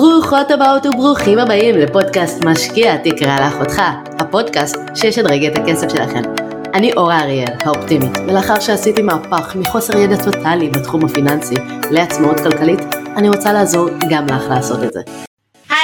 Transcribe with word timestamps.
ברוכות 0.00 0.50
הבאות 0.50 0.86
וברוכים 0.86 1.38
הבאים 1.38 1.76
לפודקאסט 1.76 2.44
משקיע 2.44 2.96
תקרא 2.96 3.40
לאחותך, 3.40 3.82
הפודקאסט 4.18 4.76
שישדרג 4.94 5.44
את 5.44 5.58
הכסף 5.58 5.88
שלכם. 5.88 6.22
אני 6.74 6.92
אורה 6.92 7.20
אריאל, 7.20 7.52
האופטימית, 7.64 8.18
ולאחר 8.28 8.60
שעשיתי 8.60 9.02
מהפך 9.02 9.56
מחוסר 9.56 9.96
ידע 9.96 10.16
טוטאלי 10.24 10.70
בתחום 10.70 11.04
הפיננסי 11.04 11.54
לעצמאות 11.90 12.40
כלכלית, 12.40 12.80
אני 13.16 13.28
רוצה 13.28 13.52
לעזור 13.52 13.88
גם 14.10 14.26
לך 14.26 14.44
לעשות 14.50 14.82
את 14.84 14.92
זה. 14.92 15.29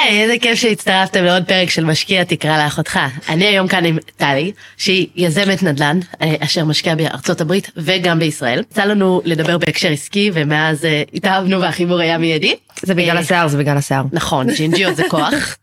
היי, 0.03 0.21
איזה 0.21 0.33
כיף 0.41 0.59
שהצטרפתם 0.59 1.23
לעוד 1.23 1.43
פרק 1.43 1.69
של 1.69 1.85
משקיע 1.85 2.23
תקרא 2.23 2.63
לאחותך. 2.63 2.99
אני 3.29 3.45
היום 3.45 3.67
כאן 3.67 3.85
עם 3.85 3.97
טלי, 4.17 4.51
שהיא 4.77 5.07
יזמת 5.15 5.63
נדל"ן, 5.63 5.99
אה, 6.21 6.35
אשר 6.39 6.65
משקיעה 6.65 6.95
בארצות 6.95 7.41
הברית 7.41 7.71
וגם 7.77 8.19
בישראל. 8.19 8.63
יצא 8.71 8.83
לנו 8.83 9.21
לדבר 9.25 9.57
בהקשר 9.57 9.91
עסקי, 9.91 10.31
ומאז 10.33 10.85
אה, 10.85 11.03
התאהבנו 11.13 11.61
והחיבור 11.61 11.99
היה 11.99 12.17
מיידי. 12.17 12.55
זה 12.81 12.93
בגלל 12.93 13.15
אה, 13.15 13.21
השיער, 13.21 13.47
זה 13.47 13.57
בגלל 13.57 13.77
השיער. 13.77 14.03
נכון, 14.11 14.47
ג'ינג'יות 14.53 14.95
זה 14.95 15.03
כוח. 15.09 15.57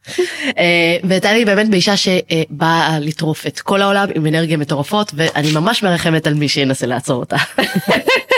וטלי 1.08 1.44
באמת 1.44 1.68
באישה 1.68 1.96
שבאה 1.96 2.98
לטרוף 3.00 3.46
את 3.46 3.60
כל 3.60 3.82
העולם 3.82 4.08
עם 4.14 4.26
אנרגיה 4.26 4.56
מטורפות, 4.56 5.12
ואני 5.14 5.52
ממש 5.52 5.82
מרחמת 5.82 6.26
על 6.26 6.34
מי 6.34 6.48
שינסה 6.48 6.86
לעצור 6.86 7.20
אותה. 7.20 7.36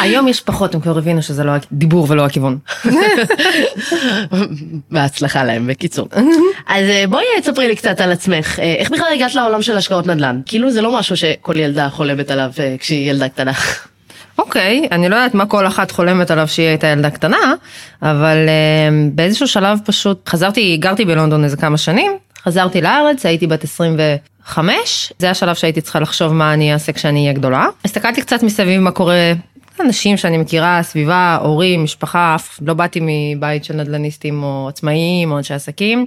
היום 0.00 0.28
יש 0.28 0.40
פחות, 0.40 0.74
הם 0.74 0.80
כבר 0.80 0.98
הבינו 0.98 1.22
שזה 1.22 1.44
לא 1.44 1.52
הדיבור 1.72 2.06
ולא 2.10 2.24
הכיוון. 2.24 2.58
בהצלחה 4.90 5.44
להם 5.44 5.66
בקיצור. 5.66 6.08
אז 6.66 6.84
אה, 6.88 7.04
בואי 7.08 7.24
תספרי 7.42 7.68
לי 7.68 7.76
קצת 7.76 8.00
על 8.00 8.12
עצמך, 8.12 8.58
אה, 8.58 8.74
איך 8.78 8.90
בכלל 8.90 9.06
הגעת 9.14 9.34
לעולם 9.34 9.62
של 9.62 9.76
השקעות 9.76 10.06
נדל"ן? 10.06 10.40
כאילו 10.46 10.70
זה 10.70 10.82
לא 10.82 10.98
משהו 10.98 11.16
שכל 11.16 11.56
ילדה 11.56 11.88
חולמת 11.88 12.30
עליו 12.30 12.50
אה, 12.58 12.76
כשהיא 12.78 13.10
ילדה 13.10 13.28
קטנה. 13.28 13.52
אוקיי, 14.38 14.82
okay, 14.84 14.94
אני 14.94 15.08
לא 15.08 15.14
יודעת 15.16 15.34
מה 15.34 15.46
כל 15.46 15.66
אחת 15.66 15.90
חולמת 15.90 16.30
עליו 16.30 16.48
שהיא 16.48 16.68
הייתה 16.68 16.86
ילדה 16.86 17.10
קטנה, 17.10 17.54
אבל 18.02 18.36
uh, 18.46 19.14
באיזשהו 19.14 19.48
שלב 19.48 19.78
פשוט 19.84 20.28
חזרתי, 20.28 20.76
גרתי 20.76 21.04
בלונדון 21.04 21.44
איזה 21.44 21.56
כמה 21.56 21.78
שנים, 21.78 22.12
חזרתי 22.42 22.80
לארץ, 22.80 23.26
הייתי 23.26 23.46
בת 23.46 23.64
25, 23.64 25.12
זה 25.18 25.30
השלב 25.30 25.54
שהייתי 25.54 25.80
צריכה 25.80 26.00
לחשוב 26.00 26.32
מה 26.32 26.54
אני 26.54 26.72
אעשה 26.72 26.92
כשאני 26.92 27.20
אהיה 27.20 27.32
גדולה. 27.32 27.66
הסתכלתי 27.84 28.20
קצת 28.20 28.42
מסביב 28.42 28.80
מה 28.80 28.90
קורה 28.90 29.32
אנשים 29.80 30.16
שאני 30.16 30.38
מכירה, 30.38 30.82
סביבה, 30.82 31.38
הורים, 31.42 31.84
משפחה, 31.84 32.34
אף 32.34 32.58
לא 32.62 32.74
באתי 32.74 33.00
מבית 33.02 33.64
של 33.64 33.74
נדל"ניסטים 33.74 34.42
או 34.42 34.68
עצמאיים 34.68 35.32
או 35.32 35.38
אנשי 35.38 35.54
עסקים, 35.54 36.06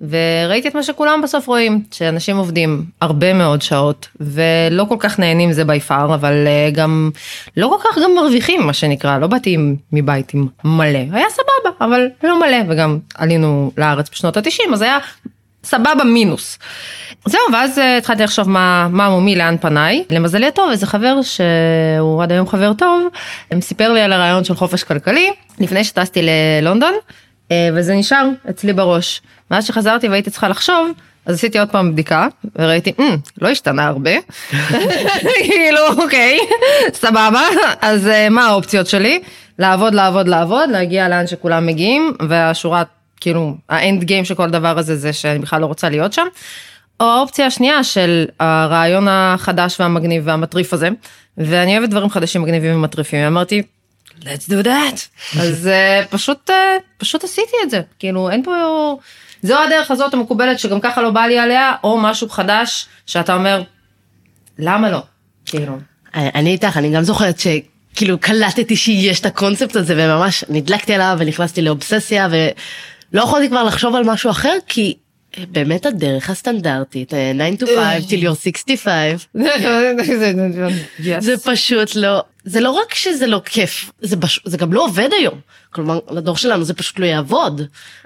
וראיתי 0.00 0.68
את 0.68 0.74
מה 0.74 0.82
שכולם 0.82 1.20
בסוף 1.22 1.46
רואים, 1.46 1.82
שאנשים 1.92 2.36
עובדים 2.36 2.84
הרבה 3.00 3.32
מאוד 3.32 3.62
שעות, 3.62 4.08
ולא 4.20 4.84
כל 4.88 4.96
כך 4.98 5.18
נהנים 5.18 5.52
זה 5.52 5.64
בי 5.64 5.80
פאר, 5.80 6.14
אבל 6.14 6.46
אה, 6.46 6.70
גם 6.72 7.10
לא 7.56 7.66
כל 7.68 7.88
כך 7.88 7.98
גם 8.02 8.10
מרוויחים, 8.16 8.66
מה 8.66 8.72
שנקרא, 8.72 9.18
לא 9.18 9.26
באתי 9.26 9.56
מבית 9.92 10.34
עם 10.34 10.46
מלא, 10.64 10.98
היה 11.12 11.26
סבבה, 11.30 11.76
אבל 11.80 12.06
לא 12.22 12.40
מלא, 12.40 12.56
וגם 12.68 12.98
עלינו 13.14 13.72
לארץ 13.78 14.10
בשנות 14.12 14.36
ה-90, 14.36 14.72
אז 14.72 14.82
היה 14.82 14.98
סבבה 15.64 16.04
מינוס. 16.04 16.58
זהו, 17.26 17.40
ואז 17.52 17.78
אה, 17.78 17.96
התחלתי 17.96 18.22
לחשוב 18.22 18.48
מה, 18.50 18.88
מה 18.90 19.08
מומי, 19.08 19.36
לאן 19.36 19.56
פניי. 19.60 20.04
למזלי 20.10 20.46
הטוב, 20.46 20.70
איזה 20.70 20.86
חבר 20.86 21.22
שהוא 21.22 22.22
עד 22.22 22.32
היום 22.32 22.48
חבר 22.48 22.72
טוב, 22.72 23.08
סיפר 23.60 23.92
לי 23.92 24.00
על 24.00 24.12
הרעיון 24.12 24.44
של 24.44 24.54
חופש 24.54 24.82
כלכלי, 24.82 25.30
לפני 25.60 25.84
שטסתי 25.84 26.20
ללונדון, 26.22 26.94
אה, 27.50 27.68
וזה 27.74 27.94
נשאר 27.94 28.28
אצלי 28.50 28.72
בראש. 28.72 29.20
מאז 29.50 29.66
שחזרתי 29.66 30.08
והייתי 30.08 30.30
צריכה 30.30 30.48
לחשוב, 30.48 30.90
אז 31.26 31.34
עשיתי 31.34 31.58
עוד 31.58 31.68
פעם 31.68 31.92
בדיקה, 31.92 32.28
וראיתי, 32.56 32.92
mm, 32.98 33.02
לא 33.40 33.48
השתנה 33.48 33.86
הרבה. 33.86 34.10
כאילו, 35.44 35.80
אוקיי, 35.98 36.38
סבבה, 36.92 37.42
אז 37.80 38.06
אה, 38.08 38.28
מה 38.28 38.46
האופציות 38.46 38.86
שלי? 38.86 39.20
לעבוד, 39.58 39.94
לעבוד, 39.94 40.28
לעבוד, 40.28 40.70
להגיע 40.70 41.08
לאן 41.08 41.26
שכולם 41.26 41.66
מגיעים, 41.66 42.12
והשורה, 42.28 42.82
כאילו, 43.20 43.56
האנד 43.68 44.04
גיים 44.04 44.24
של 44.24 44.34
כל 44.34 44.44
הדבר 44.44 44.78
הזה 44.78 44.96
זה 44.96 45.12
שאני 45.12 45.38
בכלל 45.38 45.60
לא 45.60 45.66
רוצה 45.66 45.88
להיות 45.88 46.12
שם. 46.12 46.26
או 47.00 47.06
האופציה 47.06 47.46
השנייה 47.46 47.84
של 47.84 48.26
הרעיון 48.40 49.08
החדש 49.08 49.80
והמגניב 49.80 50.22
והמטריף 50.26 50.72
הזה, 50.72 50.88
ואני 51.38 51.78
אוהבת 51.78 51.90
דברים 51.90 52.10
חדשים 52.10 52.42
מגניבים 52.42 52.74
ומטריפים, 52.74 53.20
אמרתי, 53.26 53.62
let's 54.20 54.48
do 54.48 54.64
that. 54.64 54.98
אז 55.42 55.70
uh, 55.70 56.06
פשוט, 56.06 56.50
uh, 56.50 56.52
פשוט 56.98 57.24
עשיתי 57.24 57.56
את 57.64 57.70
זה, 57.70 57.80
כאילו 57.98 58.30
אין 58.30 58.42
פה, 58.42 58.52
זו 59.42 59.62
הדרך 59.62 59.90
הזאת 59.90 60.14
המקובלת 60.14 60.58
שגם 60.58 60.80
ככה 60.80 61.02
לא 61.02 61.10
בא 61.10 61.20
לי 61.20 61.38
עליה, 61.38 61.72
או 61.84 61.98
משהו 61.98 62.28
חדש 62.28 62.86
שאתה 63.06 63.34
אומר, 63.34 63.62
למה 64.58 64.90
לא? 64.90 65.02
כאילו. 65.46 65.78
אני 66.14 66.50
איתך, 66.50 66.76
אני 66.76 66.90
גם 66.90 67.02
זוכרת 67.02 67.40
ש... 67.40 67.46
כאילו 67.94 68.18
קלטתי 68.18 68.76
שיש 68.76 69.20
את 69.20 69.26
הקונספט 69.26 69.76
הזה 69.76 69.94
וממש 69.96 70.44
נדלקתי 70.48 70.94
עליו 70.94 71.16
ונכנסתי 71.18 71.62
לאובססיה 71.62 72.28
ולא 73.12 73.22
יכולתי 73.22 73.48
כבר 73.48 73.64
לחשוב 73.64 73.94
על 73.94 74.04
משהו 74.04 74.30
אחר 74.30 74.54
כי 74.66 74.98
באמת 75.50 75.86
הדרך 75.86 76.30
הסטנדרטית, 76.30 77.08
9 77.08 77.64
to 77.64 77.66
5 77.66 78.04
till 78.04 78.22
you're 78.24 78.42
65, 78.42 79.28
זה 81.18 81.38
פשוט 81.44 81.96
לא, 81.96 82.22
זה 82.44 82.60
לא 82.60 82.70
רק 82.70 82.94
שזה 82.94 83.26
לא 83.26 83.40
כיף, 83.44 83.90
זה, 84.00 84.16
בש... 84.16 84.40
זה 84.44 84.56
גם 84.56 84.72
לא 84.72 84.84
עובד 84.84 85.08
היום. 85.18 85.40
כלומר, 85.70 85.98
לדור 86.10 86.36
שלנו 86.36 86.64
זה 86.64 86.74
פשוט 86.74 86.98
לא 86.98 87.06
יעבוד. 87.06 87.62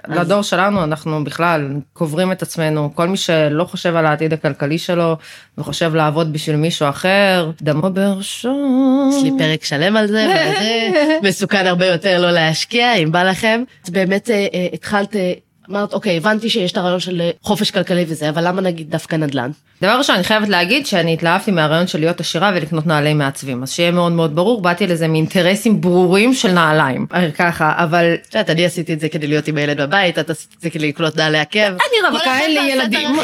לדור 0.07 0.39
אז... 0.39 0.45
שלנו 0.45 0.83
אנחנו 0.83 1.23
בכלל 1.23 1.69
קוברים 1.93 2.31
את 2.31 2.41
עצמנו, 2.41 2.95
כל 2.95 3.07
מי 3.07 3.17
שלא 3.17 3.63
חושב 3.63 3.95
על 3.95 4.05
העתיד 4.05 4.33
הכלכלי 4.33 4.77
שלו 4.77 5.17
וחושב 5.57 5.95
לעבוד 5.95 6.33
בשביל 6.33 6.55
מישהו 6.55 6.89
אחר, 6.89 7.51
דמו 7.61 7.89
בראשו. 7.89 9.09
יש 9.17 9.23
לי 9.23 9.31
פרק 9.37 9.63
שלם 9.63 9.97
על 9.97 10.07
זה, 10.07 10.25
וזה 10.29 10.89
מסוכן 11.29 11.67
הרבה 11.67 11.85
יותר 11.85 12.21
לא 12.21 12.31
להשקיע, 12.31 12.93
אם 12.93 13.11
בא 13.11 13.23
לכם. 13.23 13.63
את 13.83 13.89
באמת 13.89 14.29
אה, 14.29 14.47
אה, 14.53 14.67
התחלת... 14.73 15.15
אה, 15.15 15.33
אמרת, 15.69 15.93
אוקיי, 15.93 16.17
הבנתי 16.17 16.49
שיש 16.49 16.71
את 16.71 16.77
הרעיון 16.77 16.99
של 16.99 17.29
חופש 17.41 17.71
כלכלי 17.71 18.05
וזה, 18.07 18.29
אבל 18.29 18.47
למה 18.47 18.61
נגיד 18.61 18.91
דווקא 18.91 19.15
נדל"ן? 19.15 19.51
דבר 19.81 19.97
ראשון, 19.97 20.15
אני 20.15 20.23
חייבת 20.23 20.49
להגיד 20.49 20.85
שאני 20.85 21.13
התלהבתי 21.13 21.51
מהרעיון 21.51 21.87
של 21.87 21.99
להיות 21.99 22.19
עשירה 22.19 22.51
ולקנות 22.55 22.87
נעלי 22.87 23.13
מעצבים. 23.13 23.63
אז 23.63 23.71
שיהיה 23.71 23.91
מאוד 23.91 24.11
מאוד 24.11 24.35
ברור, 24.35 24.61
באתי 24.61 24.87
לזה 24.87 25.07
מאינטרסים 25.07 25.81
ברורים 25.81 26.33
של 26.33 26.51
נעליים. 26.51 27.07
ככה, 27.37 27.73
אבל... 27.77 28.13
את 28.13 28.35
יודעת, 28.35 28.49
אני 28.49 28.65
עשיתי 28.65 28.93
את 28.93 28.99
זה 28.99 29.09
כדי 29.09 29.27
להיות 29.27 29.47
עם 29.47 29.57
הילד 29.57 29.81
בבית, 29.81 30.19
את 30.19 30.29
עשית 30.29 30.53
את 30.57 30.61
זה 30.61 30.69
כדי 30.69 30.87
לקנות 30.87 31.15
נעלי 31.17 31.39
עקב. 31.39 31.59
אני 31.59 32.09
רווקה, 32.09 32.39
אין 32.39 32.53
לי 32.53 32.71
ילדים. 32.71 33.09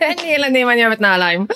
אין 0.00 0.18
לי 0.22 0.34
ילדים, 0.34 0.70
אני 0.70 0.86
אוהבת 0.86 1.00
נעליים. 1.00 1.46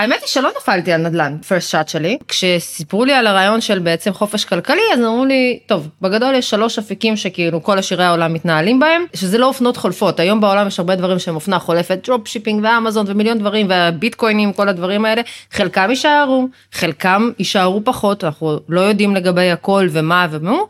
האמת 0.00 0.20
היא 0.20 0.28
שלא 0.28 0.50
נפלתי 0.60 0.92
על 0.92 1.00
נדל"ן, 1.00 1.36
first 1.42 1.72
shot 1.72 1.90
שלי. 1.90 2.18
כשסיפרו 2.28 3.04
לי 3.04 3.12
על 3.12 3.26
הרעיון 3.26 3.60
של 3.60 3.78
בעצם 3.78 4.12
חופש 4.12 4.44
כלכלי, 4.44 4.80
אז 4.94 5.00
אמרו 5.00 5.24
לי, 5.24 5.58
טוב, 5.66 5.88
בגדול 6.02 6.34
יש 6.34 6.50
שלוש 6.50 6.78
אפיקים 6.78 7.16
שכאילו 7.16 7.62
כל 7.62 7.78
עשירי 7.78 8.04
העולם 8.04 8.32
מתנהלים 8.32 8.80
בהם, 8.80 9.04
שזה 9.14 9.38
לא 9.38 9.46
אופנות 9.46 9.76
חולפות. 9.76 10.20
היום 10.20 10.40
בעולם 10.40 10.66
יש 10.66 10.78
הרבה 10.78 10.96
דברים 10.96 11.18
שהם 11.18 11.34
אופנה 11.34 11.58
חולפת, 11.58 11.98
dropshipping 12.06 12.64
ואמזון 12.64 13.06
ומיליון 13.08 13.38
דברים, 13.38 13.66
והביטקוינים, 13.70 14.52
כל 14.52 14.68
הדברים 14.68 15.04
האלה. 15.04 15.22
חלקם 15.52 15.90
יישארו, 15.90 16.48
חלקם 16.72 17.30
יישארו 17.38 17.84
פחות, 17.84 18.24
אנחנו 18.24 18.58
לא 18.68 18.80
יודעים 18.80 19.16
לגבי 19.16 19.50
הכל 19.50 19.88
ומה 19.90 20.26
ומו. 20.30 20.68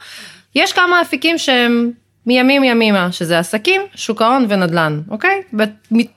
יש 0.55 0.73
כמה 0.73 1.03
אפיקים 1.03 1.39
שהם 1.39 1.91
מימים 2.27 2.65
ימימה, 2.65 3.13
שזה 3.13 3.39
עסקים, 3.39 3.81
שוק 3.95 4.23
ההון 4.23 4.47
ונדל"ן, 4.49 5.01
אוקיי? 5.11 5.43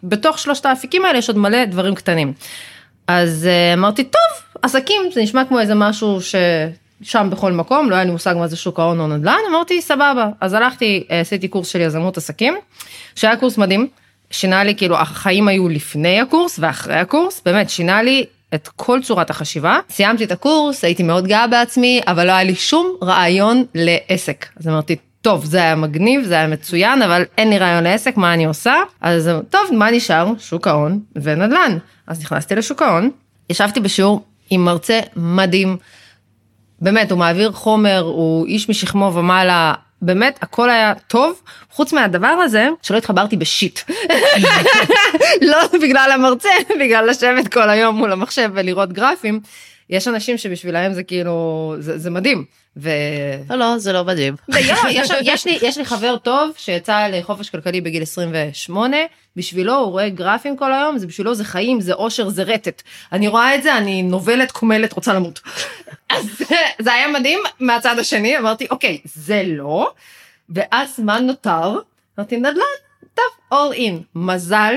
בתוך 0.03 0.39
שלושת 0.39 0.65
האפיקים 0.65 1.05
האלה 1.05 1.17
יש 1.17 1.27
עוד 1.27 1.37
מלא 1.37 1.65
דברים 1.65 1.95
קטנים. 1.95 2.33
אז 3.07 3.47
uh, 3.49 3.77
אמרתי, 3.77 4.03
טוב, 4.03 4.21
עסקים, 4.61 5.01
זה 5.13 5.21
נשמע 5.21 5.45
כמו 5.45 5.59
איזה 5.59 5.75
משהו 5.75 6.19
ששם 6.21 7.29
בכל 7.31 7.51
מקום, 7.51 7.89
לא 7.89 7.95
היה 7.95 8.03
לי 8.03 8.11
מושג 8.11 8.35
מה 8.37 8.47
זה 8.47 8.55
שוק 8.55 8.79
ההון 8.79 8.99
או 8.99 9.07
נדל"ן, 9.07 9.39
אמרתי, 9.49 9.81
סבבה. 9.81 10.29
אז 10.41 10.53
הלכתי, 10.53 11.03
uh, 11.07 11.13
עשיתי 11.13 11.47
קורס 11.47 11.67
של 11.67 11.81
יזמות 11.81 12.17
עסקים, 12.17 12.55
שהיה 13.15 13.37
קורס 13.37 13.57
מדהים, 13.57 13.87
שינה 14.31 14.63
לי, 14.63 14.75
כאילו, 14.75 14.97
החיים 14.97 15.47
היו 15.47 15.69
לפני 15.69 16.21
הקורס 16.21 16.59
ואחרי 16.61 16.95
הקורס, 16.95 17.41
באמת, 17.45 17.69
שינה 17.69 18.01
לי 18.01 18.25
את 18.53 18.67
כל 18.75 18.99
צורת 19.03 19.29
החשיבה. 19.29 19.79
סיימתי 19.89 20.23
את 20.23 20.31
הקורס, 20.31 20.83
הייתי 20.83 21.03
מאוד 21.03 21.27
גאה 21.27 21.47
בעצמי, 21.47 22.01
אבל 22.07 22.27
לא 22.27 22.31
היה 22.31 22.43
לי 22.43 22.55
שום 22.55 22.95
רעיון 23.03 23.65
לעסק. 23.75 24.45
אז 24.59 24.67
אמרתי, 24.67 24.95
טוב, 25.23 25.45
זה 25.45 25.57
היה 25.57 25.75
מגניב, 25.75 26.23
זה 26.23 26.33
היה 26.33 26.47
מצוין, 26.47 27.01
אבל 27.01 27.23
אין 27.37 27.49
לי 27.49 27.57
רעיון 27.57 27.83
לעסק, 27.83 28.17
מה 28.17 28.33
אני 28.33 28.45
עושה? 28.45 28.75
אז 29.01 29.31
טוב, 29.49 29.61
מה 29.71 29.91
נשאר? 29.91 30.27
שוק 30.39 30.67
ההון 30.67 30.99
ונדל"ן. 31.15 31.77
אז 32.07 32.21
נכנסתי 32.21 32.55
לשוק 32.55 32.81
ההון, 32.81 33.09
ישבתי 33.49 33.79
בשיעור 33.79 34.25
עם 34.49 34.65
מרצה 34.65 34.99
מדהים. 35.15 35.77
באמת, 36.81 37.11
הוא 37.11 37.19
מעביר 37.19 37.51
חומר, 37.51 37.99
הוא 37.99 38.47
איש 38.47 38.69
משכמו 38.69 39.11
ומעלה, 39.13 39.73
באמת, 40.01 40.39
הכל 40.41 40.69
היה 40.69 40.93
טוב, 41.07 41.41
חוץ 41.71 41.93
מהדבר 41.93 42.27
הזה, 42.27 42.69
שלא 42.81 42.97
התחברתי 42.97 43.37
בשיט. 43.37 43.79
לא 45.51 45.57
בגלל 45.81 46.11
המרצה, 46.13 46.49
בגלל 46.81 47.09
לשבת 47.09 47.47
כל 47.47 47.69
היום 47.69 47.95
מול 47.95 48.11
המחשב 48.11 48.51
ולראות 48.53 48.93
גרפים. 48.93 49.39
יש 49.89 50.07
אנשים 50.07 50.37
שבשבילם 50.37 50.93
זה 50.93 51.03
כאילו, 51.03 51.75
זה, 51.79 51.97
זה 51.97 52.09
מדהים. 52.09 52.45
ו... 52.77 52.89
לא, 53.49 53.55
לא, 53.55 53.77
זה 53.77 53.93
לא 53.93 54.03
מדהים. 54.03 54.35
יש, 54.49 55.09
יש, 55.21 55.45
לי, 55.45 55.59
יש 55.61 55.77
לי 55.77 55.85
חבר 55.85 56.17
טוב 56.17 56.51
שיצא 56.57 57.07
לחופש 57.07 57.49
כלכלי 57.49 57.81
בגיל 57.81 58.03
28, 58.03 58.97
בשבילו 59.35 59.75
הוא 59.75 59.91
רואה 59.91 60.09
גרפים 60.09 60.57
כל 60.57 60.73
היום, 60.73 60.97
זה 60.97 61.07
בשבילו 61.07 61.35
זה 61.35 61.45
חיים, 61.45 61.81
זה 61.81 61.93
אושר, 61.93 62.29
זה 62.29 62.43
רטט. 62.43 62.81
אני 63.11 63.27
רואה 63.27 63.55
את 63.55 63.63
זה, 63.63 63.77
אני 63.77 64.03
נובלת, 64.03 64.51
קומלת, 64.51 64.93
רוצה 64.93 65.13
למות. 65.13 65.41
אז 66.09 66.41
זה 66.79 66.93
היה 66.93 67.07
מדהים 67.07 67.39
מהצד 67.59 67.99
השני, 67.99 68.37
אמרתי, 68.37 68.67
אוקיי, 68.71 68.99
זה 69.05 69.43
לא. 69.45 69.91
ואז 70.49 70.99
מה 70.99 71.19
נותר? 71.19 71.79
אמרתי 72.19 72.37
נדל"ן, 72.37 72.61
טוב, 73.13 73.25
all 73.53 73.75
in. 73.75 74.03
מזל 74.15 74.75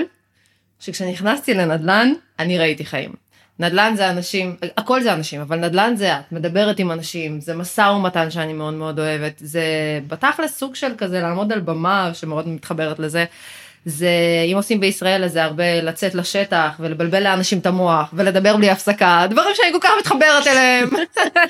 שכשנכנסתי 0.81 1.55
לנדל"ן, 1.55 2.13
אני 2.39 2.59
ראיתי 2.59 2.85
חיים. 2.85 3.26
נדל"ן 3.59 3.93
זה 3.97 4.11
אנשים, 4.11 4.57
הכל 4.77 5.03
זה 5.03 5.13
אנשים, 5.13 5.41
אבל 5.41 5.59
נדל"ן 5.59 5.97
זה 5.97 6.15
את, 6.19 6.33
מדברת 6.33 6.79
עם 6.79 6.93
אנשים, 6.93 7.41
זה 7.41 7.55
משא 7.55 7.81
ומתן 7.81 8.31
שאני 8.31 8.53
מאוד 8.53 8.75
מאוד 8.75 8.99
אוהבת, 8.99 9.35
זה 9.37 9.65
בתכלס 10.07 10.59
סוג 10.59 10.75
של 10.75 10.93
כזה 10.99 11.21
לעמוד 11.21 11.53
על 11.53 11.61
במה 11.61 12.11
שמאוד 12.15 12.49
מתחברת 12.49 12.99
לזה. 12.99 13.25
זה 13.89 14.11
אם 14.53 14.57
עושים 14.57 14.81
בישראל 14.81 15.25
אז 15.25 15.33
זה 15.33 15.45
הרבה 15.45 15.81
לצאת 15.83 16.15
לשטח 16.15 16.77
ולבלבל 16.81 17.23
לאנשים 17.23 17.59
את 17.59 17.67
המוח 17.67 18.11
ולדבר 18.13 18.57
בלי 18.57 18.71
הפסקה 18.71 19.27
דברים 19.31 19.55
שאני 19.55 19.73
כל 19.73 19.79
כך 19.83 19.91
מתחברת 19.99 20.47
אליהם 20.47 20.89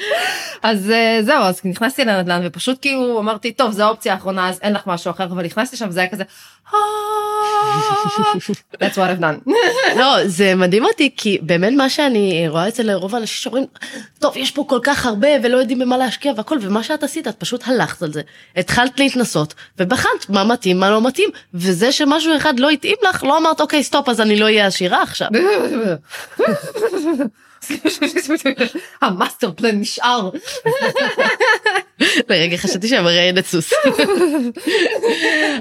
אז 0.62 0.90
אה, 0.90 1.18
זהו 1.22 1.42
אז 1.42 1.60
נכנסתי 1.64 2.04
לנדל"ן 2.04 2.40
ופשוט 2.44 2.78
כאילו 2.80 3.20
אמרתי 3.20 3.52
טוב 3.52 3.72
זו 3.72 3.82
האופציה 3.82 4.12
האחרונה 4.12 4.48
אז 4.48 4.58
אין 4.62 4.72
לך 4.72 4.86
משהו 4.86 5.10
אחר 5.10 5.24
אבל 5.24 5.44
נכנסתי 5.44 5.76
שם 5.76 5.90
זה 5.90 6.00
היה 6.00 6.08
כזה. 6.08 6.24
"אה, 6.74 6.78
That's 8.74 8.96
what 8.96 9.10
I've 9.10 9.20
done. 9.20 9.50
לא, 10.00 10.26
זה 10.26 10.54
מדהים 10.54 10.84
אותי, 10.84 11.10
כי 11.16 11.38
באמת 11.42 11.72
מה 11.76 11.90
שאני 11.90 12.48
רואה 12.48 12.68
אצל 12.68 12.90
רוב 12.90 13.14
האנשים 13.14 13.36
שאומרים, 13.36 13.64
טוב, 14.18 14.36
יש 14.36 14.50
פה 14.50 14.64
כל 14.68 14.78
כך 14.82 15.06
הרבה 15.06 15.28
ולא 15.42 15.58
יודעים 15.58 15.78
במה 15.78 15.96
להשקיע 15.96 16.32
והכל, 16.36 16.58
ומה 16.60 16.82
שאת 16.82 17.02
עשית, 17.02 17.28
את 17.28 17.34
פשוט 17.38 17.68
הלכת 17.68 18.02
על 18.02 18.12
זה. 18.12 18.22
התחלת 18.56 19.00
להתנסות, 19.00 19.54
ובחנת 19.78 20.28
מה 20.28 20.44
מתאים, 20.44 20.80
מה 20.80 20.90
לא 20.90 21.02
מתאים, 21.02 21.30
וזה 21.54 21.92
שמשהו 21.92 22.36
אחד 22.36 22.60
לא 22.60 22.70
התאים 22.70 22.96
לך, 23.08 23.24
לא 23.24 23.38
אמרת, 23.38 23.60
אוקיי, 23.60 23.82
stop, 23.82 24.08
אז 24.08 24.20
אני 24.20 24.36
לא 24.36 24.44
אהיה 24.44 24.66
עשירה 24.66 25.02
עכשיו. 25.02 25.28
ה 29.02 29.10
master 29.10 29.52
plan 29.52 29.80
נשאר. 29.80 30.30
לרגע 32.28 32.56
חשבתי 32.56 32.88
שהמראיינת 32.88 33.46
סוס. 33.46 33.72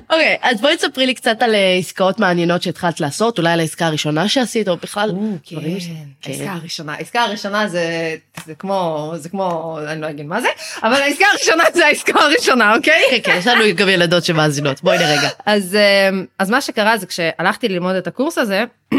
אוקיי, 0.10 0.38
אז 0.42 0.62
בואי 0.62 0.78
תספרי 0.78 1.06
לי 1.06 1.14
קצת 1.14 1.42
על 1.42 1.56
אה, 1.56 1.76
עסקאות 1.80 2.20
מעניינות 2.20 2.62
שהתחלת 2.62 3.00
לעשות, 3.00 3.38
אולי 3.38 3.52
על 3.52 3.60
העסקה 3.60 3.88
הראשונה 3.88 4.28
שעשית, 4.28 4.68
או 4.68 4.78
בכלל. 4.78 5.12
ש- 5.44 5.88
כן. 6.22 6.32
העסקה 6.32 6.52
הראשונה, 6.52 6.94
העסקה 6.94 7.22
הראשונה 7.24 7.68
זה 7.68 8.16
כמו 8.60 9.14
זה 9.16 9.30
כמו 9.30 9.78
אני 9.88 10.02
לא 10.02 10.10
אגיד 10.10 10.26
מה 10.26 10.42
זה 10.42 10.48
אבל 10.84 10.94
העסקה 10.94 11.26
הראשונה 11.32 11.64
זה 11.74 11.86
העסקה 11.86 12.20
הראשונה 12.22 12.76
אוקיי? 12.76 13.02
כן, 13.12 13.18
כן, 13.24 13.36
יש 13.40 13.48
לנו 13.48 13.64
גם 13.76 13.90
ילדות 13.90 14.26
שמאזינות, 14.26 14.84
בואי 14.84 14.98
נרגע. 14.98 15.30
אז 15.46 15.76
אמ, 16.12 16.26
אז 16.40 16.50
מה 16.50 16.62
שקרה 16.62 16.98
זה 16.98 17.06
כשהלכתי 17.06 17.68
ללמוד 17.70 17.96
את 17.96 18.08
הקורס 18.08 18.38
הזה 18.38 18.64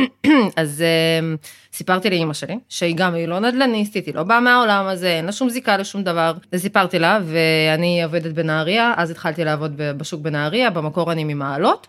אז 0.56 0.82
אמ, 1.20 1.36
סיפרתי 1.72 2.10
לאימא 2.10 2.34
שלי 2.34 2.54
שהיא 2.68 2.94
גם 2.96 3.14
היא 3.14 3.26
לא 3.28 3.38
נדל"ניסטית 3.40 4.06
היא 4.06 4.14
לא 4.14 4.22
באה 4.22 4.40
מהעולם 4.40 4.86
הזה 4.86 5.08
אין 5.08 5.24
לה 5.26 5.32
שום 5.32 5.48
זיקה 5.50 5.76
לשום 5.76 6.02
דבר 6.04 6.32
אז 6.52 6.60
סיפרתי 6.62 6.98
לה 6.98 7.18
ואני 7.26 8.04
עובדת 8.04 8.32
בנהריה 8.32 8.94
אז 8.96 9.10
התחלתי 9.10 9.44
לעבוד 9.44 9.72
בשוק 9.76 10.20
בנהריה 10.20 10.70
במקור 10.70 11.12
אני 11.12 11.24
ממעלות. 11.24 11.86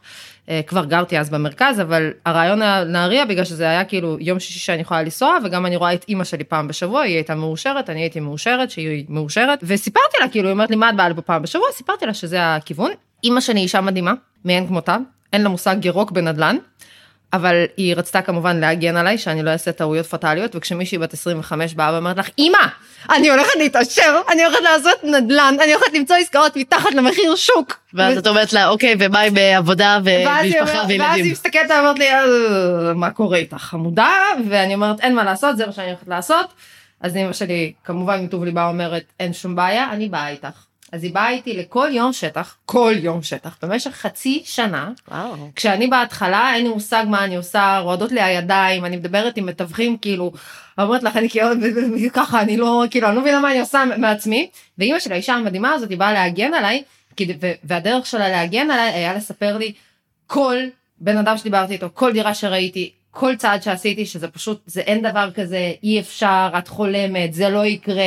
אה, 0.49 0.61
כבר 0.67 0.85
גרתי 0.85 1.19
אז 1.19 1.29
במרכז 1.29 1.81
אבל 1.81 2.11
הרעיון 2.25 2.61
היה 2.61 2.83
נהריה 2.83 3.25
בגלל 3.25 3.45
שזה 3.45 3.69
היה 3.69 3.83
כאילו 3.83 4.17
יום 4.19 4.39
שישי 4.39 4.59
שאני 4.59 4.81
יכולה 4.81 5.01
לנסוע 5.01 5.37
וגם 5.43 5.65
אני 5.65 5.75
רואה 5.75 5.93
את 5.93 6.05
אימא 6.09 6.23
שלי 6.23 6.43
פעם 6.43 6.67
בשבוע 6.67 7.01
היא 7.01 7.15
הייתה 7.15 7.35
מאושרת 7.35 7.89
אני 7.89 8.01
הייתי 8.01 8.19
מאושרת 8.19 8.71
שהיא 8.71 9.05
מאושרת 9.09 9.59
וסיפרתי 9.63 10.17
לה 10.21 10.27
כאילו 10.27 10.47
היא 10.47 10.53
אומרת 10.53 10.69
לי 10.69 10.75
מה 10.75 10.89
את 10.89 10.95
באה 10.95 11.09
לפה 11.09 11.21
פעם 11.21 11.41
בשבוע 11.41 11.65
סיפרתי 11.73 12.05
לה 12.05 12.13
שזה 12.13 12.55
הכיוון 12.55 12.91
אימא 13.23 13.41
שלי 13.41 13.59
אישה 13.59 13.81
מדהימה 13.81 14.13
מאין 14.45 14.67
כמותה 14.67 14.97
אין 15.33 15.41
לה 15.41 15.49
מושג 15.49 15.85
ירוק 15.85 16.11
בנדל"ן. 16.11 16.57
אבל 17.33 17.63
היא 17.77 17.95
רצתה 17.95 18.21
כמובן 18.21 18.57
להגן 18.59 18.95
עליי 18.97 19.17
שאני 19.17 19.43
לא 19.43 19.49
אעשה 19.49 19.71
טעויות 19.71 20.05
פטאליות 20.05 20.55
וכשמישהי 20.55 20.97
בת 20.97 21.13
25 21.13 21.73
באה 21.73 21.93
ואומרת 21.93 22.17
לך 22.17 22.29
אמא 22.39 22.57
אני 23.15 23.29
הולכת 23.29 23.55
להתעשר 23.57 24.21
אני 24.31 24.45
הולכת 24.45 24.61
לעשות 24.63 25.03
נדל"ן 25.03 25.55
אני 25.63 25.73
הולכת 25.73 25.93
למצוא 25.93 26.15
עסקאות 26.15 26.55
מתחת 26.57 26.91
למחיר 26.93 27.35
שוק. 27.35 27.79
ואז 27.93 28.17
את 28.17 28.27
אומרת 28.27 28.53
לה, 28.53 28.67
אוקיי, 28.67 28.95
ומה 28.99 29.19
עם 29.19 29.33
עבודה 29.57 29.99
ומשפחה 30.03 30.29
אומרת- 30.61 30.75
ואז 30.75 30.89
היא 30.89 31.01
וילדים? 31.01 31.31
מסתכלת 31.31 31.71
ואומרת 31.71 31.99
לי 31.99 32.11
"אה, 32.13 32.23
מה 32.95 33.09
קורה 33.11 33.37
איתך 33.37 33.57
חמודה 33.57 34.09
ואני 34.49 34.73
אומרת 34.75 34.99
אין 34.99 35.15
מה 35.15 35.23
לעשות 35.23 35.57
זה 35.57 35.65
מה 35.65 35.71
שאני 35.71 35.87
הולכת 35.87 36.07
לעשות. 36.07 36.45
אז 37.01 37.15
אמא 37.17 37.33
שלי 37.33 37.73
כמובן 37.83 38.23
מטוב 38.23 38.43
ליבה 38.43 38.67
אומרת 38.67 39.03
אין 39.19 39.33
שום 39.33 39.55
בעיה 39.55 39.91
אני 39.91 40.09
באה 40.09 40.29
איתך. 40.29 40.66
אז 40.91 41.03
היא 41.03 41.13
באה 41.13 41.29
איתי 41.29 41.53
לכל 41.53 41.89
יום 41.91 42.13
שטח 42.13 42.57
כל 42.65 42.93
יום 42.97 43.23
שטח 43.23 43.57
במשך 43.61 43.91
חצי 43.91 44.41
שנה 44.45 44.91
וואו. 45.07 45.49
כשאני 45.55 45.87
בהתחלה 45.87 46.53
אין 46.55 46.63
לי 46.63 46.69
מושג 46.69 47.05
מה 47.09 47.23
אני 47.23 47.35
עושה 47.35 47.79
רועדות 47.79 48.11
לי 48.11 48.21
הידיים 48.21 48.85
אני 48.85 48.97
מדברת 48.97 49.37
עם 49.37 49.45
מתווכים 49.45 49.97
כאילו 49.97 50.31
אומרת 50.77 51.03
לך 51.03 51.17
אני 51.17 51.29
כאילו 51.29 51.47
ככה 52.13 52.41
אני 52.41 52.57
לא 52.57 52.83
כאילו 52.91 53.07
אני 53.07 53.15
לא 53.15 53.21
מבינה 53.21 53.39
מה 53.39 53.51
אני 53.51 53.59
עושה 53.59 53.83
מעצמי 53.97 54.49
ואימא 54.77 54.99
של 54.99 55.11
האישה 55.11 55.33
המדהימה 55.33 55.73
הזאת 55.73 55.89
היא 55.89 55.97
באה 55.97 56.13
להגן 56.13 56.53
עליי 56.53 56.83
והדרך 57.63 58.05
שלה 58.05 58.29
להגן 58.29 58.71
עליי 58.71 58.93
היה 58.93 59.13
לספר 59.13 59.57
לי 59.57 59.73
כל 60.27 60.55
בן 60.99 61.17
אדם 61.17 61.37
שדיברתי 61.37 61.73
איתו 61.73 61.89
כל 61.93 62.13
דירה 62.13 62.33
שראיתי 62.33 62.91
כל 63.19 63.35
צעד 63.35 63.63
שעשיתי 63.63 64.05
שזה 64.05 64.27
פשוט 64.27 64.61
זה 64.65 64.81
אין 64.81 65.11
דבר 65.11 65.29
כזה 65.35 65.71
אי 65.83 65.99
אפשר 65.99 66.49
את 66.57 66.67
חולמת 66.67 67.33
זה 67.33 67.49
לא 67.49 67.65
יקרה 67.65 68.03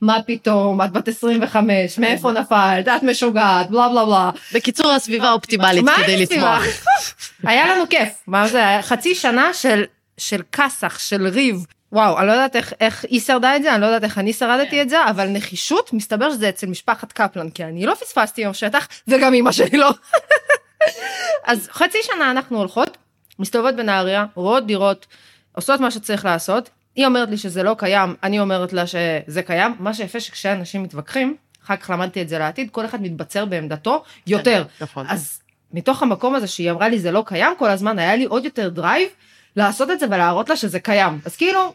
מה 0.00 0.18
פתאום 0.26 0.82
את 0.82 0.92
בת 0.92 1.08
25 1.08 1.98
מאיפה 1.98 2.32
נפלת 2.32 2.88
את 2.88 3.02
משוגעת 3.02 3.70
בלה 3.70 3.88
בלה 3.88 4.04
בלה. 4.04 4.30
בקיצור, 4.54 4.92
הסביבה 4.92 5.32
אופטימלית 5.32 5.84
כדי 5.96 6.22
לצמוח. 6.22 6.62
היה 7.50 7.74
לנו 7.74 7.84
כיף. 7.90 8.08
מה 8.26 8.48
זה 8.48 8.62
חצי 8.82 9.14
שנה 9.14 9.54
של 9.54 9.84
של 10.18 10.42
כסח 10.52 10.98
של 10.98 11.26
ריב. 11.26 11.66
וואו 11.92 12.18
אני 12.18 12.26
לא 12.26 12.32
יודעת 12.32 12.56
איך 12.56 12.72
איך 12.80 13.04
היא 13.10 13.20
שרדה 13.20 13.56
את 13.56 13.62
זה 13.62 13.74
אני 13.74 13.80
לא 13.80 13.86
יודעת 13.86 14.04
איך 14.04 14.18
אני 14.18 14.32
שרדתי 14.32 14.82
את 14.82 14.88
זה 14.88 15.04
אבל 15.10 15.28
נחישות 15.28 15.92
מסתבר 15.92 16.30
שזה 16.30 16.48
אצל 16.48 16.66
משפחת 16.66 17.12
קפלן 17.12 17.50
כי 17.50 17.64
אני 17.64 17.86
לא 17.86 17.94
פספסתי 17.94 18.40
יום 18.40 18.54
שטח 18.54 18.88
וגם 19.08 19.34
אמא 19.34 19.52
שלי 19.52 19.78
לא. 19.78 19.90
אז 21.46 21.68
חצי 21.72 21.98
שנה 22.02 22.30
אנחנו 22.30 22.58
הולכות 22.58 22.96
מסתובבות 23.38 23.76
בנהריה 23.76 24.26
רואות 24.34 24.66
דירות 24.66 25.06
עושות 25.52 25.80
מה 25.80 25.90
שצריך 25.90 26.24
לעשות. 26.24 26.70
היא 26.96 27.06
אומרת 27.06 27.28
לי 27.28 27.36
שזה 27.36 27.62
לא 27.62 27.74
קיים 27.78 28.14
אני 28.22 28.40
אומרת 28.40 28.72
לה 28.72 28.86
שזה 28.86 29.42
קיים. 29.42 29.74
מה 29.78 29.94
שיפה 29.94 30.20
שכשאנשים 30.20 30.82
מתווכחים 30.82 31.36
אחר 31.64 31.76
כך 31.76 31.90
למדתי 31.90 32.22
את 32.22 32.28
זה 32.28 32.38
לעתיד 32.38 32.70
כל 32.70 32.84
אחד 32.84 33.02
מתבצר 33.02 33.44
בעמדתו 33.44 34.02
יותר. 34.26 34.64
נכון. 34.80 35.06
אז 35.08 35.40
מתוך 35.72 36.02
המקום 36.02 36.34
הזה 36.34 36.46
שהיא 36.46 36.70
אמרה 36.70 36.88
לי 36.88 36.98
זה 36.98 37.10
לא 37.10 37.22
קיים 37.26 37.52
כל 37.58 37.70
הזמן 37.70 37.98
היה 37.98 38.16
לי 38.16 38.24
עוד 38.24 38.44
יותר 38.44 38.68
drive 38.68 39.08
לעשות 39.56 39.90
את 39.90 40.00
זה 40.00 40.06
ולהראות 40.06 40.48
לה 40.48 40.56
שזה 40.56 40.80
קיים. 40.80 41.20
אז 41.24 41.36
כאילו 41.36 41.74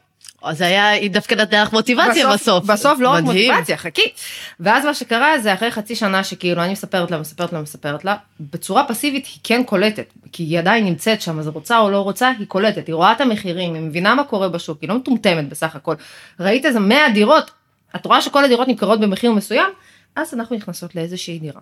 זה 0.51 0.65
היה, 0.65 0.89
היא 0.89 1.11
דווקא 1.11 1.35
נתנה 1.35 1.61
לך 1.63 1.73
מוטיבציה 1.73 2.33
בסוף. 2.33 2.65
בסוף 2.65 2.99
לא 2.99 3.09
רק. 3.09 3.23
מוטיבציה 3.23 3.77
חכי 3.77 4.11
ואז 4.59 4.85
מה 4.85 4.93
שקרה 4.93 5.39
זה 5.39 5.53
אחרי 5.53 5.71
חצי 5.71 5.95
שנה 5.95 6.23
שכאילו 6.23 6.63
אני 6.63 6.71
מספרת 6.71 7.11
לה 7.11 7.17
מספרת 7.17 7.53
לה 7.53 7.61
מספרת 7.61 8.05
לה 8.05 8.15
בצורה 8.39 8.87
פסיבית 8.87 9.25
היא 9.25 9.39
כן 9.43 9.63
קולטת 9.63 10.13
כי 10.31 10.43
היא 10.43 10.59
עדיין 10.59 10.85
נמצאת 10.85 11.21
שם 11.21 11.39
אז 11.39 11.47
רוצה 11.47 11.79
או 11.79 11.89
לא 11.89 12.01
רוצה 12.01 12.31
היא 12.39 12.47
קולטת 12.47 12.87
היא 12.87 12.95
רואה 12.95 13.11
את 13.11 13.21
המחירים 13.21 13.73
היא 13.73 13.81
מבינה 13.81 14.15
מה 14.15 14.23
קורה 14.23 14.49
בשוק 14.49 14.81
היא 14.81 14.89
לא 14.89 14.95
מטומטמת 14.95 15.49
בסך 15.49 15.75
הכל 15.75 15.95
ראית 16.39 16.65
איזה 16.65 16.79
100 16.79 17.09
דירות 17.13 17.51
את 17.95 18.05
רואה 18.05 18.21
שכל 18.21 18.45
הדירות 18.45 18.67
נמכרות 18.67 18.99
במחיר 18.99 19.31
מסוים 19.31 19.69
אז 20.15 20.33
אנחנו 20.33 20.55
נכנסות 20.55 20.95
לאיזושהי 20.95 21.39
דירה. 21.39 21.61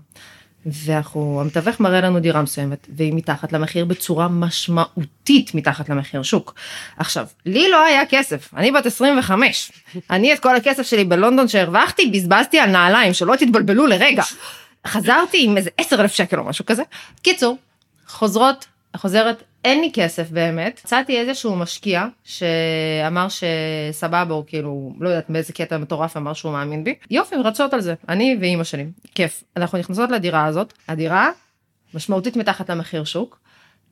ואנחנו 0.65 1.41
המתווך 1.41 1.79
מראה 1.79 2.01
לנו 2.01 2.19
דירה 2.19 2.41
מסוימת 2.41 2.87
והיא 2.95 3.13
מתחת 3.13 3.53
למחיר 3.53 3.85
בצורה 3.85 4.27
משמעותית 4.27 5.55
מתחת 5.55 5.89
למחיר 5.89 6.23
שוק. 6.23 6.55
עכשיו 6.97 7.27
לי 7.45 7.69
לא 7.69 7.83
היה 7.83 8.05
כסף 8.05 8.53
אני 8.53 8.71
בת 8.71 8.85
25 8.85 9.71
אני 10.09 10.33
את 10.33 10.39
כל 10.39 10.55
הכסף 10.55 10.83
שלי 10.83 11.03
בלונדון 11.03 11.47
שהרווחתי 11.47 12.11
בזבזתי 12.13 12.59
על 12.59 12.69
נעליים 12.69 13.13
שלא 13.13 13.35
תתבלבלו 13.35 13.87
לרגע. 13.87 14.23
חזרתי 14.87 15.43
עם 15.43 15.57
איזה 15.57 15.69
10 15.77 16.01
אלף 16.01 16.13
שקל 16.13 16.39
או 16.39 16.43
משהו 16.43 16.65
כזה. 16.65 16.83
קיצור 17.21 17.57
חוזרות 18.07 18.65
חוזרת 18.97 19.43
אין 19.65 19.81
לי 19.81 19.91
כסף 19.93 20.29
באמת. 20.29 20.81
מצאתי 20.85 21.17
איזשהו 21.17 21.55
משקיע 21.55 22.05
שאמר 22.23 23.27
שסבבה 23.29 24.33
הוא 24.33 24.43
כאילו 24.47 24.93
לא 24.99 25.09
יודעת 25.09 25.29
באיזה 25.29 25.53
קטע 25.53 25.77
מטורף 25.77 26.17
אמר 26.17 26.33
שהוא 26.33 26.51
מאמין 26.51 26.83
בי. 26.83 26.95
יופי 27.11 27.35
רצות 27.35 27.73
על 27.73 27.81
זה. 27.81 27.93
אני 28.09 28.37
ואימא 28.41 28.63
שלי. 28.63 28.85
כיף. 29.15 29.43
אנחנו 29.57 29.77
נכנסות 29.77 30.11
לדירה 30.11 30.45
הזאת. 30.45 30.73
הדירה 30.87 31.29
משמעותית 31.93 32.35
מתחת 32.35 32.69
למחיר 32.69 33.03
שוק 33.03 33.39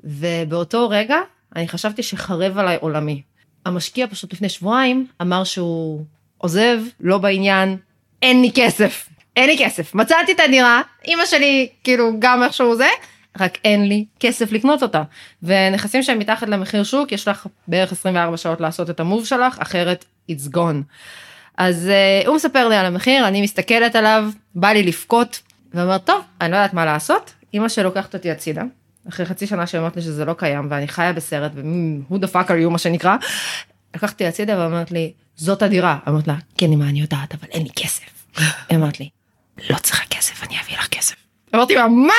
ובאותו 0.03 0.89
רגע 0.89 1.17
אני 1.55 1.67
חשבתי 1.67 2.03
שחרב 2.03 2.57
עליי 2.57 2.77
עולמי. 2.81 3.21
המשקיע 3.65 4.07
פשוט 4.07 4.33
לפני 4.33 4.49
שבועיים 4.49 5.07
אמר 5.21 5.43
שהוא 5.43 6.05
עוזב 6.37 6.79
לא 6.99 7.17
בעניין 7.17 7.77
אין 8.21 8.41
לי 8.41 8.51
כסף. 8.55 9.09
אין 9.35 9.49
לי 9.49 9.57
כסף. 9.59 9.95
מצאתי 9.95 10.31
את 10.31 10.39
הדירה 10.39 10.81
אמא 11.07 11.25
שלי 11.25 11.69
כאילו 11.83 12.11
גם 12.19 12.43
איכשהו 12.43 12.75
זה 12.75 12.87
רק 13.39 13.57
אין 13.63 13.87
לי 13.87 14.05
כסף 14.19 14.51
לקנות 14.51 14.83
אותה 14.83 15.03
ונכסים 15.43 16.03
שהם 16.03 16.19
מתחת 16.19 16.47
למחיר 16.47 16.83
שוק 16.83 17.11
יש 17.11 17.27
לך 17.27 17.47
בערך 17.67 17.91
24 17.91 18.37
שעות 18.37 18.61
לעשות 18.61 18.89
את 18.89 18.99
המוב 18.99 19.25
שלך 19.25 19.59
אחרת 19.59 20.05
it's 20.31 20.55
gone. 20.55 20.83
אז 21.57 21.89
uh, 22.23 22.27
הוא 22.27 22.35
מספר 22.35 22.67
לי 22.67 22.75
על 22.75 22.85
המחיר 22.85 23.27
אני 23.27 23.41
מסתכלת 23.41 23.95
עליו 23.95 24.29
בא 24.55 24.67
לי 24.67 24.83
לבכות 24.83 25.41
ואומרת 25.73 26.05
טוב 26.05 26.21
אני 26.41 26.51
לא 26.51 26.55
יודעת 26.55 26.73
מה 26.73 26.85
לעשות 26.85 27.33
אמא 27.53 27.69
שלוקחת 27.69 28.13
אותי 28.13 28.31
הצידה 28.31 28.63
אחרי 29.09 29.25
חצי 29.25 29.47
שנה 29.47 29.67
שאומרת 29.67 29.95
לי 29.95 30.01
שזה 30.01 30.25
לא 30.25 30.33
קיים 30.33 30.67
ואני 30.69 30.87
חיה 30.87 31.13
בסרט 31.13 31.51
ו-who 31.55 32.15
the 32.15 32.27
fuck 32.27 32.47
are 32.47 32.65
you 32.65 32.69
מה 32.69 32.77
שנקרא. 32.77 33.15
לקחתי 33.95 34.27
הצידה 34.27 34.59
ואומרת 34.59 34.91
לי 34.91 35.13
זאת 35.35 35.61
הדירה 35.61 35.97
אמרת 36.07 36.27
לה 36.27 36.35
כן 36.57 36.71
אמא 36.71 36.83
אני 36.83 37.01
יודעת 37.01 37.33
אבל 37.33 37.47
אין 37.51 37.63
לי 37.63 37.69
כסף. 37.75 38.03
היא 38.69 38.77
אמרת 38.77 38.99
לי 38.99 39.09
לא 39.69 39.77
צריכה 39.77 40.03
כסף 40.09 40.43
אני 40.43 40.55
אביא 40.61 40.77
לך 40.77 40.87
כסף. 40.87 41.24
אמרתי 41.55 41.75
לה, 41.75 41.87
מה? 41.87 42.13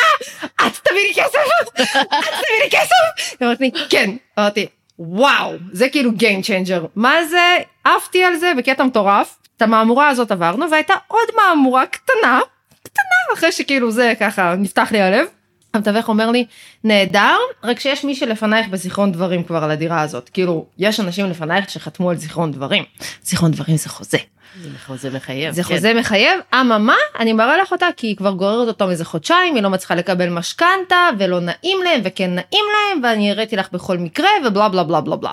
את 0.44 0.78
תביא 0.82 1.00
לי 1.08 1.14
כסף? 1.14 1.38
את 1.68 1.80
תביא 2.18 2.64
לי 2.64 2.70
כסף? 2.70 3.36
היא 3.40 3.46
אמרת 3.46 3.60
לי, 3.60 3.70
כן. 3.90 4.10
אמרתי, 4.38 4.66
וואו, 4.98 5.52
זה 5.72 5.88
כאילו 5.88 6.10
Game 6.10 6.44
Changer. 6.46 6.86
מה 6.94 7.24
זה? 7.24 7.56
עפתי 7.84 8.24
על 8.24 8.36
זה 8.36 8.52
בקטע 8.58 8.84
מטורף. 8.84 9.36
את 9.56 9.62
המהמורה 9.62 10.08
הזאת 10.08 10.30
עברנו, 10.30 10.70
והייתה 10.70 10.94
עוד 11.08 11.28
מהמורה 11.36 11.86
קטנה, 11.86 12.40
קטנה, 12.82 13.34
אחרי 13.34 13.52
שכאילו 13.52 13.90
זה 13.90 14.12
ככה 14.20 14.54
נפתח 14.58 14.88
לי 14.92 15.00
הלב. 15.00 15.26
המתווך 15.74 16.08
אומר 16.08 16.30
לי, 16.30 16.46
נהדר, 16.84 17.36
רק 17.64 17.80
שיש 17.80 18.04
מי 18.04 18.14
שלפנייך 18.14 18.68
בזיכרון 18.68 19.12
דברים 19.12 19.44
כבר 19.44 19.64
על 19.64 19.70
הדירה 19.70 20.00
הזאת. 20.00 20.28
כאילו, 20.28 20.66
יש 20.78 21.00
אנשים 21.00 21.26
לפנייך 21.30 21.70
שחתמו 21.70 22.10
על 22.10 22.16
זיכרון 22.16 22.52
דברים. 22.52 22.84
זיכרון 23.22 23.50
דברים 23.50 23.76
זה 23.76 23.88
חוזה. 23.88 24.18
זה 24.62 24.68
חוזה 24.86 25.10
מחייב. 25.10 25.54
זה 25.54 25.62
כן. 25.62 25.74
חוזה 25.74 25.94
מחייב, 25.94 26.40
אממה, 26.54 26.96
אני 27.18 27.32
מראה 27.32 27.56
לך 27.56 27.72
אותה 27.72 27.86
כי 27.96 28.06
היא 28.06 28.16
כבר 28.16 28.30
גוררת 28.30 28.68
אותו 28.68 28.86
מזה 28.86 29.04
חודשיים, 29.04 29.54
היא 29.54 29.62
לא 29.62 29.70
מצליחה 29.70 29.94
לקבל 29.94 30.28
משכנתה, 30.28 31.08
ולא 31.18 31.40
נעים 31.40 31.82
להם, 31.84 32.00
וכן 32.04 32.30
נעים 32.30 32.64
להם, 32.72 33.02
ואני 33.02 33.30
הראיתי 33.30 33.56
לך 33.56 33.72
בכל 33.72 33.98
מקרה, 33.98 34.28
ובלה 34.46 34.68
בלה 34.68 34.84
בלה 34.84 35.00
בלה 35.00 35.16
בלה. 35.16 35.32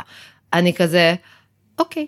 אני 0.54 0.74
כזה, 0.74 1.16
אוקיי. 1.80 2.08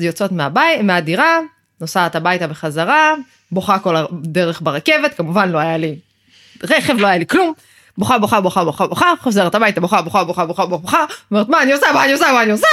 יוצאות 0.00 0.32
מהבית, 0.32 0.80
מהדירה, 0.80 1.38
נוסעת 1.80 2.16
הביתה 2.16 2.46
בחזרה, 2.46 3.14
בוכה 3.52 3.78
כל 3.78 3.96
הדרך 3.96 4.60
ברכבת, 4.60 5.14
כמובן 5.16 5.48
לא 5.48 5.58
היה 5.58 5.76
לי 5.76 5.96
רכב, 6.62 6.94
לא 6.98 7.06
היה 7.06 7.18
לי 7.18 7.26
כלום. 7.26 7.52
בוכה, 7.98 8.18
בוכה, 8.18 8.40
בוכה, 8.40 8.64
בוכה, 8.64 8.86
בוכה, 8.86 9.12
חוזרת 9.20 9.54
הביתה, 9.54 9.80
בוכה, 9.80 10.02
בוכה, 10.02 10.24
בוכה, 10.24 10.46
בוכה, 10.46 10.66
בוכה, 10.66 11.04
אומרת, 11.30 11.48
מה 11.48 11.62
אני 11.62 11.72
עושה, 11.72 11.86
מה 11.94 12.04
אני 12.04 12.12
עושה, 12.12 12.32
מה 12.32 12.42
אני 12.42 12.50
עושה? 12.50 12.66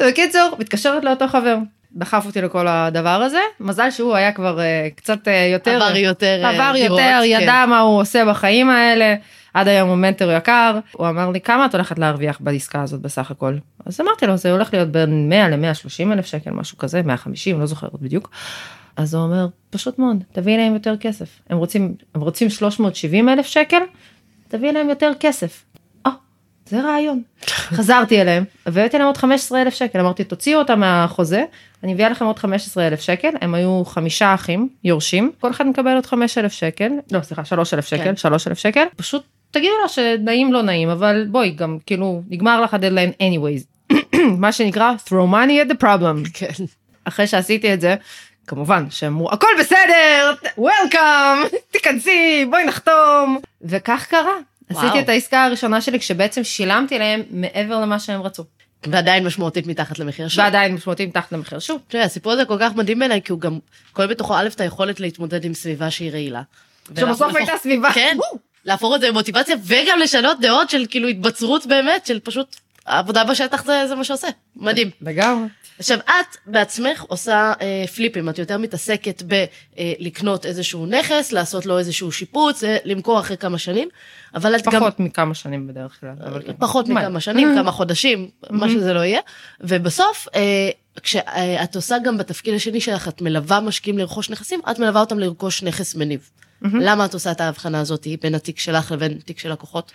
בקיצור, 0.00 0.56
מתקשרת 0.58 1.04
לאותו 1.04 1.28
חבר. 1.28 1.56
דחף 1.92 2.26
אותי 2.26 2.40
לכל 2.40 2.68
הדבר 2.68 3.08
הזה, 3.08 3.40
מזל 3.60 3.90
שהוא 3.90 4.14
היה 4.14 4.32
כבר 4.32 4.58
uh, 4.58 4.94
קצת 4.96 5.28
uh, 5.28 5.30
יותר, 5.52 5.82
עבר 5.82 5.96
יותר, 5.96 6.40
אה, 6.44 6.50
עבר 6.50 6.72
דירות, 6.74 6.98
יותר, 6.98 7.18
כן. 7.20 7.42
ידע 7.42 7.64
מה 7.68 7.80
הוא 7.80 8.00
עושה 8.00 8.24
בחיים 8.24 8.70
האלה, 8.70 9.14
עד 9.54 9.68
היום 9.68 9.88
הוא 9.88 9.96
מנטור 9.96 10.32
יקר, 10.32 10.78
הוא 10.92 11.08
אמר 11.08 11.30
לי 11.30 11.40
כמה 11.40 11.66
את 11.66 11.74
הולכת 11.74 11.98
להרוויח 11.98 12.38
בעסקה 12.40 12.82
הזאת 12.82 13.00
בסך 13.00 13.30
הכל, 13.30 13.54
אז 13.86 14.00
אמרתי 14.00 14.26
לו 14.26 14.36
זה 14.36 14.52
הולך 14.52 14.74
להיות 14.74 14.88
בין 14.88 15.28
100 15.28 15.48
ל-130 15.48 16.12
אלף 16.12 16.26
שקל, 16.26 16.50
משהו 16.50 16.78
כזה, 16.78 17.02
150, 17.02 17.60
לא 17.60 17.66
זוכרת 17.66 18.00
בדיוק, 18.00 18.30
אז 18.96 19.14
הוא 19.14 19.22
אומר, 19.22 19.46
פשוט 19.70 19.98
מאוד, 19.98 20.24
תביאי 20.32 20.56
להם 20.56 20.74
יותר 20.74 20.96
כסף, 20.96 21.28
הם 21.50 21.58
רוצים, 21.58 21.94
הם 22.14 22.20
רוצים 22.20 22.50
370 22.50 23.28
אלף 23.28 23.46
שקל, 23.46 23.80
תביאי 24.48 24.72
להם 24.72 24.88
יותר 24.88 25.12
כסף. 25.20 25.64
זה 26.68 26.80
רעיון. 26.80 27.22
חזרתי 27.46 28.20
אליהם, 28.20 28.44
הבאתי 28.66 28.98
להם 28.98 29.06
עוד 29.06 29.16
15 29.16 29.62
אלף 29.62 29.74
שקל, 29.74 30.00
אמרתי 30.00 30.24
תוציאו 30.24 30.58
אותם 30.58 30.80
מהחוזה, 30.80 31.44
אני 31.82 31.94
מביאה 31.94 32.08
לכם 32.08 32.24
עוד 32.24 32.38
15 32.38 32.86
אלף 32.86 33.00
שקל, 33.00 33.28
הם 33.40 33.54
היו 33.54 33.82
חמישה 33.84 34.34
אחים, 34.34 34.68
יורשים, 34.84 35.32
כל 35.40 35.50
אחד 35.50 35.66
מקבל 35.66 35.94
עוד 35.94 36.06
5 36.06 36.38
אלף 36.38 36.52
שקל, 36.52 36.90
לא 37.12 37.20
סליחה, 37.20 37.44
3 37.44 37.74
אלף 37.74 37.86
שקל, 37.86 38.04
כן. 38.04 38.16
3 38.16 38.48
אלף 38.48 38.58
שקל, 38.58 38.84
פשוט 38.96 39.22
תגידו 39.50 39.74
לה 39.82 39.88
שנעים 39.88 40.52
לא 40.52 40.62
נעים, 40.62 40.88
אבל 40.88 41.26
בואי 41.30 41.50
גם 41.50 41.78
כאילו 41.86 42.22
נגמר 42.28 42.60
לך 42.60 42.74
הדדליין 42.74 43.12
anyways, 43.22 43.92
מה 44.38 44.52
שנקרא 44.52 44.92
throw 45.06 45.32
money 45.32 45.66
at 45.66 45.72
the 45.72 45.82
problem. 45.82 46.30
כן. 46.34 46.64
אחרי 47.04 47.26
שעשיתי 47.26 47.74
את 47.74 47.80
זה, 47.80 47.94
כמובן 48.46 48.90
שאמרו 48.90 49.30
הכל 49.30 49.48
בסדר, 49.60 50.32
וולקאם, 50.58 51.38
תיכנסי, 51.70 52.46
בואי 52.50 52.64
נחתום, 52.64 53.38
וכך 53.62 54.06
קרה. 54.10 54.34
וואו. 54.70 54.84
עשיתי 54.84 55.00
את 55.00 55.08
העסקה 55.08 55.44
הראשונה 55.44 55.80
שלי 55.80 55.98
כשבעצם 55.98 56.44
שילמתי 56.44 56.98
להם 56.98 57.22
מעבר 57.30 57.80
למה 57.80 57.98
שהם 57.98 58.22
רצו. 58.22 58.44
ועדיין 58.86 59.24
משמעותית 59.24 59.66
מתחת 59.66 59.98
למחיר 59.98 60.28
שוק. 60.28 60.38
ועדיין 60.38 60.74
משמעותי 60.74 61.06
מתחת 61.06 61.32
למחיר 61.32 61.58
שוב. 61.58 61.80
תראה, 61.88 62.04
הסיפור 62.04 62.32
הזה 62.32 62.44
כל 62.44 62.56
כך 62.60 62.74
מדהים 62.74 62.98
בעיניי, 62.98 63.22
כי 63.22 63.32
הוא 63.32 63.40
גם 63.40 63.58
כולל 63.92 64.08
בתוכו 64.08 64.36
א' 64.36 64.46
את 64.46 64.60
היכולת 64.60 65.00
להתמודד 65.00 65.44
עם 65.44 65.54
סביבה 65.54 65.90
שהיא 65.90 66.12
רעילה. 66.12 66.42
שבסוף 66.98 67.36
הייתה 67.36 67.52
סביבה. 67.62 67.92
כן, 67.92 68.16
להפוך 68.64 68.94
את 68.94 69.00
זה 69.00 69.08
למוטיבציה 69.08 69.56
וגם 69.64 69.98
לשנות 69.98 70.40
דעות 70.40 70.70
של 70.70 70.86
כאילו 70.90 71.08
התבצרות 71.08 71.66
באמת, 71.66 72.06
של 72.06 72.20
פשוט 72.20 72.56
העבודה 72.86 73.24
בשטח 73.24 73.64
זה, 73.64 73.86
זה 73.88 73.94
מה 73.94 74.04
שעושה. 74.04 74.28
מדהים. 74.56 74.90
לגמרי. 75.00 75.48
עכשיו, 75.78 75.98
את 75.98 76.36
בעצמך 76.46 77.04
עושה 77.08 77.52
אה, 77.60 77.84
פליפים, 77.94 78.28
את 78.28 78.38
יותר 78.38 78.58
מתעסקת 78.58 79.22
בלקנות 79.22 80.46
איזשהו 80.46 80.86
נכס, 80.86 81.32
לעשות 81.32 81.66
לו 81.66 81.78
איזשהו 81.78 82.12
שיפוץ, 82.12 82.64
אה, 82.64 82.76
למכור 82.84 83.20
אחרי 83.20 83.36
כמה 83.36 83.58
שנים, 83.58 83.88
אבל 84.34 84.56
את 84.56 84.64
גם... 84.64 84.80
פחות 84.80 85.00
מכמה 85.00 85.34
שנים 85.34 85.66
בדרך 85.66 86.00
כלל. 86.00 86.14
אבל 86.24 86.42
כן. 86.42 86.52
פחות 86.58 86.88
מה? 86.88 87.00
מכמה 87.00 87.20
שנים, 87.20 87.54
כמה 87.56 87.72
חודשים, 87.72 88.28
מה 88.50 88.68
שזה 88.68 88.92
לא 88.92 89.00
יהיה. 89.00 89.20
ובסוף, 89.60 90.28
אה, 90.34 90.70
כשאת 91.02 91.76
עושה 91.76 91.96
גם 92.04 92.18
בתפקיד 92.18 92.54
השני 92.54 92.80
שלך, 92.80 93.08
את 93.08 93.22
מלווה 93.22 93.60
משקיעים 93.60 93.98
לרכוש 93.98 94.30
נכסים, 94.30 94.60
את 94.70 94.78
מלווה 94.78 95.00
אותם 95.00 95.18
לרכוש 95.18 95.62
נכס 95.62 95.94
מניב. 95.94 96.30
למה 96.62 97.04
את 97.04 97.14
עושה 97.14 97.30
את 97.30 97.40
ההבחנה 97.40 97.80
הזאת 97.80 98.06
בין 98.22 98.34
התיק 98.34 98.58
שלך 98.58 98.92
לבין 98.92 99.18
תיק 99.24 99.38
של 99.38 99.52
לקוחות? 99.52 99.92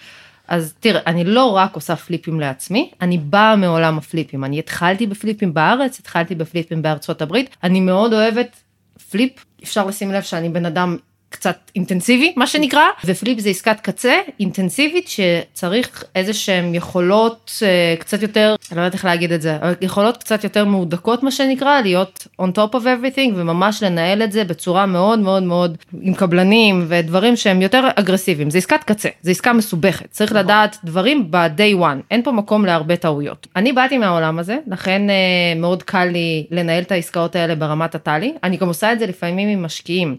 אז 0.47 0.73
תראה, 0.79 1.01
אני 1.07 1.23
לא 1.23 1.45
רק 1.55 1.75
עושה 1.75 1.95
flipים 1.95 2.39
לעצמי, 2.39 2.91
אני 3.01 3.17
באה 3.17 3.55
מעולם 3.55 3.97
ה 3.97 4.03
flipים. 4.03 4.43
אני 4.43 4.59
התחלתי 4.59 5.07
ב 5.07 5.14
flipים 5.14 5.53
בארץ, 5.53 5.99
התחלתי 5.99 6.35
ב 6.35 6.42
flipים 6.42 6.81
בארצות 6.81 7.21
הברית. 7.21 7.57
אני 7.63 7.79
מאוד 7.79 8.13
אוהבת 8.13 8.63
flip, 9.11 9.31
אפשר 9.63 9.85
לשים 9.85 10.11
לב 10.11 10.21
שאני 10.21 10.49
בן 10.49 10.65
אדם 10.65 10.97
קצת 11.33 11.71
אינטנסיבי, 11.75 12.33
מה 12.35 12.47
שנקרא, 12.47 12.83
ו 13.05 13.12
flip 13.12 13.39
זה 13.39 13.49
עסקת 13.49 13.79
קצה 13.81 14.13
אינטנסיבית 14.39 15.07
שצריך 15.07 16.03
איזה 16.15 16.33
שהם 16.33 16.75
יכולות 16.75 17.51
אה, 17.63 17.95
קצת 17.99 18.21
יותר, 18.21 18.55
אני 18.71 18.77
לא 18.77 18.81
יודעת 18.81 18.93
איך 18.93 19.05
להגיד 19.05 19.31
את 19.31 19.41
זה, 19.41 19.57
יכולות 19.81 20.17
קצת 20.17 20.43
יותר 20.43 20.65
מהודקות 20.65 21.23
מה 21.23 21.31
שנקרא, 21.31 21.81
להיות 21.81 22.27
on 22.41 22.45
top 22.45 22.73
of 22.73 22.83
everything 22.83 23.31
וממש 23.35 23.83
לנהל 23.83 24.23
את 24.23 24.31
זה 24.31 24.43
בצורה 24.43 24.85
מאוד 24.85 25.19
מאוד 25.19 25.43
מאוד 25.43 25.77
עם 26.01 26.13
קבלנים 26.13 26.85
ודברים 26.87 27.35
שהם 27.35 27.61
יותר 27.61 27.87
אגרסיביים, 27.95 28.49
זה 28.49 28.57
עסקת 28.57 28.83
קצה, 28.83 29.09
זה 29.21 29.31
עסקה 29.31 29.53
מסובכת, 29.53 30.11
צריך 30.11 30.31
לדעת 30.31 30.77
דברים 30.83 31.31
ב-day 31.31 31.79
one, 31.79 32.01
אין 32.11 32.23
פה 32.23 32.31
מקום 32.31 32.65
להרבה 32.65 32.95
טעויות. 32.95 33.47
אני 33.55 33.73
באתי 33.73 33.97
מהעולם 33.97 34.39
הזה, 34.39 34.57
לכן 34.67 35.09
אה, 35.09 35.15
מאוד 35.55 35.83
קל 35.83 36.05
לי 36.05 36.45
לנהל 36.51 36.83
את 36.83 36.91
העסקאות 36.91 37.35
האלה 37.35 37.55
ברמת 37.55 37.95
הטלי, 37.95 38.33
אני 38.43 38.57
גם 38.57 38.67
עושה 38.67 38.93
את 38.93 38.99
זה 38.99 39.05
לפעמים 39.05 39.49
עם 39.49 39.63
משקיעים, 39.63 40.15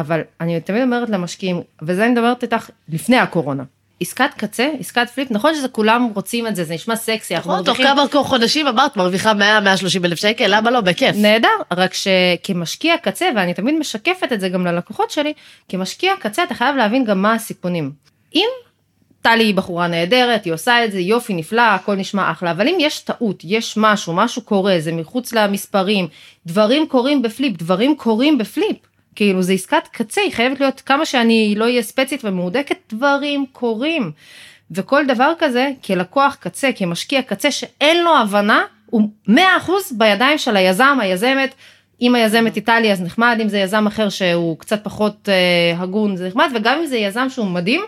אבל 0.00 0.20
אני 0.40 0.60
תמיד 0.60 0.82
אומרת 0.82 1.10
למשקיעים, 1.10 1.60
וזה 1.82 2.04
אני 2.04 2.12
מדברת 2.12 2.42
איתך 2.42 2.70
לפני 2.88 3.16
הקורונה. 3.16 3.64
עסקת 4.00 4.30
קצה, 4.36 4.68
עסקת 4.80 5.10
פליפ, 5.10 5.30
נכון 5.30 5.54
שזה 5.54 5.68
כולם 5.68 6.10
רוצים 6.14 6.46
את 6.46 6.56
זה, 6.56 6.64
זה 6.64 6.74
נשמע 6.74 6.96
סקסי, 6.96 7.36
אנחנו 7.36 7.52
נכון, 7.52 7.64
תוך 7.64 7.80
מרוויחים 7.80 8.08
כמה 8.08 8.24
חודשים 8.24 8.66
אמרת, 8.66 8.96
מרוויחה 8.96 9.32
100-130 9.32 9.36
אלף 10.04 10.18
שקל, 10.18 10.44
למה 10.48 10.70
לא? 10.70 10.80
בכיף. 10.80 11.16
נהדר, 11.16 11.48
רק 11.72 11.94
שכמשקיע 11.94 12.94
קצה, 13.02 13.28
ואני 13.36 13.54
תמיד 13.54 13.74
משקפת 13.74 14.32
את 14.32 14.40
זה 14.40 14.48
גם 14.48 14.66
ללקוחות 14.66 15.10
שלי, 15.10 15.32
כמשקיע 15.68 16.12
קצה 16.20 16.42
אתה 16.42 16.54
חייב 16.54 16.76
להבין 16.76 17.04
גם 17.04 17.22
מה 17.22 17.34
הסיכונים. 17.34 17.92
אם 18.34 18.48
טלי 19.22 19.44
היא 19.44 19.54
בחורה 19.54 19.86
נהדרת, 19.86 20.44
היא 20.44 20.52
עושה 20.52 20.84
את 20.84 20.92
זה, 20.92 21.00
יופי, 21.00 21.34
נפלא, 21.34 21.62
הכל 21.62 21.94
נשמע 21.94 22.30
אחלה, 22.30 22.50
אבל 22.50 22.68
אם 22.68 22.76
יש 22.80 23.00
טעות, 23.00 23.40
יש 23.44 23.74
משהו, 23.76 24.12
משהו 24.12 24.42
קורה, 24.42 24.76
זה 24.78 24.92
מחוץ 24.92 25.32
למספרים, 25.32 26.08
דברים 26.46 26.86
קורים 26.88 27.22
בפליפ, 27.22 27.56
דברים 27.56 27.96
קורים 27.96 28.38
בפליפ. 28.38 28.76
כאילו 29.18 29.42
זה 29.42 29.52
עסקת 29.52 29.88
קצה, 29.92 30.20
היא 30.20 30.32
חייבת 30.32 30.60
להיות 30.60 30.80
כמה 30.80 31.06
שאני 31.06 31.54
לא 31.56 31.64
אהיה 31.64 31.82
ספצית 31.82 32.24
ומהודקת, 32.24 32.76
דברים 32.92 33.46
קורים. 33.52 34.10
וכל 34.70 35.06
דבר 35.06 35.32
כזה, 35.38 35.70
כלקוח 35.84 36.36
קצה, 36.40 36.70
כמשקיע 36.76 37.22
קצה 37.22 37.50
שאין 37.50 38.04
לו 38.04 38.16
הבנה, 38.16 38.62
הוא 38.86 39.08
100% 39.28 39.32
בידיים 39.92 40.38
של 40.38 40.56
היזם, 40.56 40.98
היזמת. 41.00 41.54
אם 42.00 42.14
היזמת 42.14 42.56
איטלי 42.56 42.92
אז 42.92 43.02
נחמד, 43.02 43.38
אם 43.42 43.48
זה 43.48 43.58
יזם 43.58 43.86
אחר 43.86 44.08
שהוא 44.08 44.58
קצת 44.58 44.84
פחות 44.84 45.28
אה, 45.28 45.82
הגון 45.82 46.16
זה 46.16 46.28
נחמד, 46.28 46.50
וגם 46.54 46.78
אם 46.78 46.86
זה 46.86 46.96
יזם 46.96 47.26
שהוא 47.30 47.46
מדהים, 47.46 47.82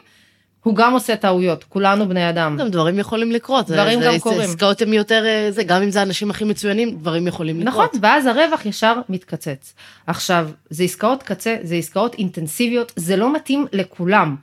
הוא 0.62 0.75
גם 0.75 0.93
עושה 0.93 1.17
טעויות, 1.17 1.64
כולנו 1.64 2.09
בני 2.09 2.29
אדם. 2.29 2.57
גם 2.57 2.69
דברים 2.69 2.99
יכולים 2.99 3.33
לקרות. 3.33 3.71
דברים 3.71 4.00
זה- 4.00 4.07
גם 4.07 4.12
זה- 4.12 4.21
קורים. 4.21 4.40
עסקאות 4.40 4.83
הן 4.83 4.93
יותר, 4.93 5.25
אה, 5.26 5.47
זה, 5.50 5.62
גם 5.64 5.83
אם 5.83 5.90
זה 5.90 6.00
האנשים 6.00 6.31
הכי 6.31 6.45
מצוינים, 6.45 6.90
דברים 6.90 7.26
יכולים 7.26 7.61
נכון, 7.62 7.85
לקרות. 7.85 8.00
ואז 8.02 8.26
הרווח 8.26 8.67
ישר 8.67 8.95
מתקצץ. 9.09 9.75
עכשיו, 10.07 10.49
זה 10.71 10.85
עסקאות 10.85 11.23
קצה, 11.23 11.57
זה 11.62 11.75
עסקאות 11.75 12.14
אינטנסיביות, 12.14 12.93
זה 12.97 13.17
לא 13.17 13.33
מתאים 13.33 13.67
לכולם. 13.73 14.37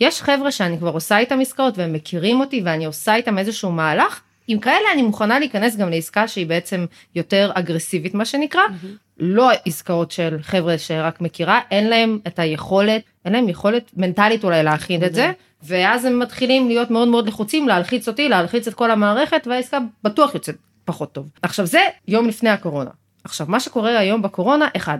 יש 0.00 0.22
חבר'ה 0.22 0.50
שאני 0.50 0.78
כבר 0.78 0.90
עושה 0.90 1.18
איתם 1.18 1.40
עסקאות 1.40 1.78
והם 1.78 1.92
מכירים 1.92 2.40
אותי 2.40 2.62
ואני 2.64 2.84
עושה 2.84 3.14
איתם 3.14 3.38
איזשהו 3.38 3.72
מהלך, 3.72 4.20
עם 4.48 4.58
כאלה 4.58 4.92
אני 4.92 5.02
מוכנה 5.02 5.38
להיכנס 5.38 5.76
גם 5.76 5.90
לעסקה 5.90 6.28
שהיא 6.28 6.46
בעצם 6.46 6.86
יותר 7.14 7.50
אגרסיבית 7.54 8.14
מה 8.14 8.24
שנקרא, 8.24 8.62
לא 9.18 9.50
עסקאות 9.66 10.10
של 10.10 10.36
חבר'ה 10.42 10.78
שרק 10.78 11.20
מכירה, 11.20 11.60
אין 11.70 11.88
להם 11.90 12.18
את 12.26 12.38
היכולת, 12.38 13.02
אין 13.24 13.32
להם 13.32 13.48
יכולת 13.48 13.90
מנטלית 13.96 14.44
אולי 14.44 14.62
להכין 14.62 15.04
את 15.04 15.14
זה, 15.14 15.32
ואז 15.66 16.04
הם 16.04 16.18
מתחילים 16.18 16.68
להיות 16.68 16.90
מאוד 16.90 17.08
מאוד 17.08 17.28
לחוצים, 17.28 17.68
להלחיץ 17.68 18.08
אותי, 18.08 18.28
להלחיץ 18.28 18.68
את 18.68 18.74
כל 18.74 18.90
המערכת, 18.90 19.46
והעסקה 19.46 19.78
בטוח 20.02 20.34
יוצאת 20.34 20.56
פחות 20.84 21.12
טוב. 21.12 21.30
עכשיו 21.42 21.66
זה 21.66 21.80
יום 22.08 22.28
לפני 22.28 22.50
הקורונה. 22.50 22.90
עכשיו 23.24 23.46
מה 23.50 23.60
שקורה 23.60 23.98
היום 23.98 24.22
בקורונה, 24.22 24.68
אחד, 24.76 24.98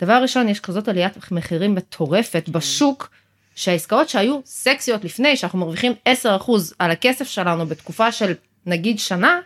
דבר 0.00 0.22
ראשון 0.22 0.48
יש 0.48 0.60
כזאת 0.60 0.88
עליית 0.88 1.32
מחירים 1.32 1.74
מטורפת 1.74 2.48
בשוק, 2.48 3.10
שהעסקאות 3.54 4.08
שהיו 4.08 4.40
סקסיות 4.44 5.04
לפני, 5.04 5.36
שאנחנו 5.36 5.58
מרוויחים 5.58 5.92
10% 6.24 6.30
על 6.78 6.90
הכסף 6.90 7.28
שלנו 7.28 7.66
בתקופה 7.66 8.12
של 8.12 8.32
נגיד 8.66 8.98
שנה, 8.98 9.40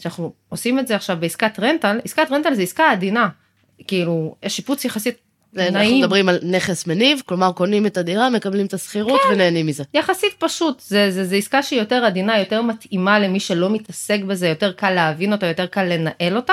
שאנחנו 0.00 0.32
עושים 0.48 0.78
את 0.78 0.86
זה 0.86 0.96
עכשיו 0.96 1.16
בעסקת 1.20 1.60
רנטל, 1.60 2.00
עסקת 2.04 2.32
רנטל 2.32 2.54
זה 2.54 2.62
עסקה 2.62 2.90
עדינה, 2.90 3.28
כאילו 3.86 4.34
יש 4.42 4.56
שיפוץ 4.56 4.84
יחסית 4.84 5.18
אנחנו. 5.56 5.98
מדברים 5.98 6.28
על 6.28 6.38
נכס 6.42 6.86
מניב, 6.86 7.22
כלומר 7.26 7.52
קונים 7.52 7.86
את 7.86 7.96
הדירה, 7.96 8.30
מקבלים 8.30 8.66
את 8.66 8.74
השכירות 8.74 9.20
ונהנים 9.32 9.66
מזה. 9.66 9.84
יחסית 9.94 10.32
פשוט, 10.38 10.80
זה, 10.80 11.10
זה, 11.10 11.24
זה 11.24 11.36
עסקה 11.36 11.62
שהיא 11.62 11.80
יותר 11.80 12.04
עדינה, 12.04 12.38
יותר 12.38 12.62
מתאימה 12.62 13.18
למי 13.18 13.40
שלא 13.40 13.70
מתעסק 13.70 14.20
בזה, 14.26 14.48
יותר 14.48 14.72
קל 14.72 14.90
להבין 14.90 15.32
אותה, 15.32 15.46
יותר 15.46 15.66
קל 15.66 15.82
לנהל 15.82 16.36
אותה. 16.36 16.52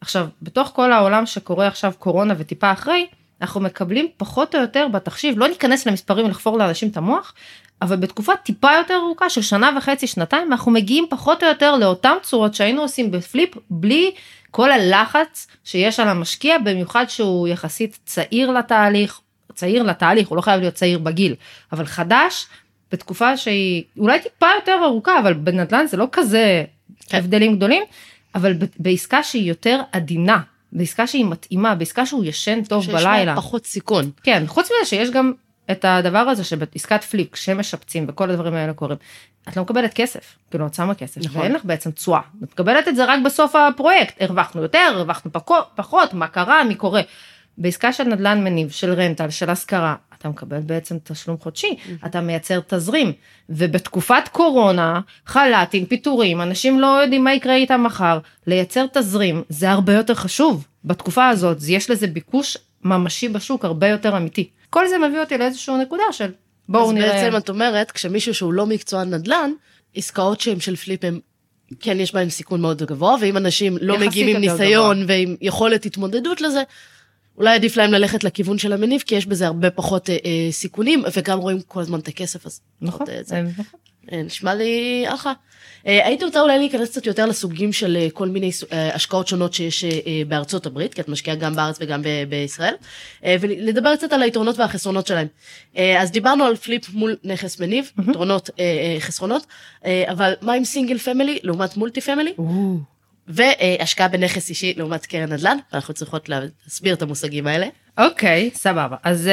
עכשיו, 0.00 0.26
בתוך 0.42 0.70
כל 0.74 0.92
העולם 0.92 1.26
שקורה 1.26 1.66
עכשיו 1.66 1.92
קורונה 1.98 2.34
וטיפה 2.38 2.72
אחרי, 2.72 3.06
אנחנו 3.40 3.60
מקבלים 3.60 4.08
פחות 4.16 4.54
או 4.54 4.60
יותר 4.60 4.88
בתחשיב, 4.92 5.38
לא 5.38 5.48
ניכנס 5.48 5.86
למספרים 5.86 6.26
ולחפור 6.26 6.58
לאנשים 6.58 6.88
את 6.88 6.96
המוח, 6.96 7.34
אבל 7.82 7.96
בתקופה 7.96 8.36
טיפה 8.36 8.68
יותר 8.78 8.94
ארוכה 8.94 9.30
של 9.30 9.42
שנה 9.42 9.70
וחצי, 9.76 10.06
שנתיים, 10.06 10.52
אנחנו 10.52 10.72
מגיעים 10.72 11.06
פחות 11.10 11.42
או 11.42 11.48
יותר 11.48 11.76
לאותן 11.76 12.14
צורות 12.22 12.54
שהיינו 12.54 12.82
עושים 12.82 13.10
בפליפ, 13.10 13.50
בלי 13.70 14.10
כל 14.50 14.72
הלחץ 14.72 15.46
שיש 15.64 16.00
על 16.00 16.08
המשקיע, 16.08 16.58
במיוחד 16.58 17.04
שהוא 17.08 17.48
יחסית 17.48 17.98
צעיר 18.06 18.50
לתהליך, 18.50 19.20
צעיר 19.54 19.82
לתהליך, 19.82 20.28
הוא 20.28 20.36
לא 20.36 20.42
חייב 20.42 20.60
להיות 20.60 20.74
צעיר 20.74 20.98
בגיל, 20.98 21.34
אבל 21.72 21.86
חדש, 21.86 22.46
בתקופה 22.92 23.36
שהיא 23.36 23.84
אולי 23.98 24.20
טיפה 24.20 24.46
יותר 24.54 24.80
ארוכה, 24.84 25.18
אבל 25.18 25.32
בנדל"ן 25.32 25.86
זה 25.86 25.96
לא 25.96 26.06
כזה 26.12 26.64
כן. 27.06 27.18
הבדלים 27.18 27.56
גדולים, 27.56 27.82
אבל 28.34 28.54
בעסקה 28.78 29.22
שהיא 29.22 29.48
יותר 29.48 29.80
עדינה, 29.92 30.38
בעסקה 30.72 31.06
שהיא 31.06 31.24
מתאימה, 31.24 31.74
בעסקה 31.74 32.06
שהוא 32.06 32.24
ישן 32.24 32.64
טוב 32.64 32.84
שיש 32.84 32.94
בלילה. 32.94 33.34
בה 33.34 33.40
פחות 33.40 33.66
סיכון. 33.66 34.10
כן, 34.22 34.42
חוץ 34.46 34.66
מזה 34.66 34.88
שיש 34.88 35.10
גם 35.10 35.32
את 35.70 35.84
הדבר 35.84 36.18
הזה 36.18 36.44
שבעסקת 36.44 37.04
פליפ, 37.04 37.32
כשמשפצים 37.32 38.04
וכל 38.08 38.30
הדברים 38.30 38.54
האלה 38.54 38.72
קורים, 38.72 38.98
את 39.48 39.56
לא 39.56 39.62
מקבלת 39.62 39.94
כסף, 39.94 40.36
כאילו 40.50 40.66
את 40.66 40.74
שמה 40.74 40.94
כסף, 40.94 41.20
נכון. 41.24 41.40
ואין 41.40 41.52
לך 41.52 41.64
בעצם 41.64 41.90
תשואה, 41.90 42.20
את 42.44 42.52
מקבלת 42.52 42.88
את 42.88 42.96
זה 42.96 43.04
רק 43.04 43.20
בסוף 43.24 43.56
הפרויקט, 43.56 44.22
הרווחנו 44.22 44.62
יותר, 44.62 44.92
הרווחנו 44.94 45.32
פחות, 45.74 46.14
מה 46.14 46.28
קרה, 46.28 46.64
מי 46.64 46.74
קורה. 46.74 47.02
בעסקה 47.58 47.92
של 47.92 48.04
נדל"ן 48.04 48.44
מניב, 48.44 48.70
של 48.70 48.92
רנטל, 48.92 49.30
של 49.30 49.50
השכרה, 49.50 49.94
אתה 50.18 50.28
מקבל 50.28 50.60
בעצם 50.60 50.96
תשלום 51.04 51.36
חודשי, 51.40 51.76
אתה 52.06 52.20
מייצר 52.20 52.60
תזרים, 52.66 53.12
ובתקופת 53.48 54.28
קורונה, 54.32 55.00
חל"תים, 55.26 55.86
פיטורים, 55.86 56.40
אנשים 56.40 56.80
לא 56.80 56.86
יודעים 56.86 57.24
מה 57.24 57.34
יקרה 57.34 57.54
איתם 57.54 57.82
מחר, 57.82 58.18
לייצר 58.46 58.86
תזרים 58.92 59.42
זה 59.48 59.70
הרבה 59.70 59.92
יותר 59.92 60.14
חשוב. 60.14 60.66
בתקופה 60.84 61.28
הזאת, 61.28 61.58
יש 61.68 61.90
לזה 61.90 62.06
ביקוש 62.06 62.56
ממשי 62.84 63.28
בשוק 63.28 63.64
הרבה 63.64 63.88
יותר 63.88 64.16
אמיתי. 64.16 64.48
כל 64.70 64.88
זה 64.88 64.98
מביא 64.98 65.20
אותי 65.20 65.38
לאיזושהי 65.38 65.76
נקודה 65.76 66.02
של 66.12 66.32
בואו 66.68 66.88
אז 66.88 66.92
נראה. 66.92 67.12
בעצם 67.12 67.36
את 67.36 67.48
אומרת, 67.48 67.90
כשמישהו 67.90 68.34
שהוא 68.34 68.52
לא 68.52 68.66
מקצוען 68.66 69.14
נדל"ן, 69.14 69.50
עסקאות 69.94 70.40
שהן 70.40 70.60
של 70.60 70.76
פליפ 70.76 71.04
הם, 71.04 71.20
כן, 71.80 72.00
יש 72.00 72.14
בהן 72.14 72.30
סיכון 72.30 72.60
מאוד 72.60 72.82
גבוה, 72.82 73.16
ואם 73.20 73.36
אנשים 73.36 73.78
לא 73.80 73.98
מגיעים 73.98 74.36
עם 74.36 74.42
ניסיון 74.42 75.04
ועם 75.08 75.36
יכולת 75.40 75.86
התמודדות 75.86 76.40
לזה, 76.40 76.62
אולי 77.38 77.54
עדיף 77.54 77.76
להם 77.76 77.92
ללכת 77.92 78.24
לכיוון 78.24 78.58
של 78.58 78.72
המניב, 78.72 79.00
כי 79.00 79.14
יש 79.14 79.26
בזה 79.26 79.46
הרבה 79.46 79.70
פחות 79.70 80.10
אה, 80.10 80.16
אה, 80.24 80.52
סיכונים, 80.52 81.04
וגם 81.16 81.38
רואים 81.38 81.60
כל 81.60 81.80
הזמן 81.80 81.98
את 81.98 82.08
הכסף, 82.08 82.46
אז 82.46 82.60
נכון, 82.80 83.06
נכון. 83.30 83.64
אה, 84.12 84.22
נשמע 84.22 84.54
לי 84.54 85.04
אחלה. 85.08 85.32
אה, 85.86 86.06
הייתי 86.06 86.24
רוצה 86.24 86.40
אולי 86.40 86.58
להיכנס 86.58 86.90
קצת 86.90 87.06
יותר 87.06 87.26
לסוגים 87.26 87.72
של 87.72 87.96
אה, 87.96 88.08
כל 88.12 88.28
מיני 88.28 88.50
השקעות 88.70 89.28
שונות 89.28 89.54
שיש 89.54 89.84
בארצות 90.28 90.66
הברית, 90.66 90.94
כי 90.94 91.00
את 91.00 91.08
משקיעה 91.08 91.36
גם 91.36 91.56
בארץ 91.56 91.76
וגם 91.80 92.02
בישראל, 92.28 92.74
ולדבר 93.22 93.96
קצת 93.96 94.12
על 94.12 94.22
היתרונות 94.22 94.58
והחסרונות 94.58 95.06
שלהם. 95.06 95.26
אז 95.98 96.10
דיברנו 96.10 96.44
על 96.44 96.56
flip 96.56 96.88
מול 96.92 97.16
נכס 97.24 97.60
מניב, 97.60 97.90
יתרונות, 98.08 98.50
חסרונות, 98.98 99.46
אבל 99.84 100.32
מה 100.42 100.52
עם 100.52 100.64
single 100.64 100.98
family 100.98 101.38
לעומת 101.42 101.76
multi 101.76 102.00
family? 102.00 102.32
והשקעה 103.28 104.08
בנכס 104.08 104.48
אישי 104.48 104.74
לעומת 104.76 105.06
קרן 105.06 105.32
נדל"ן, 105.32 105.58
ואנחנו 105.72 105.94
צריכות 105.94 106.28
להסביר 106.28 106.94
את 106.94 107.02
המושגים 107.02 107.46
האלה. 107.46 107.66
אוקיי, 107.98 108.50
סבבה. 108.54 108.96
אז 109.02 109.30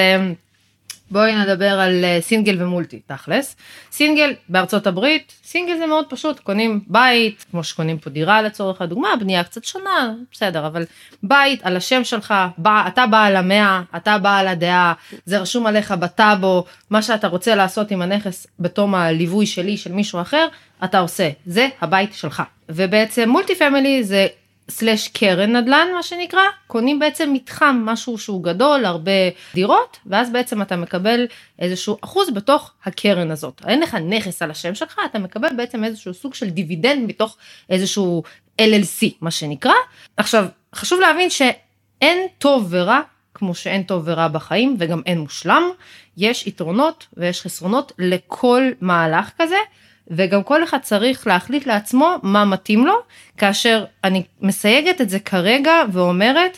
בואי 1.12 1.36
נדבר 1.36 1.80
על 1.80 2.06
אה, 2.06 2.18
single 2.22 2.64
ו 2.64 2.69
multi, 2.69 3.00
תכלס. 3.06 3.56
סינגל 3.92 4.34
בארצות 4.50 4.88
הברית, 4.88 5.34
סינגל 5.44 5.78
זה 5.78 5.86
מאוד 5.86 6.06
פשוט, 6.10 6.40
קונים 6.40 6.80
בית, 6.88 7.46
כמו 7.52 7.64
שקונים 7.64 7.98
פה 7.98 8.10
דירה 8.10 8.42
לצורך 8.42 8.82
הדוגמה, 8.82 9.10
בנייה 9.20 9.44
קצת 9.44 9.64
שונה, 9.64 10.14
בסדר, 10.32 10.68
אבל 10.68 10.84
בית 11.24 11.60
על 11.64 11.78
השם 11.78 12.04
שלך, 12.04 12.34
בא, 12.58 12.88
אתה 12.88 13.08
בעל 13.08 13.36
המאה, 13.36 13.82
אתה 13.96 14.18
בעל 14.18 14.48
הדעה, 14.48 14.94
זה 15.26 15.38
רשום 15.38 15.68
עליך 15.68 15.92
בטאבו, 15.92 16.66
מה 16.90 17.02
שאתה 17.02 17.28
רוצה 17.28 17.56
לעשות 17.56 17.92
עם 17.92 18.02
הנכס 18.02 18.48
בתום 18.60 18.96
הליווי 18.96 19.46
שלי, 19.46 19.78
של 19.78 19.92
מישהו 19.92 20.22
אחר, 20.22 20.48
אתה 20.84 21.00
עושה, 21.00 21.30
זה 21.46 21.68
הבית 21.82 22.14
שלך. 22.14 22.44
ובעצם 22.70 23.30
multi 23.30 23.56
family 23.56 24.04
זה 24.04 24.28
slash 24.70 25.08
קרן 25.08 25.56
נדל"ן 25.56 25.88
מה 25.96 26.04
שנקרא, 26.04 26.42
קונים 26.68 27.00
בעצם 27.00 27.34
מתחם, 27.34 27.82
משהו 27.86 28.18
שהוא 28.18 28.44
גדול, 28.44 28.86
הרבה 28.86 29.12
דירות, 29.54 29.98
ואז 30.06 30.32
בעצם 30.32 30.62
אתה 30.62 30.76
מקבל 30.76 31.28
איזשהו 31.60 31.98
אחוז 32.02 32.30
בתוך 32.30 32.72
הקרן 32.86 33.32
הזאת. 33.32 33.62
אין 33.68 33.82
לך 33.82 33.96
נכס 33.96 34.42
על 34.42 34.52
השם 34.52 34.76
שלך, 34.76 35.00
אתה 35.06 35.20
מקבל 35.20 35.50
בעצם 35.58 35.84
איזשהו 35.84 36.14
סוג 36.14 36.34
של 36.34 36.50
דיבידנד 36.50 37.08
מתוך 37.08 37.38
איזשהו 37.70 38.24
LLC 38.62 39.06
מה 39.22 39.32
שנקרא. 39.32 39.74
עכשיו, 40.18 40.46
חשוב 40.76 41.00
להבין 41.00 41.30
שאין 41.30 42.28
טוב 42.38 42.68
ורע 42.70 43.02
כמו 43.34 43.56
שאין 43.56 43.84
טוב 43.84 44.04
ורע 44.06 44.28
בחיים 44.28 44.76
וגם 44.80 45.02
אין 45.06 45.20
מושלם, 45.20 45.64
יש 46.18 46.48
יתרונות 46.48 47.08
ויש 47.18 47.42
חסרונות 47.42 47.92
לכל 48.00 48.72
מהלך 48.82 49.32
כזה. 49.38 49.58
וגם 50.08 50.44
כל 50.44 50.64
אחד 50.64 50.78
צריך 50.82 51.28
להחליט 51.28 51.68
לעצמו 51.68 52.16
מה 52.24 52.46
מתאים 52.46 52.86
לו, 52.86 52.94
כאשר 53.38 53.86
אני 54.04 54.24
מסייגת 54.42 55.02
את 55.02 55.10
זה 55.10 55.20
כרגע 55.20 55.74
ואומרת 55.92 56.58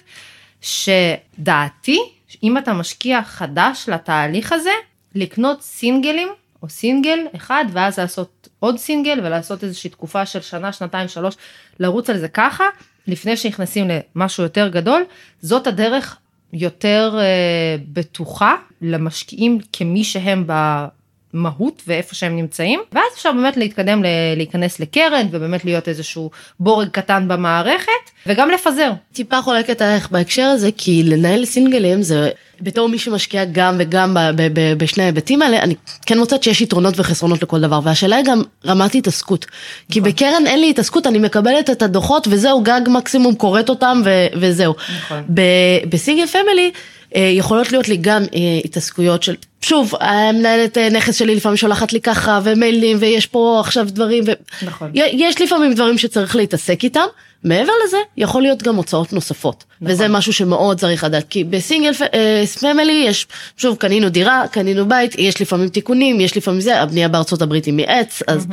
שדעתי, 0.62 2.00
אם 2.44 2.58
אתה 2.58 2.74
משקיע 2.74 3.24
חדש 3.24 3.86
לתהליך 3.88 4.54
הזה, 4.54 4.72
לקנות 5.16 5.62
סינגלים 5.62 6.28
או 6.64 6.70
סינגל 6.70 7.20
אחד 7.36 7.66
ואז 7.72 8.00
לעשות 8.00 8.48
עוד 8.60 8.78
סינגל 8.78 9.20
ולעשות 9.24 9.64
איזושהי 9.64 9.90
תקופה 9.90 10.26
של 10.26 10.42
שנה, 10.42 10.74
שנתיים, 10.74 11.08
שלוש, 11.08 11.36
לרוץ 11.80 12.10
על 12.10 12.18
זה 12.18 12.28
ככה, 12.28 12.64
לפני 13.08 13.38
שנכנסים 13.38 13.88
למשהו 14.16 14.44
יותר 14.44 14.68
גדול, 14.68 15.04
זאת 15.42 15.68
הדרך 15.68 16.18
יותר 16.54 17.18
אה, 17.20 17.76
בטוחה 17.94 18.56
למשקיעים 18.82 19.60
כמי 19.74 20.04
שהם 20.04 20.44
ב... 21.38 21.48
מהות 21.48 21.82
ואיפה 21.88 22.16
שהם 22.16 22.36
נמצאים 22.36 22.80
ואז 22.94 23.04
אפשר 23.16 23.32
באמת 23.32 23.58
להתקדם 23.58 24.04
להיכנס 24.36 24.80
לקרן 24.80 25.28
ובאמת 25.32 25.66
להיות 25.66 25.88
איזשהו 25.88 26.32
בורג 26.60 26.88
קטן 26.88 27.28
במערכת 27.28 27.92
וגם 28.28 28.50
לפזר. 28.50 28.92
טיפה 29.14 29.42
חולקת 29.42 29.82
עליך 29.82 30.12
בהקשר 30.12 30.44
הזה, 30.44 30.70
כי 30.78 31.04
לנהל 31.04 31.46
סינגלים 31.46 32.02
זה, 32.02 32.30
בתור 32.62 32.90
מי 32.90 33.00
שמשקיע 33.00 33.46
גם 33.52 33.76
וגם 33.80 34.14
ב- 34.14 34.20
ב- 34.36 34.60
ב- 34.60 34.74
בשני 34.78 35.04
ההיבטים 35.04 35.42
האלה, 35.42 35.60
אני 35.60 35.76
כן 36.06 36.20
מוצאת 36.20 36.44
שיש 36.44 36.62
יתרונות 36.62 36.94
וחסרונות 37.00 37.44
לכל 37.44 37.62
דבר, 37.62 37.80
והשאלה 37.84 38.16
היא 38.16 38.26
גם 38.26 38.42
רמת 38.66 38.96
התעסקות. 38.96 39.46
כי 39.92 40.02
בקרן 40.02 40.48
אין 40.48 40.60
לי 40.60 40.70
התעסקות, 40.70 41.08
אני 41.08 41.20
מקבלת 41.20 41.70
את 41.70 41.82
הדוחות 41.82 42.28
וזהו, 42.32 42.62
גג 42.64 42.82
מקסימום 42.88 43.36
קוראת 43.36 43.70
אותם 43.70 44.02
ו- 44.06 44.28
וזהו. 44.40 44.74
נכון. 44.98 45.24
ב- 45.34 45.42
בסינגל 45.90 46.28
פמילי, 46.28 46.72
יכולות 47.16 47.72
להיות 47.72 47.88
לי 47.88 47.98
גם 48.02 48.24
אה, 48.24 48.40
התעסקויות 48.66 49.24
של, 49.24 49.36
שוב, 49.62 49.94
המנהלת 50.00 50.78
אה, 50.78 50.90
נכס 50.90 51.16
שלי 51.16 51.36
לפעמים 51.36 51.58
שולחת 51.58 51.94
לי 51.94 52.02
ככה, 52.02 52.40
ומיילים, 52.44 52.98
ויש 53.00 53.26
פה 53.26 53.62
עכשיו 53.66 53.88
דברים, 53.90 54.24
ו... 54.28 54.32
נכון. 54.66 54.92
יש 54.94 55.42
לפעמים 55.42 55.74
דברים 55.74 55.98
שצריך 55.98 56.36
להתעסק 56.36 56.84
איתם, 56.84 57.06
מעבר 57.44 57.74
לזה 57.86 57.98
יכול 58.18 58.42
להיות 58.42 58.64
גם 58.64 58.76
הוצאות 58.76 59.14
נוספות, 59.14 59.64
נכון. 59.82 59.94
וזה 59.94 60.08
משהו 60.08 60.34
שמאוד 60.34 60.80
צריך 60.80 61.04
לדעת, 61.04 61.26
כי 61.30 61.44
ב 61.44 61.51
single 61.51 61.92
family 62.60 63.04
יש, 63.08 63.28
שוב 63.58 63.78
קנינו 63.78 64.10
דירה, 64.10 64.44
קנינו 64.52 64.88
בית, 64.88 65.16
יש 65.18 65.42
לפעמים 65.42 65.70
תיקונים, 65.70 66.20
יש 66.20 66.38
לפעמים 66.38 66.62
זה, 66.62 66.82
הבנייה 66.82 67.08
בארצות 67.08 67.42
הברית 67.42 67.66
היא 67.66 67.74
מעץ, 67.74 68.22
אז 68.28 68.48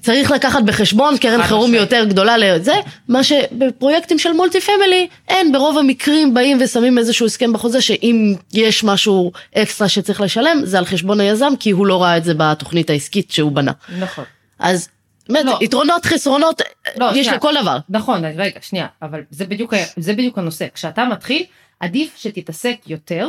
צריך 0.00 0.30
לקחת 0.30 0.62
בחשבון 0.62 1.18
קרן 1.18 1.42
חירום 1.42 1.64
משמעית. 1.64 1.80
יותר 1.80 2.04
גדולה 2.04 2.36
לזה, 2.38 2.74
מה 3.08 3.24
שבפרויקטים 3.24 4.18
של 4.18 4.32
multi 4.32 4.60
family 4.60 5.08
אין, 5.28 5.52
ברוב 5.52 5.78
המקרים 5.78 6.34
באים 6.34 6.58
ושמים 6.60 6.98
איזשהו 6.98 7.26
הסכם 7.26 7.52
בחוזה 7.52 7.80
שאם 7.80 8.34
יש 8.52 8.84
משהו 8.84 9.32
אקסטרה 9.54 9.88
שצריך 9.88 10.20
לשלם, 10.20 10.60
זה 10.64 10.78
על 10.78 10.84
חשבון 10.84 11.20
היזם, 11.20 11.52
כי 11.60 11.70
הוא 11.70 11.86
לא 11.86 12.02
ראה 12.02 12.16
את 12.16 12.24
זה 12.24 12.34
בתוכנית 12.36 12.90
העסקית 12.90 13.30
שהוא 13.30 13.52
בנה. 13.52 13.72
נכון. 13.98 14.24
אז 14.58 14.88
באמת, 15.28 15.44
לא. 15.44 15.58
יתרונות, 15.60 16.04
חסרונות, 16.04 16.62
לא, 16.96 17.06
יש 17.14 17.26
שנייה. 17.26 17.36
לכל 17.36 17.54
דבר. 17.62 17.78
נכון, 17.88 18.24
רגע, 18.24 18.60
שנייה, 18.62 18.86
אבל 19.02 19.20
זה 19.30 19.44
בדיוק, 19.44 19.74
זה 19.96 20.12
בדיוק 20.12 20.38
הנושא. 20.38 20.66
כשאתה 20.74 21.04
מתחיל, 21.04 21.42
עדיף 21.80 22.14
שתתעסק 22.16 22.76
יותר, 22.86 23.28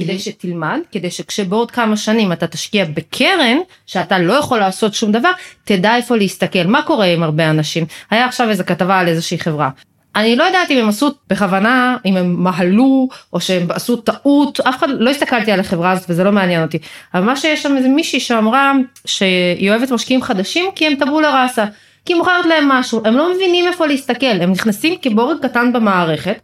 כדי 0.00 0.18
שתלמד, 0.18 0.78
כדי 0.92 1.10
שכשבעוד 1.10 1.70
כמה 1.70 1.96
שנים 1.96 2.32
אתה 2.32 2.46
תשקיע 2.46 2.84
בקרן, 2.84 3.56
שאתה 3.86 4.18
לא 4.18 4.32
יכול 4.32 4.58
לעשות 4.58 4.94
שום 4.94 5.12
דבר, 5.12 5.30
תדע 5.64 5.96
איפה 5.96 6.16
להסתכל. 6.16 6.64
מה 6.66 6.82
קורה 6.82 7.06
עם 7.06 7.22
הרבה 7.22 7.50
אנשים? 7.50 7.84
היה 8.10 8.26
עכשיו 8.26 8.50
איזה 8.50 8.64
כתבה 8.64 8.98
על 8.98 9.08
איזושהי 9.08 9.38
חברה. 9.38 9.70
אני 10.16 10.36
לא 10.36 10.44
יודעת 10.44 10.70
אם 10.70 10.78
הם 10.78 10.88
עשו 10.88 11.10
בכוונה, 11.30 11.96
אם 12.04 12.16
הם 12.16 12.42
מהלו, 12.42 13.08
או 13.32 13.40
שהם 13.40 13.66
עשו 13.70 13.96
טעות, 13.96 14.60
אף 14.60 14.76
אחד, 14.76 14.88
לא 14.90 15.10
הסתכלתי 15.10 15.52
על 15.52 15.60
החברה 15.60 15.90
הזאת 15.90 16.10
וזה 16.10 16.24
לא 16.24 16.32
מעניין 16.32 16.62
אותי. 16.62 16.78
אבל 17.14 17.24
מה 17.24 17.36
שיש 17.36 17.62
שם 17.62 17.76
איזה 17.76 17.88
מישהי 17.88 18.20
שאמרה 18.20 18.72
שהיא 19.04 19.70
אוהבת 19.70 19.90
משקיעים 19.90 20.22
חדשים 20.22 20.64
כי 20.74 20.86
הם 20.86 20.94
טבולה 20.94 21.42
ראסה. 21.42 21.64
כי 22.04 22.12
היא 22.12 22.18
מוכרת 22.18 22.46
להם 22.46 22.68
משהו, 22.68 23.02
הם 23.04 23.14
לא 23.14 23.34
מבינים 23.34 23.66
איפה 23.66 23.86
להסתכל, 23.86 24.26
הם 24.26 24.52
נכנסים 24.52 24.94
כבורג 25.02 25.36
קטן 25.42 25.72
במערכת, 25.72 26.40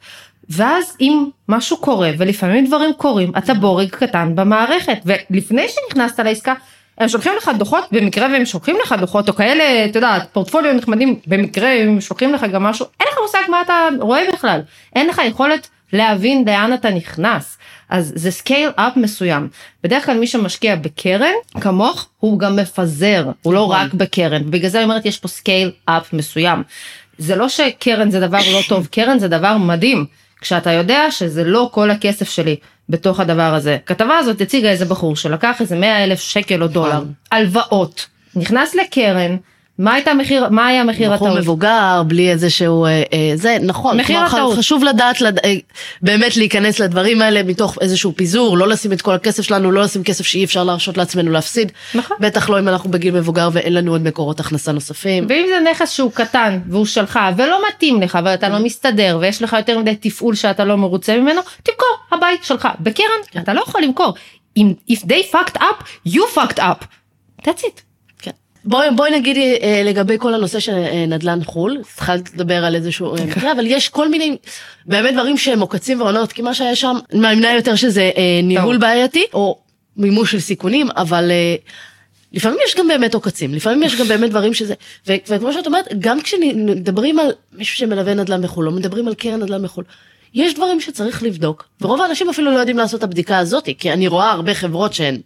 ואז 0.49 0.97
אם 1.01 1.25
משהו 1.49 1.77
קורה, 1.77 2.11
ולפעמים 2.19 2.67
דברים 2.67 2.93
קורים, 2.93 3.33
אתה 3.39 3.55
בורג 3.55 3.89
קטן 3.89 4.33
במערכת, 4.35 4.99
ולפני 5.05 5.67
שנכנסת 5.69 6.21
לעסקה, 6.21 6.55
הם 6.99 7.09
שולחים 7.09 7.33
לך 7.37 7.51
דוחות, 7.59 7.85
במקרה 7.93 8.29
והם 8.33 8.45
שולחים 8.45 8.77
לך 8.83 8.95
דוחות, 9.01 9.29
או 9.29 9.35
כאלה, 9.35 9.85
אתה 9.85 9.99
יודע, 9.99 10.19
פורטפוליו 10.33 10.73
נחמדים, 10.73 11.19
במקרה 11.27 11.69
הם 11.69 12.01
שולחים 12.01 12.33
לך 12.33 12.47
גם 12.53 12.63
משהו, 12.63 12.87
אין 13.01 13.09
לך 13.13 13.19
מושג 13.23 13.51
מה 13.51 13.63
אתה 13.63 13.89
רואה 14.01 14.23
בכלל, 14.33 14.61
אין 14.97 15.07
לך 15.09 15.21
יכולת 15.27 15.69
להבין 15.93 16.45
לאן 16.47 16.75
אתה 16.75 16.91
נכנס. 16.91 17.59
אז 17.89 18.13
זה 18.17 18.31
scale 18.31 18.71
up 18.77 18.97
מסוים. 18.97 19.49
בדרך 19.83 20.07
כלל 20.07 20.19
מי 20.19 20.27
שמשקיע 20.27 20.77
בקרן, 20.77 21.33
כמוך, 21.61 22.09
הוא 22.19 22.39
גם 22.39 22.57
מפזר, 22.57 23.31
הוא 23.43 23.55
לא 23.55 23.65
נכון. 23.65 23.77
רק 23.77 23.95
בקרן, 23.95 24.43
ובגלל 24.47 24.71
זה 24.71 24.79
אני 24.79 24.85
אומרת 24.85 25.07
יש 25.07 25.19
פה 25.19 25.29
scale 25.29 25.71
up 25.85 26.12
מסוים. 26.13 26.63
זה 27.19 27.37
לא 27.37 27.49
שקרן 27.49 28.11
זה 28.11 28.21
דבר 28.21 28.39
לא 28.53 28.61
טוב, 28.69 28.87
קרן 28.87 29.19
זה 29.19 29.29
דבר 29.29 29.57
מדהים, 29.57 30.07
כשאתה 30.45 30.73
יודע 30.73 31.11
שזה 31.11 31.45
לא 31.45 31.69
כל 31.73 31.91
הכסף 31.91 32.31
שלי 32.31 32.57
בתוך 32.89 33.21
הדבר 33.21 33.55
הזה. 33.55 33.79
כתבה 33.87 34.19
הזאת 34.19 34.41
הציגה 34.41 34.71
איזה 34.71 34.85
בחור 34.85 35.17
שלקח 35.17 35.61
איזה 35.61 35.77
100 35.77 36.05
אלף 36.05 36.21
שקל 36.21 36.63
או 36.63 36.69
דולר, 36.69 37.03
הלוואות, 37.33 38.07
נכנס 38.37 38.75
לקרן, 38.75 39.37
מה 39.79 39.95
הייתה 39.95 40.15
מחיר, 40.15 40.49
מה 40.51 40.67
היה 40.67 40.85
מחיר 40.85 41.13
בחור 41.13 41.29
הטעות? 41.29 41.43
מבוגר, 41.43 42.03
בלי 42.07 42.31
איזה 42.31 42.51
שהוא, 42.51 42.87
אה, 42.87 43.03
אה, 43.13 43.33
זה 43.35 43.57
נכון, 43.63 43.97
מחיר 44.01 44.21
הטעות. 44.21 44.59
חשוב 44.59 44.85
לדעת, 44.85 45.21
לד... 45.21 45.39
אה, 45.39 45.55
באמת 46.03 46.37
להיכנס 46.37 46.79
לדברים 46.81 47.23
האלה 47.23 47.43
מתוך 47.43 47.79
איזשהו 47.81 48.13
פיזור, 48.17 48.59
לא 48.59 48.69
לשים 48.69 48.93
את 48.93 49.03
כל 49.03 49.13
הכסף 49.13 49.43
שלנו, 49.43 49.73
לא 49.73 49.83
לשים 49.83 50.05
כסף 50.05 50.27
שאי 50.27 50.45
אפשר 50.45 50.65
להרשות 50.65 50.97
לעצמנו 50.97 51.31
להפסיד, 51.31 51.73
נכון. 51.95 52.17
בטח 52.21 52.51
לא 52.51 52.59
אם 52.59 52.69
אנחנו 52.69 52.91
בגיל 52.91 53.15
מבוגר 53.15 53.49
ואין 53.53 53.75
לנו 53.75 53.93
עוד 53.93 54.03
מקורות 54.03 54.41
הכנסה 54.41 54.73
נוספים. 54.73 55.27
ואם 55.29 55.47
זה 55.49 55.71
נכס 55.71 55.91
שהוא 55.91 56.13
קטן 56.13 56.61
והוא 56.69 56.87
שלך 56.87 57.19
ולא 57.37 57.61
מתאים 57.69 58.03
לך 58.03 58.19
ואתה 58.25 58.49
לא 58.49 58.59
מסתדר 58.59 59.19
ויש 59.21 59.43
לך 59.43 59.57
יותר 59.59 59.79
מדי 59.79 59.97
תפעול 59.97 60.35
שאתה 60.35 60.65
לא 60.65 60.77
מרוצה 60.77 61.17
ממנו, 61.17 61.41
תמכור, 61.63 61.97
הבית 62.13 62.45
שלך. 62.45 62.69
בקרן 62.81 63.41
אתה 63.43 63.55
לא 63.55 63.61
יכול 63.61 63.83
למכור. 63.83 64.15
אם 64.57 64.73
if 64.91 64.99
they 64.99 65.35
fucked 65.35 65.57
up, 65.57 66.09
you 66.09 66.23
fucked 66.37 66.59
up. 66.59 66.85
That's 67.43 67.63
it. 67.63 67.84
כן. 68.64 68.70
בואי, 68.70 68.88
בואי 68.96 69.11
נגיד 69.11 69.37
אה, 69.37 69.83
לגבי 69.85 70.16
כל 70.18 70.35
הנושא 70.35 70.61
של 70.61 70.72
אה, 70.72 71.07
נדל"ן 71.07 71.44
חו"ל, 71.44 71.79
התחלת 71.94 72.35
לדבר 72.35 72.64
על 72.64 72.74
איזשהו 72.74 73.16
אה, 73.16 73.24
מקרה, 73.24 73.53
אבל 73.53 73.66
יש 73.66 73.88
כל 73.88 74.09
מיני 74.09 74.37
באמת 74.87 75.14
דברים 75.14 75.38
שהם 75.38 75.61
עוקצים 75.61 76.00
ועונות, 76.00 76.33
כי 76.33 76.42
מה 76.42 76.55
שהיה 76.55 76.77
שם, 76.77 76.96
מאמינה 77.12 77.53
יותר 77.53 77.74
שזה 77.74 78.11
אה, 78.16 78.40
ניהול 78.42 78.74
טוב. 78.74 78.81
בעייתי, 78.81 79.24
או 79.35 79.59
מימוש 79.96 80.33
של 80.33 80.40
סיכונים, 80.40 80.88
אבל 80.96 81.31
אה, 81.31 81.57
לפעמים 82.33 82.59
יש 82.66 82.77
גם 82.77 82.88
באמת 82.88 83.14
עוקצים, 83.14 83.55
לפעמים 83.55 83.83
יש 83.83 83.96
גם 84.00 84.09
באמת 84.09 84.31
דברים 84.31 84.55
שזה, 84.55 84.74
ו- 85.07 85.14
וכמו 85.29 85.53
שאת 85.53 85.66
אומרת, 85.66 85.88
גם 85.98 86.20
כשמדברים 86.20 87.18
על 87.18 87.33
מישהו 87.53 87.77
שמלווה 87.77 88.14
נדל"ן 88.14 88.42
בחו"ל, 88.42 88.66
או 88.66 88.72
מדברים 88.72 89.09
על 89.09 89.14
קרן 89.14 89.42
נדל"ן 89.42 89.62
בחו"ל, 89.62 89.85
יש 90.35 90.55
דברים 90.55 90.81
שצריך 90.81 91.22
לבדוק, 91.22 91.68
ורוב 91.81 92.00
האנשים 92.00 92.29
אפילו 92.29 92.50
לא 92.53 92.59
יודעים 92.59 92.79
לעשות 92.79 92.98
את 92.98 93.05
הבדיקה 93.05 93.38
הזאת, 93.38 93.68
כי 93.79 93.92
אני 93.92 94.09
רואה 94.09 94.31
הרבה 94.31 94.55
חברות 94.55 94.94
שהן 94.94 95.20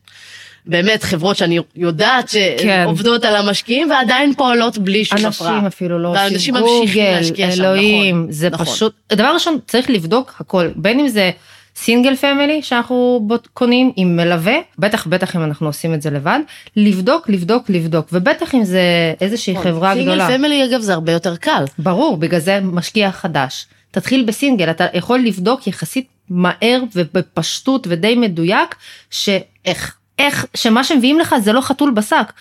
באמת 0.66 1.02
חברות 1.02 1.36
שאני 1.36 1.58
יודעת 1.76 2.30
כן. 2.58 2.82
שעובדות 2.84 3.24
על 3.24 3.36
המשקיעים 3.36 3.90
ועדיין 3.90 4.34
פועלות 4.34 4.78
בלי 4.78 5.04
שום 5.04 5.26
הפרעה. 5.26 5.52
אנשים 5.52 5.66
אפילו 5.66 5.98
לא 5.98 6.14
עושים 6.34 6.54
גוגל, 6.58 7.16
להשקיע 7.18 7.50
שם, 7.50 7.62
אלוהים, 7.62 8.20
נכון, 8.20 8.32
זה 8.32 8.50
נכון. 8.50 8.66
פשוט, 8.66 8.92
דבר 9.12 9.34
ראשון 9.34 9.58
צריך 9.66 9.90
לבדוק 9.90 10.34
הכל, 10.40 10.68
בין 10.76 11.00
אם 11.00 11.08
זה 11.08 11.30
single 11.76 12.16
family 12.16 12.62
שאנחנו 12.62 13.28
קונים 13.54 13.92
עם 13.96 14.16
מלווה, 14.16 14.56
בטח 14.78 15.06
בטח 15.06 15.36
אם 15.36 15.44
אנחנו 15.44 15.66
עושים 15.66 15.94
את 15.94 16.02
זה 16.02 16.10
לבד, 16.10 16.38
לבדוק, 16.76 17.28
לבדוק, 17.28 17.70
לבדוק, 17.70 18.08
ובטח 18.12 18.54
אם 18.54 18.64
זה 18.64 18.82
איזושהי 19.20 19.56
חברה 19.56 19.94
גדולה. 19.94 20.16
נכון. 20.16 20.26
single 20.26 20.38
family 20.38 20.64
אגב 20.64 20.80
זה 20.80 20.92
הרבה 20.92 21.12
יותר 21.12 21.36
קל. 21.36 21.64
ברור, 21.78 22.16
בגלל 22.16 22.40
זה 22.40 22.60
משקיע 22.62 23.10
חדש. 23.10 23.66
תתחיל 23.90 24.24
בסינגל, 24.24 24.70
אתה 24.70 24.86
יכול 24.94 25.18
לבדוק 25.18 25.66
יחסית 25.66 26.06
מהר 26.30 26.80
ובפשטות 26.94 27.86
ודי 27.90 28.14
מדויק, 28.14 28.74
שאיך, 29.10 29.97
איך, 30.18 30.46
שמה 30.54 30.84
שמביאים 30.84 31.18
לך 31.18 31.34
זה 31.42 31.52
לא 31.52 31.60
חתול 31.60 31.90
בשק. 31.90 32.32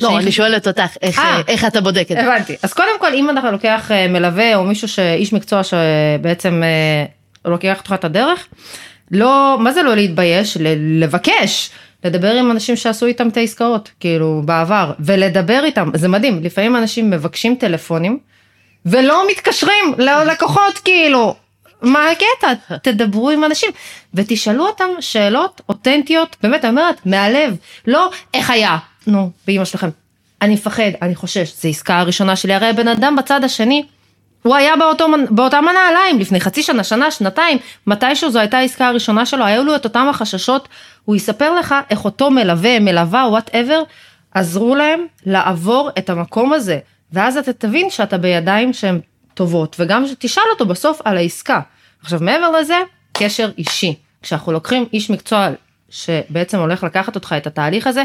לא, 0.00 0.18
אני 0.18 0.32
שואלת 0.32 0.66
אותך, 0.66 0.96
איך, 1.02 1.18
אה. 1.18 1.40
איך 1.48 1.64
אתה 1.64 1.80
בודק 1.80 2.06
את 2.10 2.16
זה? 2.16 2.22
הבנתי. 2.22 2.56
אז 2.62 2.72
קודם 2.72 3.00
כל, 3.00 3.14
אם 3.14 3.38
אתה 3.38 3.50
לוקח 3.50 3.90
אה, 3.90 4.08
מלווה 4.08 4.56
או 4.56 4.64
מישהו 4.64 4.88
שאיש 4.88 5.32
מקצוע 5.32 5.60
שבעצם 5.62 6.62
אה, 6.64 7.04
לוקח 7.50 7.78
אותך 7.78 7.92
את 7.92 8.04
הדרך, 8.04 8.46
לא, 9.10 9.56
מה 9.60 9.72
זה 9.72 9.82
לא 9.82 9.94
להתבייש? 9.94 10.56
לבקש. 10.76 11.70
לדבר 12.04 12.32
עם 12.32 12.50
אנשים 12.50 12.76
שעשו 12.76 13.06
איתם 13.06 13.28
את 13.28 13.36
העסקאות, 13.36 13.90
כאילו, 14.00 14.42
בעבר, 14.44 14.92
ולדבר 15.00 15.60
איתם, 15.64 15.90
זה 15.94 16.08
מדהים, 16.08 16.42
לפעמים 16.42 16.76
אנשים 16.76 17.10
מבקשים 17.10 17.54
טלפונים, 17.54 18.18
ולא 18.86 19.22
מתקשרים 19.30 19.94
ללקוחות, 19.98 20.78
כאילו, 20.84 21.34
מה 21.82 22.10
הקטע? 22.10 22.76
תדברו 22.82 23.30
עם 23.30 23.44
אנשים, 23.44 23.70
ותשאלו 24.14 24.66
אותם 24.66 24.88
שאלות 25.00 25.60
אותנטיות, 25.68 26.36
באמת, 26.42 26.64
אני 26.64 26.70
אומרת, 26.70 27.06
מהלב, 27.06 27.56
לא 27.86 28.10
איך 28.34 28.50
היה, 28.50 28.78
נו, 29.06 29.30
באמא 29.46 29.64
שלכם. 29.64 29.88
אני 30.42 30.54
מפחד, 30.54 30.90
אני 31.02 31.14
חושש, 31.14 31.52
זו 31.62 31.68
עסקה 31.68 31.98
הראשונה 31.98 32.36
שלי, 32.36 32.54
הרי 32.54 32.66
הבן 32.66 32.88
אדם 32.88 33.16
בצד 33.16 33.44
השני, 33.44 33.82
הוא 34.42 34.54
היה 34.54 34.76
באותו, 34.76 35.06
באותם 35.30 35.64
הנעליים 35.68 36.18
לפני 36.18 36.40
חצי 36.40 36.62
שנה, 36.62 36.84
שנה, 36.84 37.10
שנתיים, 37.10 37.58
מתישהו 37.86 38.30
זו 38.30 38.38
הייתה 38.38 38.58
העסקה 38.58 38.88
הראשונה 38.88 39.26
שלו, 39.26 39.44
היו 39.44 39.64
לו 39.64 39.76
את 39.76 39.84
אותם 39.84 40.06
החששות, 40.10 40.68
הוא 41.04 41.16
יספר 41.16 41.54
לך 41.54 41.74
איך 41.90 42.04
אותו 42.04 42.30
מלווה, 42.30 42.80
מלווה, 42.80 43.28
וואטאבר, 43.28 43.82
עזרו 44.34 44.74
להם 44.74 45.06
לעבור 45.26 45.90
את 45.98 46.10
המקום 46.10 46.52
הזה, 46.52 46.78
ואז 47.12 47.36
אתה 47.36 47.52
תבין 47.52 47.90
שאתה 47.90 48.18
בידיים 48.18 48.72
שהן 48.72 49.00
טובות, 49.36 49.76
וגם 49.78 50.04
תשאל 50.18 50.42
אותו 50.52 50.66
בסוף 50.66 51.00
על 51.04 51.16
העסקה. 51.16 51.60
עכשיו 52.02 52.20
מעבר 52.22 52.50
לזה, 52.50 52.76
קשר 53.12 53.50
אישי. 53.58 53.94
כשאנחנו 54.22 54.52
לוקחים 54.52 54.86
איש 54.92 55.10
מקצוע 55.10 55.48
שבעצם 55.90 56.58
הולך 56.58 56.82
לקחת 56.84 57.14
אותך 57.14 57.34
את 57.38 57.46
התהליך 57.46 57.86
הזה, 57.86 58.04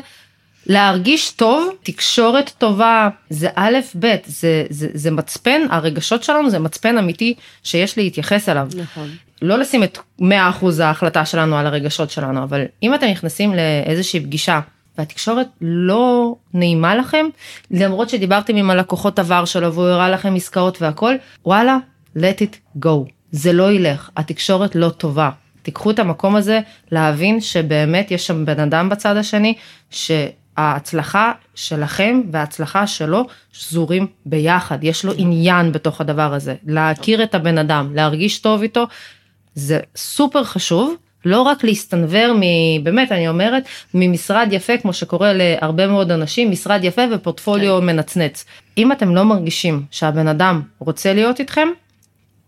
להרגיש 0.66 1.32
טוב, 1.32 1.70
תקשורת 1.84 2.52
טובה, 2.58 3.10
זה 3.30 3.50
א' 3.56 3.78
ב', 4.00 4.16
זה, 4.26 4.66
זה, 4.70 4.88
זה 4.94 5.12
מצפן, 5.12 5.62
הרגשות 5.70 6.24
שלנו 6.24 6.50
זה 6.50 6.60
מצפן 6.60 6.98
אמיתי 6.98 7.34
שיש 7.64 7.98
להתייחס 7.98 8.50
אליו. 8.50 8.68
נכון. 8.78 9.10
לא 9.42 9.58
לשים 9.58 9.84
את 9.84 9.98
100% 10.22 10.24
ההחלטה 10.84 11.26
שלנו 11.26 11.58
על 11.58 11.68
הרגשות 11.68 12.12
שלנו, 12.12 12.44
אבל 12.44 12.66
אם 12.84 12.96
אתם 12.96 13.08
נכנסים 13.08 13.54
לאיזושהי 13.54 14.20
פגישה 14.20 14.60
והתקשורת 15.02 15.48
לא 15.62 16.36
נעימה 16.54 16.96
לכם, 16.96 17.26
למרות 17.72 18.10
שדיברתם 18.10 18.56
עם 18.56 18.70
הלקוחות 18.70 19.20
עבר 19.20 19.46
שלו 19.46 19.74
והוא 19.74 19.86
הראה 19.86 20.10
לכם 20.10 20.36
עסקאות 20.36 20.82
והכל, 20.82 21.16
וואלה, 21.46 21.78
let 22.18 22.42
it 22.42 22.80
go. 22.86 22.90
זה 23.32 23.54
לא 23.54 23.72
ילך, 23.72 24.10
התקשורת 24.18 24.76
לא 24.76 24.90
טובה. 24.90 25.30
תיקחו 25.64 25.92
את 25.92 26.00
המקום 26.00 26.36
הזה 26.36 26.60
להבין 26.92 27.42
שבאמת 27.42 28.12
יש 28.12 28.28
שם 28.28 28.46
בן 28.46 28.60
אדם 28.60 28.90
בצד 28.90 29.18
השני, 29.18 29.54
שההצלחה 29.90 31.32
שלכם 31.56 32.22
וההצלחה 32.32 32.88
שלו 32.88 33.28
שזורים 33.52 34.08
ביחד, 34.26 34.84
יש 34.84 35.06
לו 35.06 35.14
עניין 35.18 35.72
בתוך 35.72 36.02
הדבר 36.02 36.34
הזה, 36.34 36.56
להכיר 36.66 37.24
את 37.24 37.36
הבן 37.36 37.58
אדם, 37.58 37.96
להרגיש 37.96 38.40
טוב 38.40 38.62
איתו, 38.62 38.88
זה 39.56 39.80
סופר 39.96 40.44
חשוב. 40.44 40.96
לא 41.26 41.42
רק 41.42 41.64
להסתנוור 41.64 42.34
מ... 42.34 42.42
באמת, 42.84 43.12
אני 43.12 43.28
אומרת, 43.28 43.64
ממשרד 43.94 44.48
יפה, 44.52 44.78
כמו 44.78 44.94
שקורה 44.94 45.34
להרבה 45.34 45.88
מאוד 45.88 46.12
אנשים, 46.12 46.52
משרד 46.52 46.84
יפה 46.84 47.02
ופורטפוליו 47.12 47.78
כן. 47.80 47.86
מנצנץ. 47.86 48.46
אם 48.78 48.92
אתם 48.92 49.16
לא 49.16 49.24
מרגישים 49.24 49.84
שהבן 49.92 50.28
אדם 50.28 50.62
רוצה 50.80 51.14
להיות 51.14 51.40
איתכם, 51.40 51.68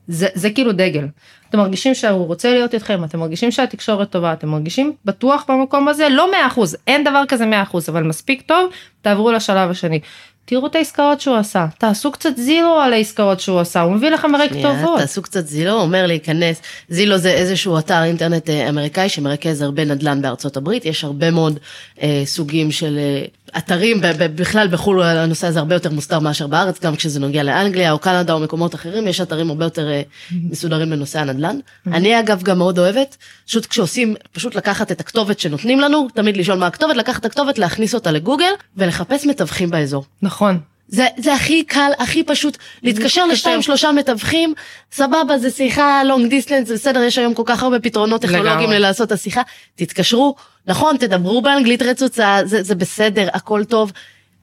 זה, 0.08 0.28
זה 0.34 0.50
כאילו 0.50 0.72
דגל. 0.72 1.08
אתם 1.50 1.58
מרגישים 1.58 1.96
שהוא 1.96 2.28
רוצה 2.28 2.54
להיות 2.54 2.74
איתכם, 2.74 3.04
אתם 3.04 3.20
מרגישים 3.20 3.52
שהתקשורת 3.52 4.10
טובה, 4.10 4.34
אתם 4.34 4.50
מרגישים 4.50 4.94
בטוח 5.06 5.46
במקום 5.48 5.88
הזה, 5.88 6.10
לא 6.10 6.32
100%, 6.56 6.60
אין 6.88 7.04
דבר 7.04 7.24
כזה 7.28 7.46
100%, 7.72 7.78
אבל 7.88 8.04
מספיק 8.04 8.42
טוב, 8.42 8.72
תעברו 9.02 9.32
לשלב 9.32 9.70
השני. 9.70 10.00
תראו 10.46 10.68
את 10.68 10.76
העסקאות 10.76 11.22
שהוא 11.22 11.36
עשה, 11.36 11.66
תעשו 11.78 12.12
קצת 12.12 12.38
זירו 12.38 12.80
על 12.80 12.94
העסקאות 12.94 13.40
שהוא 13.40 13.60
עשה, 13.60 13.82
הוא 13.82 13.94
מביא 13.94 14.10
לכם 14.10 14.36
הרי 14.36 14.50
כתובות. 14.50 15.00
תעשו 15.00 15.22
קצת 15.22 15.48
זילו, 15.48 15.82
אומר 15.82 16.06
להיכנס, 16.06 16.62
זילו 16.90 17.18
זה 17.18 17.32
איזשהו 17.32 17.78
אתר 17.80 18.04
אינטרנט 18.04 18.50
אה, 18.50 18.70
אמריקאי 18.70 19.10
שמרכז 19.10 19.62
הרבה 19.62 19.86
נדל"ן 19.86 20.22
בארצות 20.22 20.58
הברית, 20.58 20.86
יש 20.86 21.04
הרבה 21.04 21.32
מאוד 21.32 21.60
אה, 22.02 22.22
סוגים 22.26 22.72
של 22.72 22.98
אה, 22.98 23.26
אתרים, 23.58 24.02
בכלל 24.36 24.68
בחו"ל 24.68 25.02
הנושא 25.04 25.48
הזה 25.48 25.60
הרבה 25.60 25.76
יותר 25.76 25.90
מוסדר 25.90 26.20
מאשר 26.20 26.48
בארץ, 26.48 26.80
גם 26.82 26.96
כשזה 26.96 27.20
נוגע 27.20 27.44
לאנגליה 27.44 27.92
או 27.92 28.00
קנדה 28.00 28.34
או 28.34 28.40
מקומות 28.40 28.76
אחרים, 28.76 29.08
יש 29.08 29.22
אתרים 29.22 29.50
הרבה 29.50 29.66
יותר 29.66 29.92
אה, 29.92 30.02
מסודרים 30.32 30.92
לנושא 30.92 31.20
הנדל"ן. 31.20 31.58
אני 31.88 32.20
אגב 32.20 32.44
גם 32.44 32.58
מאוד 32.58 32.80
אוהבת, 32.80 33.18
פשוט 33.46 33.66
כשעושים, 33.66 34.16
פשוט 34.32 34.56
לקחת 34.56 34.92
את 34.92 35.00
הכתובת 35.02 35.40
שנותנים 35.40 35.80
לנו, 35.80 36.08
תמיד 36.14 36.38
לשאול 36.38 36.58
מה 36.58 36.68
הכתובת, 36.68 36.96
לקחת 36.96 37.20
את 37.20 37.26
הכתובת, 37.26 37.58
להכניס 37.58 37.96
אותה 37.96 38.12
לגוגל 38.12 38.52
ולחפש 38.78 39.26
מתווכים 39.26 39.70
באזור. 39.70 40.06
נכון. 40.22 40.60
זה, 40.94 41.08
זה 41.18 41.34
הכי 41.34 41.64
קל, 41.64 41.92
הכי 42.00 42.24
פשוט, 42.24 42.58
להתקשר. 42.84 43.26
לשתיים 43.26 43.62
שלושה 43.62 43.92
מתווכים, 43.92 44.54
סבבה, 44.92 45.38
זה 45.38 45.52
שיחה 45.52 46.02
long 46.06 46.32
distance, 46.32 46.66
זה 46.66 46.74
בסדר, 46.74 47.04
יש 47.04 47.18
היום 47.18 47.34
כל 47.34 47.44
כך 47.46 47.64
הרבה 47.64 47.80
פתרונות 47.80 48.22
טכנולוגיים. 48.22 48.72
ללעשות 48.72 49.08
את 49.08 49.12
השיחה, 49.12 49.42
תתקשרו, 49.76 50.36
נכון, 50.68 50.98
תדברו 50.98 51.42
באנגלית 51.42 51.82
רצוצה, 51.82 52.40
זה, 52.46 52.64
זה 52.64 52.76
בסדר, 52.76 53.28
הכל 53.34 53.64
טוב. 53.64 53.92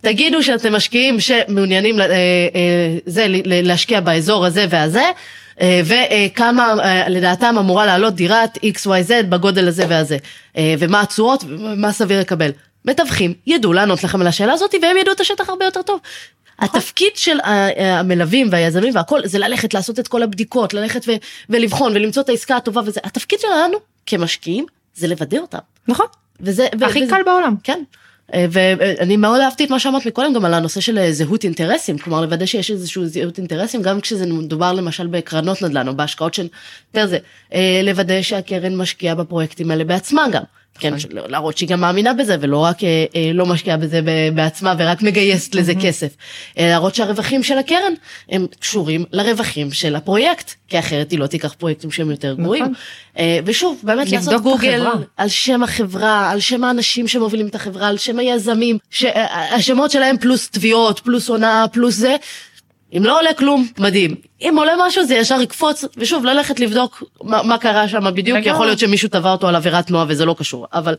תגידו 0.00 0.42
שאתם 0.42 0.74
משקיעים 0.74 1.20
שמעוניינים 1.20 2.00
אה, 2.00 2.06
אה, 2.06 2.16
זה, 3.06 3.26
להשקיע 3.44 4.00
באזור 4.00 4.46
הזה 4.46 4.66
והזה, 4.70 5.10
אה, 5.60 5.80
וכמה 5.84 6.74
אה, 6.82 7.08
לדעתם 7.08 7.58
אמורה 7.58 7.86
לעלות 7.86 8.14
דירת 8.14 8.58
XYZ 8.58 9.26
בגודל 9.28 9.68
הזה 9.68 9.84
והזה, 9.88 10.16
אה, 10.56 10.74
ומה 10.78 11.00
התשואות 11.00 11.44
ומה 11.44 11.92
סביר 11.92 12.20
לקבל. 12.20 12.50
מתווכים 12.84 13.34
ידעו 13.46 13.72
לענות 13.72 14.04
לכם 14.04 14.20
על 14.20 14.26
השאלה 14.26 14.52
הזאת 14.52 14.74
והם 14.82 14.96
ידעו 14.96 15.14
את 15.14 15.20
השטח 15.20 15.48
הרבה 15.48 15.64
יותר 15.64 15.82
טוב. 15.82 16.00
התפקיד 16.60 17.12
של 17.14 17.38
המלווים 17.76 18.48
והיזמים 18.50 18.94
והכל 18.94 19.20
זה 19.24 19.38
ללכת 19.38 19.74
לעשות 19.74 19.98
את 19.98 20.08
כל 20.08 20.22
הבדיקות, 20.22 20.74
ללכת 20.74 21.04
ו- 21.08 21.16
ולבחון 21.50 21.92
ולמצוא 21.92 22.22
את 22.22 22.28
העסקה 22.28 22.56
הטובה 22.56 22.80
וזה, 22.86 23.00
התפקיד 23.04 23.40
שלנו 23.40 23.78
כמשקיעים 24.06 24.66
זה 24.94 25.08
לוודא 25.08 25.38
אותם. 25.38 25.58
נכון. 25.88 26.06
וזה, 26.40 26.66
ו- 26.80 26.84
הכי 26.84 27.02
וזה, 27.02 27.10
קל 27.10 27.22
בעולם. 27.26 27.54
כן. 27.62 27.82
אה, 28.34 28.46
ואני 28.50 29.16
מאוד 29.16 29.40
אהבתי 29.40 29.64
את 29.64 29.70
מה 29.70 29.78
שאמרת 29.78 30.06
מקודם 30.06 30.32
גם 30.32 30.44
על 30.44 30.54
הנושא 30.54 30.80
של 30.80 30.98
אה, 30.98 31.12
זהות 31.12 31.44
אינטרסים, 31.44 31.98
כלומר 31.98 32.20
לוודא 32.20 32.46
שיש 32.46 32.70
איזשהו 32.70 33.06
זהות 33.06 33.38
אינטרסים, 33.38 33.82
גם 33.82 34.00
כשזה 34.00 34.26
מדובר 34.26 34.72
למשל 34.72 35.06
בקרנות 35.06 35.62
נדל"ן 35.62 35.88
או 35.88 35.96
בהשקעות 35.96 36.34
של, 36.34 36.48
יותר 36.94 37.06
זה, 37.06 37.18
אה, 37.54 37.80
לוודא 37.84 38.22
שהקרן 38.22 38.76
משקיעה 38.76 39.14
בפרויקטים 39.14 39.70
האלה 39.70 39.84
בעצמה 39.84 40.28
גם. 40.32 40.42
כן, 40.80 40.98
של- 40.98 41.08
להראות 41.28 41.58
שהיא 41.58 41.68
גם 41.68 41.80
מאמינה 41.80 42.14
בזה 42.14 42.36
ולא 42.40 42.58
רק 42.58 42.84
אה, 42.84 42.88
אה, 43.16 43.30
לא 43.34 43.46
משקיעה 43.46 43.76
בזה 43.76 44.00
בעצמה 44.34 44.74
ורק 44.78 45.02
מגייסת 45.02 45.54
לזה 45.54 45.72
כסף. 45.82 46.08
אה, 46.58 46.68
להראות 46.68 46.94
שהרווחים 46.94 47.42
של 47.42 47.58
הקרן 47.58 47.92
הם 48.30 48.46
קשורים 48.60 49.04
לרווחים 49.12 49.72
של 49.72 49.96
הפרויקט, 49.96 50.50
כי 50.68 50.78
אחרת 50.78 51.10
היא 51.10 51.18
לא 51.18 51.26
תיקח 51.26 51.54
פרויקטים 51.58 51.90
שהם 51.90 52.10
יותר 52.10 52.34
גרועים. 52.34 52.64
אה, 53.18 53.38
ושוב, 53.44 53.80
באמת 53.82 54.10
לעשות 54.12 54.42
גוגל 54.42 54.86
החברה. 54.86 55.02
על 55.16 55.28
שם 55.28 55.62
החברה, 55.62 56.30
על 56.30 56.40
שם 56.40 56.64
האנשים 56.64 57.08
שמובילים 57.08 57.46
את 57.46 57.54
החברה, 57.54 57.88
על 57.88 57.96
שם 57.98 58.18
היזמים, 58.18 58.78
ש- 58.90 59.04
השמות 59.54 59.90
שלהם 59.90 60.18
פלוס 60.18 60.50
תביעות, 60.50 61.00
פלוס 61.00 61.28
הונאה, 61.28 61.64
פלוס 61.72 61.94
זה. 61.94 62.16
אם 62.96 63.04
לא 63.04 63.18
עולה 63.18 63.34
כלום, 63.34 63.66
מדהים. 63.78 64.14
אם 64.42 64.54
עולה 64.58 64.72
משהו 64.86 65.04
זה 65.04 65.14
ישר 65.14 65.40
יקפוץ, 65.40 65.84
ושוב 65.96 66.24
ללכת 66.24 66.60
לבדוק 66.60 67.02
מה, 67.22 67.42
מה 67.42 67.58
קרה 67.58 67.88
שם 67.88 68.04
בדיוק, 68.14 68.24
כי 68.24 68.30
לגמרי. 68.30 68.50
יכול 68.50 68.66
להיות 68.66 68.78
שמישהו 68.78 69.08
תבע 69.08 69.32
אותו 69.32 69.48
על 69.48 69.56
עבירת 69.56 69.86
תנועה 69.86 70.04
וזה 70.08 70.24
לא 70.24 70.34
קשור, 70.38 70.66
אבל 70.72 70.96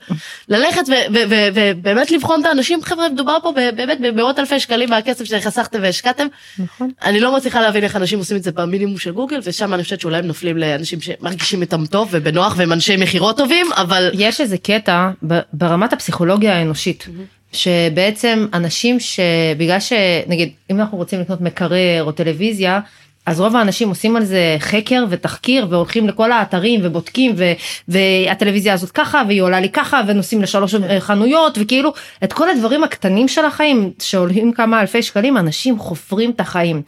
ללכת 0.49 0.81
ובאמת 1.11 2.11
לבחון 2.11 2.41
את 2.41 2.45
האנשים, 2.45 2.83
חבר'ה, 2.83 3.09
מדובר 3.09 3.37
פה 3.43 3.51
באמת 3.75 3.97
במאות 4.01 4.39
אלפי 4.39 4.59
שקלים 4.59 4.89
מהכסף 4.89 5.25
שחסכתם 5.25 5.79
והשקעתם. 5.81 6.27
נכון. 6.59 6.91
אני 7.03 7.19
לא 7.19 7.35
מצליחה 7.35 7.61
להבין 7.61 7.83
איך 7.83 7.95
אנשים 7.95 8.19
עושים 8.19 8.37
את 8.37 8.43
זה 8.43 8.51
במינימום 8.51 8.97
של 8.97 9.11
גוגל, 9.11 9.39
ושם 9.43 9.73
אני 9.73 9.83
חושבת 9.83 10.01
שאולי 10.01 10.17
הם 10.17 10.25
נופלים 10.25 10.57
לאנשים 10.57 11.01
שמרגישים 11.01 11.61
איתם 11.61 11.85
טוב 11.85 12.07
ובנוח 12.11 12.53
והם 12.57 12.71
אנשי 12.71 12.97
מכירות 12.97 13.37
טובים, 13.37 13.67
אבל 13.77 14.09
יש 14.13 14.41
איזה 14.41 14.57
קטע 14.57 15.09
ברמת 15.53 15.93
הפסיכולוגיה 15.93 16.57
האנושית, 16.57 17.07
שבעצם 17.53 18.47
אנשים 18.53 18.97
שבגלל 18.99 19.79
שנגיד 19.79 20.51
אם 20.71 20.79
אנחנו 20.79 20.97
רוצים 20.97 21.19
לקנות 21.19 21.41
מקרר 21.41 22.03
או 22.03 22.11
טלוויזיה, 22.11 22.79
אז 23.25 23.39
רוב 23.39 23.55
האנשים 23.55 23.89
עושים 23.89 24.15
על 24.15 24.25
זה 24.25 24.55
חקר 24.59 25.05
ותחקיר 25.09 25.67
והולכים 25.69 26.07
לכל 26.07 26.31
האתרים 26.31 26.79
ובודקים 26.83 27.33
ו, 27.37 27.51
והטלוויזיה 27.87 28.73
הזאת 28.73 28.91
ככה 28.91 29.23
והיא 29.27 29.41
עולה 29.41 29.59
לי 29.59 29.69
ככה 29.69 30.01
ונוסעים 30.07 30.41
לשלוש 30.41 30.75
חנויות 30.99 31.57
וכאילו 31.61 31.93
את 32.23 32.33
כל 32.33 32.49
הדברים 32.49 32.83
הקטנים 32.83 33.27
של 33.27 33.45
החיים 33.45 33.91
שעולים 33.99 34.53
כמה 34.53 34.81
אלפי 34.81 35.03
שקלים 35.03 35.37
אנשים 35.37 35.79
חופרים 35.79 36.31
את 36.31 36.39
החיים. 36.39 36.81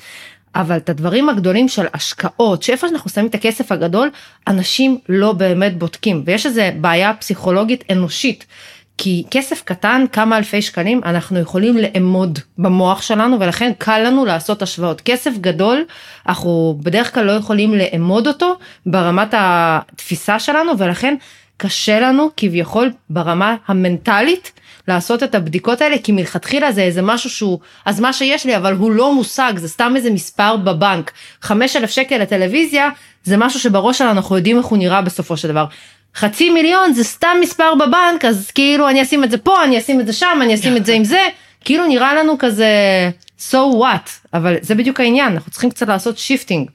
אבל 0.55 0.77
את 0.77 0.89
הדברים 0.89 1.29
הגדולים 1.29 1.67
של 1.67 1.85
השקעות, 1.93 2.63
שאיפה 2.63 2.87
שאנחנו 2.87 3.09
שמים 3.09 3.27
את 3.27 3.35
הכסף 3.35 3.71
הגדול, 3.71 4.09
אנשים 4.47 4.97
לא 5.09 5.31
באמת 5.31 5.77
בודקים. 5.77 6.23
ויש 6.25 6.45
איזה 6.45 6.71
בעיה 6.81 7.13
פסיכולוגית 7.13 7.83
אנושית. 7.91 8.45
כי 8.97 9.23
כסף 9.31 9.61
קטן, 9.65 10.05
כמה 10.11 10.37
אלפי 10.37 10.61
שקלים, 10.61 11.01
אנחנו 11.05 11.39
יכולים 11.39 11.77
לאמוד 11.77 12.39
במוח 12.57 13.01
שלנו, 13.01 13.39
ולכן 13.39 13.71
קל 13.77 13.99
לנו 13.99 14.25
לעשות 14.25 14.61
השוואות. 14.61 15.01
כסף 15.01 15.31
גדול, 15.41 15.85
אנחנו 16.27 16.79
בדרך 16.83 17.13
כלל 17.13 17.25
לא 17.25 17.31
יכולים 17.31 17.73
לאמוד 17.73 18.27
אותו 18.27 18.57
ברמת 18.85 19.33
התפיסה 19.37 20.39
שלנו, 20.39 20.77
ולכן 20.77 21.15
קשה 21.57 21.99
לנו 21.99 22.29
כביכול 22.37 22.91
ברמה 23.09 23.55
המנטלית 23.67 24.51
לעשות 24.87 25.23
את 25.23 25.35
הבדיקות 25.35 25.81
האלה 25.81 25.95
כי 26.03 26.11
מלכתחילה 26.11 26.71
זה 26.71 26.81
איזה 26.81 27.01
משהו 27.01 27.29
שהוא 27.29 27.59
אז 27.85 27.99
מה 27.99 28.13
שיש 28.13 28.45
לי 28.45 28.57
אבל 28.57 28.73
הוא 28.73 28.91
לא 28.91 29.15
מושג 29.15 29.53
זה 29.55 29.69
סתם 29.69 29.93
איזה 29.95 30.11
מספר 30.11 30.57
בבנק 30.57 31.11
5,000 31.41 31.89
שקל 31.89 32.17
לטלוויזיה 32.17 32.89
זה 33.23 33.37
משהו 33.37 33.59
שבראש 33.59 33.97
שלנו 33.97 34.11
אנחנו 34.11 34.35
יודעים 34.35 34.57
איך 34.57 34.65
הוא 34.65 34.77
נראה 34.77 35.01
בסופו 35.01 35.37
של 35.37 35.47
דבר. 35.47 35.65
חצי 36.15 36.49
מיליון 36.49 36.93
זה 36.93 37.03
סתם 37.03 37.37
מספר 37.41 37.75
בבנק 37.75 38.25
אז 38.25 38.51
כאילו 38.51 38.89
אני 38.89 39.01
אשים 39.01 39.23
את 39.23 39.31
זה 39.31 39.37
פה 39.37 39.63
אני 39.63 39.77
אשים 39.77 39.99
את 39.99 40.07
זה 40.07 40.13
שם 40.13 40.39
אני 40.41 40.55
אשים 40.55 40.77
את 40.77 40.85
זה 40.85 40.93
עם 40.93 41.03
זה 41.03 41.27
כאילו 41.61 41.87
נראה 41.87 42.13
לנו 42.13 42.37
כזה 42.39 42.67
so 43.51 43.53
what 43.53 44.09
אבל 44.33 44.55
זה 44.61 44.75
בדיוק 44.75 44.99
העניין 44.99 45.33
אנחנו 45.33 45.51
צריכים 45.51 45.69
קצת 45.69 45.87
לעשות 45.87 46.17
shifting 46.17 46.69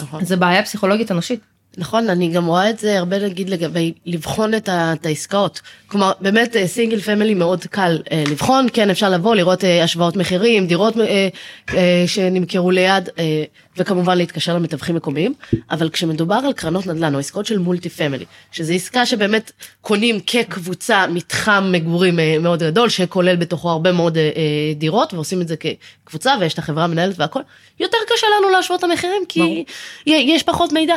נכון. 0.00 0.24
זה 0.24 0.36
בעיה 0.36 0.62
פסיכולוגית 0.62 1.10
אנושית. 1.10 1.51
נכון, 1.76 2.08
אני 2.08 2.28
גם 2.28 2.46
רואה 2.46 2.70
את 2.70 2.78
זה 2.78 2.98
הרבה 2.98 3.18
נגיד 3.18 3.50
לגבי 3.50 3.92
לבחון 4.06 4.54
את, 4.54 4.68
ה, 4.68 4.92
את 4.92 5.06
העסקאות. 5.06 5.60
כלומר, 5.86 6.12
באמת 6.20 6.56
single 6.66 7.00
family 7.00 7.34
מאוד 7.34 7.64
קל 7.70 7.98
אה, 8.12 8.24
לבחון, 8.30 8.66
כן 8.72 8.90
אפשר 8.90 9.10
לבוא 9.10 9.34
לראות 9.34 9.64
אה, 9.64 9.84
השוואות 9.84 10.16
מחירים, 10.16 10.66
דירות 10.66 10.96
אה, 10.98 11.28
אה, 11.74 12.04
שנמכרו 12.06 12.70
ליד, 12.70 13.08
אה, 13.18 13.44
וכמובן 13.76 14.18
להתקשר 14.18 14.54
למתווכים 14.54 14.94
מקומיים, 14.94 15.34
אבל 15.70 15.90
כשמדובר 15.90 16.34
על 16.34 16.52
קרנות 16.52 16.86
נדל"ן 16.86 17.14
או 17.14 17.18
עסקאות 17.18 17.46
של 17.46 17.58
multi 17.58 17.88
family, 17.88 18.24
שזו 18.52 18.72
עסקה 18.72 19.06
שבאמת 19.06 19.52
קונים 19.80 20.20
כקבוצה 20.26 21.06
מתחם 21.06 21.68
מגורים 21.72 22.20
אה, 22.20 22.36
מאוד 22.40 22.62
גדול, 22.62 22.88
שכולל 22.88 23.36
בתוכו 23.36 23.70
הרבה 23.70 23.92
מאוד 23.92 24.16
אה, 24.16 24.22
אה, 24.22 24.74
דירות, 24.74 25.14
ועושים 25.14 25.40
את 25.40 25.48
זה 25.48 25.54
כקבוצה, 25.56 26.34
ויש 26.40 26.54
את 26.54 26.58
החברה 26.58 26.84
המנהלת 26.84 27.18
והכל, 27.18 27.40
יותר 27.80 27.98
קשה 28.14 28.26
לנו 28.38 28.50
להשוות 28.50 28.78
את 28.78 28.84
המחירים, 28.84 29.22
כי 29.28 29.40
ברור. 29.40 29.64
יש 30.06 30.42
פחות 30.42 30.72
מידע. 30.72 30.96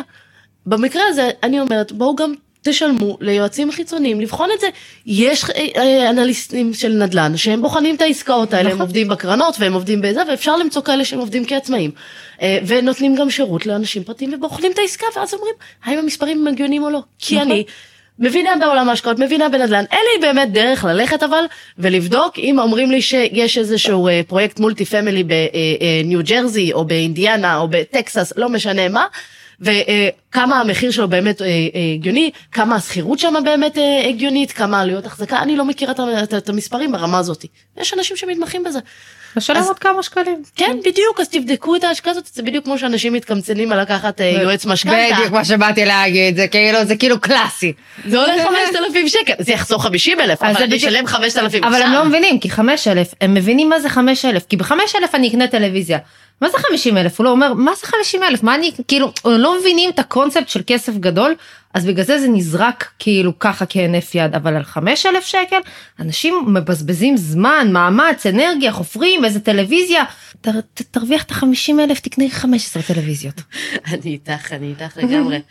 במקרה 0.66 1.04
הזה 1.10 1.30
אני 1.44 1.60
אומרת 1.60 1.92
בואו 1.92 2.16
גם 2.16 2.34
תשלמו 2.66 3.18
ליועצים 3.22 3.72
חיצוניים 3.72 4.22
לבחון 4.22 4.50
את 4.56 4.60
זה. 4.60 4.68
יש 5.06 5.44
אה, 5.44 5.68
אה, 5.76 6.10
אנליסטים 6.10 6.74
של 6.74 6.90
נדל"ן 6.90 7.38
שהם 7.38 7.62
בוחנים 7.62 7.96
את 7.96 8.02
העסקאות 8.02 8.54
האלה, 8.54 8.70
הם 8.70 8.76
נכון. 8.76 8.82
עובדים 8.82 9.08
בקרנות 9.08 9.56
והם 9.60 9.74
עובדים 9.74 10.02
בזה 10.02 10.22
ואפשר 10.30 10.58
למצוא 10.58 10.82
כאלה 10.82 11.06
שהם 11.06 11.20
עובדים 11.20 11.46
כעצמאים. 11.46 11.92
אה, 12.42 12.60
ונותנים 12.68 13.16
גם 13.16 13.30
שירות 13.30 13.66
לאנשים 13.66 14.04
פרטיים 14.04 14.34
ובוחנים 14.34 14.72
את 14.72 14.80
העסקה 14.80 15.06
ואז 15.16 15.34
אומרים 15.34 15.54
האם 15.84 15.98
המספרים 15.98 16.42
הם 16.42 16.48
הגיוניים 16.48 16.84
או 16.84 16.90
לא. 16.90 17.00
כי 17.20 17.36
נכון. 17.36 17.52
אני 17.52 17.64
מבינה 18.20 18.50
בעולם 18.60 18.90
ההשקעות, 18.90 19.20
מבינה 19.20 19.50
בנדל"ן, 19.50 19.84
אין 19.92 20.00
לי 20.14 20.28
באמת 20.28 20.52
דרך 20.52 20.84
ללכת 20.84 21.24
אבל 21.24 21.44
ולבדוק 21.78 22.40
אם 22.40 22.60
אומרים 22.60 22.92
לי 22.92 23.02
שיש 23.02 23.58
איזשהו 23.58 24.10
פרויקט 24.28 24.60
multi 24.60 24.86
family 24.86 25.24
בניו 25.24 26.20
ג'רזי 26.24 26.74
או 26.74 26.86
באינדיאנה 26.86 27.58
או 27.58 27.68
בטקסס, 27.68 28.34
לא 28.38 28.50
משנה 28.50 28.90
מה. 28.90 29.06
וכמה 29.62 30.60
המחיר 30.60 30.92
שלו 30.92 31.08
באמת 31.08 31.42
אה, 31.42 31.48
אה, 31.48 31.52
הגיוני, 31.94 32.32
כמה 32.52 32.76
השכירות 32.76 33.20
שם 33.20 33.34
באמת 33.46 33.78
אה, 33.78 34.08
הגיונית, 34.10 34.52
כמה 34.52 34.82
עלויות 34.82 35.06
החזקה, 35.06 35.42
אני 35.42 35.56
לא 35.58 35.66
מכירה 35.66 35.94
את 36.38 36.50
המספרים 36.50 36.92
ברמה 36.92 37.20
הזאת. 37.20 37.46
יש 37.78 37.94
אנשים 37.94 38.18
שמתמחים 38.18 38.64
בזה. 38.64 38.80
לשלם 39.36 39.64
עוד 39.64 39.80
כמה 39.80 40.04
שקלים. 40.04 40.42
כן, 40.56 40.78
בדיוק, 40.86 41.20
אז 41.20 41.30
תבדקו 41.30 41.76
את 41.76 41.84
ההשקעה 41.84 42.12
הזאת, 42.12 42.26
זה 42.34 42.44
בדיוק 42.44 42.66
כמו 42.66 42.78
שאנשים 42.80 43.14
מתקמצנים 43.14 43.72
על 43.72 43.82
לקחת 43.82 44.22
יועץ 44.42 44.66
משכנתה. 44.66 45.16
בדיוק 45.16 45.32
מה 45.32 45.46
שבאתי 45.46 45.86
להגיד 45.86 46.36
זה 46.36 46.48
כאילו 46.48 46.86
זה 46.86 46.96
כאילו 46.96 47.20
קלאסי. 47.20 47.74
זה 48.08 48.20
עולה 48.20 48.34
5,000 48.44 49.08
שקל, 49.08 49.34
זה 49.40 49.52
יחסוך 49.52 49.84
50 49.84 50.20
אלף, 50.20 50.44
אז 50.44 50.50
אבל 50.52 50.60
זה 50.60 50.64
אני 50.64 50.78
אשלם 50.78 51.08
5,000 51.08 51.64
אבל 51.64 51.74
עכשיו. 51.74 51.88
הם 51.88 51.94
לא 51.94 52.06
מבינים 52.06 52.40
כי 52.40 52.50
5,000 52.50 53.08
הם 53.22 53.34
מבינים 53.34 53.70
מה 53.70 53.80
זה 53.80 53.90
5,000 53.90 54.44
כי 54.50 54.58
ב-5,000 54.58 54.74
אני 55.14 55.30
אקנה 55.30 55.48
טלוויזיה. 55.48 56.00
מה 56.42 56.50
זה 56.50 56.58
50,000 56.58 57.18
הוא 57.18 57.26
לא 57.26 57.30
אומר 57.30 57.54
מה 57.54 57.72
זה 57.76 57.88
50,000 57.88 58.44
מה 58.44 58.56
אני 58.56 58.72
כאילו 58.88 59.12
לא 59.26 59.60
מבינים 59.60 59.90
את 59.90 60.00
הקונספט 60.00 60.50
של 60.50 60.62
כסף 60.68 60.98
גדול 60.98 61.36
אז 61.74 61.86
בגלל 61.86 62.06
זה 62.06 62.20
זה 62.20 62.28
נזרק 62.28 62.92
כאילו 63.00 63.40
ככה 63.40 63.66
כהינף 63.66 64.16
יד 64.16 64.36
אבל 64.36 64.56
על 64.56 64.64
5,000 64.64 65.24
שקל 65.24 65.60
אנשים 66.00 66.46
מבזבזים 66.48 67.18
זמן 67.18 67.68
מאמץ 67.72 68.26
אנרגיה 68.26 68.72
חופרים 68.72 69.26
איזה 69.26 69.40
טלוויזיה 69.40 70.04
ת, 70.42 70.48
ת, 70.48 70.82
תרוויח 70.92 71.24
את 71.24 71.32
ה-50,000 71.32 72.00
תקנה 72.02 72.30
15 72.30 72.84
טלוויזיות. 72.84 73.42
אני 73.94 74.12
איתך, 74.12 74.54
אני 74.54 74.68
איתך 74.68 74.98
לגמרי. 74.98 75.42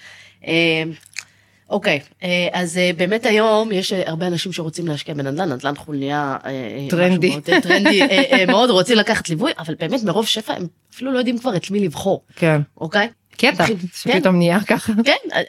אוקיי, 1.74 2.00
אה, 2.22 2.48
אז 2.52 2.78
אה, 2.78 2.90
באמת 2.96 3.26
היום 3.26 3.72
יש 3.72 3.92
אה, 3.92 4.02
הרבה 4.06 4.26
אנשים 4.26 4.52
שרוצים 4.52 4.88
להשקיע 4.88 5.14
בנדל"ן, 5.14 5.52
נדל"ן 5.52 5.74
חו"ל 5.76 5.96
נהיה 5.96 6.37
אה, 6.46 6.87
טרנדי. 6.90 7.30
מאוד, 7.30 7.42
טרנדי, 7.62 8.00
מאוד 8.48 8.70
רוצים 8.70 8.96
לקחת 8.96 9.28
ליווי, 9.28 9.52
אבל 9.58 9.74
באמת 9.80 10.02
מרוב 10.02 10.26
שפע 10.26 10.54
הם 10.54 10.66
אפילו 10.94 11.12
לא 11.12 11.18
יודעים 11.18 11.38
כבר 11.38 11.56
את 11.56 11.70
מי 11.70 11.80
לבחור, 11.80 12.22
כן. 12.37 12.60
אוקיי? 12.76 13.08
קטע 13.37 13.66
כן. 13.66 13.74
שפתאום 13.94 14.37
נהיה 14.37 14.60
ככה. 14.60 14.92
כן, 15.04 15.40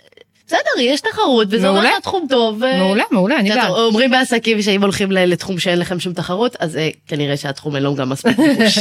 בסדר, 0.48 0.80
יש 0.80 1.02
תחרות, 1.02 1.48
וזה 1.52 1.68
אומר 1.68 1.80
מעולה. 1.80 1.96
שהתחום 1.96 2.26
טוב. 2.30 2.62
מעולה 2.78 3.04
מעולה 3.12 3.40
אני 3.40 3.50
יודעת. 3.50 3.70
אומרים 3.70 4.12
בעסקים 4.12 4.62
שאם 4.62 4.82
הולכים 4.82 5.12
לתחום 5.12 5.60
שאין 5.60 5.80
לכם 5.80 6.00
שום 6.00 6.14
תחרות, 6.14 6.56
אז 6.60 6.78
אה, 6.78 6.90
כנראה 7.08 7.38
שהתחום 7.38 7.76
אין 7.76 7.84
לו 7.84 7.96
גם 7.96 8.10
מספיק 8.10 8.38
ביקוש. 8.38 8.78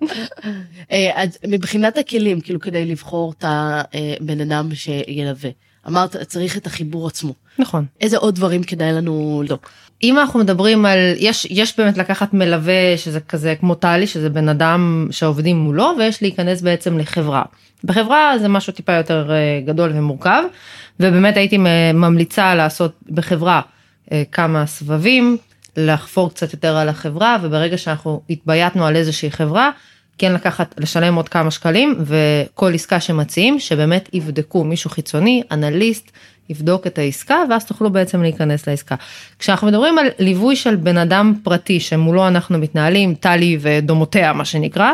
אז 1.14 1.38
מבחינת 1.46 1.98
הכלים, 1.98 2.40
כאילו 2.40 2.60
כדי 2.60 2.84
לבחור 2.84 3.32
את 3.38 3.44
הבן 3.48 4.40
אדם 4.40 4.74
שילווה, 4.74 5.50
אמרת, 5.86 6.16
צריך 6.16 6.56
את 6.56 6.66
החיבור 6.66 7.06
עצמו. 7.06 7.34
נכון. 7.58 7.84
איזה 8.00 8.16
עוד 8.16 8.34
דברים 8.34 8.62
כדאי 8.62 8.92
לנו 8.92 9.40
לבדוק? 9.44 9.70
אם 10.02 10.18
אנחנו 10.18 10.40
מדברים 10.40 10.86
על, 10.86 10.98
יש, 11.16 11.46
יש 11.50 11.78
באמת 11.78 11.98
לקחת 11.98 12.34
מלווה 12.34 12.96
שזה 12.96 13.20
כזה 13.20 13.54
כמו 13.60 13.74
טלי, 13.74 14.06
שזה 14.06 14.30
בן 14.30 14.48
אדם 14.48 15.08
שעובדים 15.10 15.56
מולו, 15.56 15.92
ויש 15.98 16.22
להיכנס 16.22 16.62
בעצם 16.62 16.98
לחברה. 16.98 17.42
בחברה 17.84 18.38
זה 18.38 18.48
משהו 18.48 18.72
טיפה 18.72 18.92
יותר 18.92 19.30
אה, 19.30 19.60
גדול 19.66 19.90
ומורכב, 19.94 20.42
ובאמת 21.00 21.36
הייתי 21.36 21.58
ממליצה 21.94 22.54
לעשות 22.54 22.92
בחברה 23.10 23.60
אה, 24.12 24.22
כמה 24.32 24.66
סבבים, 24.66 25.36
לחפור 25.76 26.30
קצת 26.30 26.52
יותר 26.52 26.76
על 26.76 26.88
החברה, 26.88 27.38
וברגע 27.42 27.78
שאנחנו 27.78 28.22
התבייתנו 28.30 28.86
על 28.86 28.96
איזושהי 28.96 29.30
חברה, 29.30 29.70
כן 30.20 30.32
לקחת, 30.32 30.74
לשלם 30.78 31.14
עוד 31.14 31.28
כמה 31.28 31.50
שקלים, 31.50 31.98
וכל 32.00 32.74
עסקה 32.74 33.00
שמציעים, 33.00 33.60
שבאמת 33.60 34.08
יבדקו 34.12 34.64
מישהו 34.64 34.90
חיצוני, 34.90 35.42
אנליסט, 35.50 36.10
יבדוק 36.50 36.86
את 36.86 36.98
העסקה, 36.98 37.42
ואז 37.50 37.64
תוכלו 37.64 37.90
בעצם 37.90 38.22
להיכנס 38.22 38.68
לעסקה. 38.68 38.94
כשאנחנו 39.38 39.66
מדברים 39.66 39.98
על 39.98 40.06
ליווי 40.18 40.56
של 40.56 40.76
בן 40.76 40.98
אדם 40.98 41.34
פרטי, 41.42 41.80
שמולו 41.80 42.28
אנחנו 42.28 42.58
מתנהלים, 42.58 43.14
טלי 43.14 43.58
ודומותיה, 43.60 44.32
מה 44.32 44.44
שנקרא, 44.44 44.92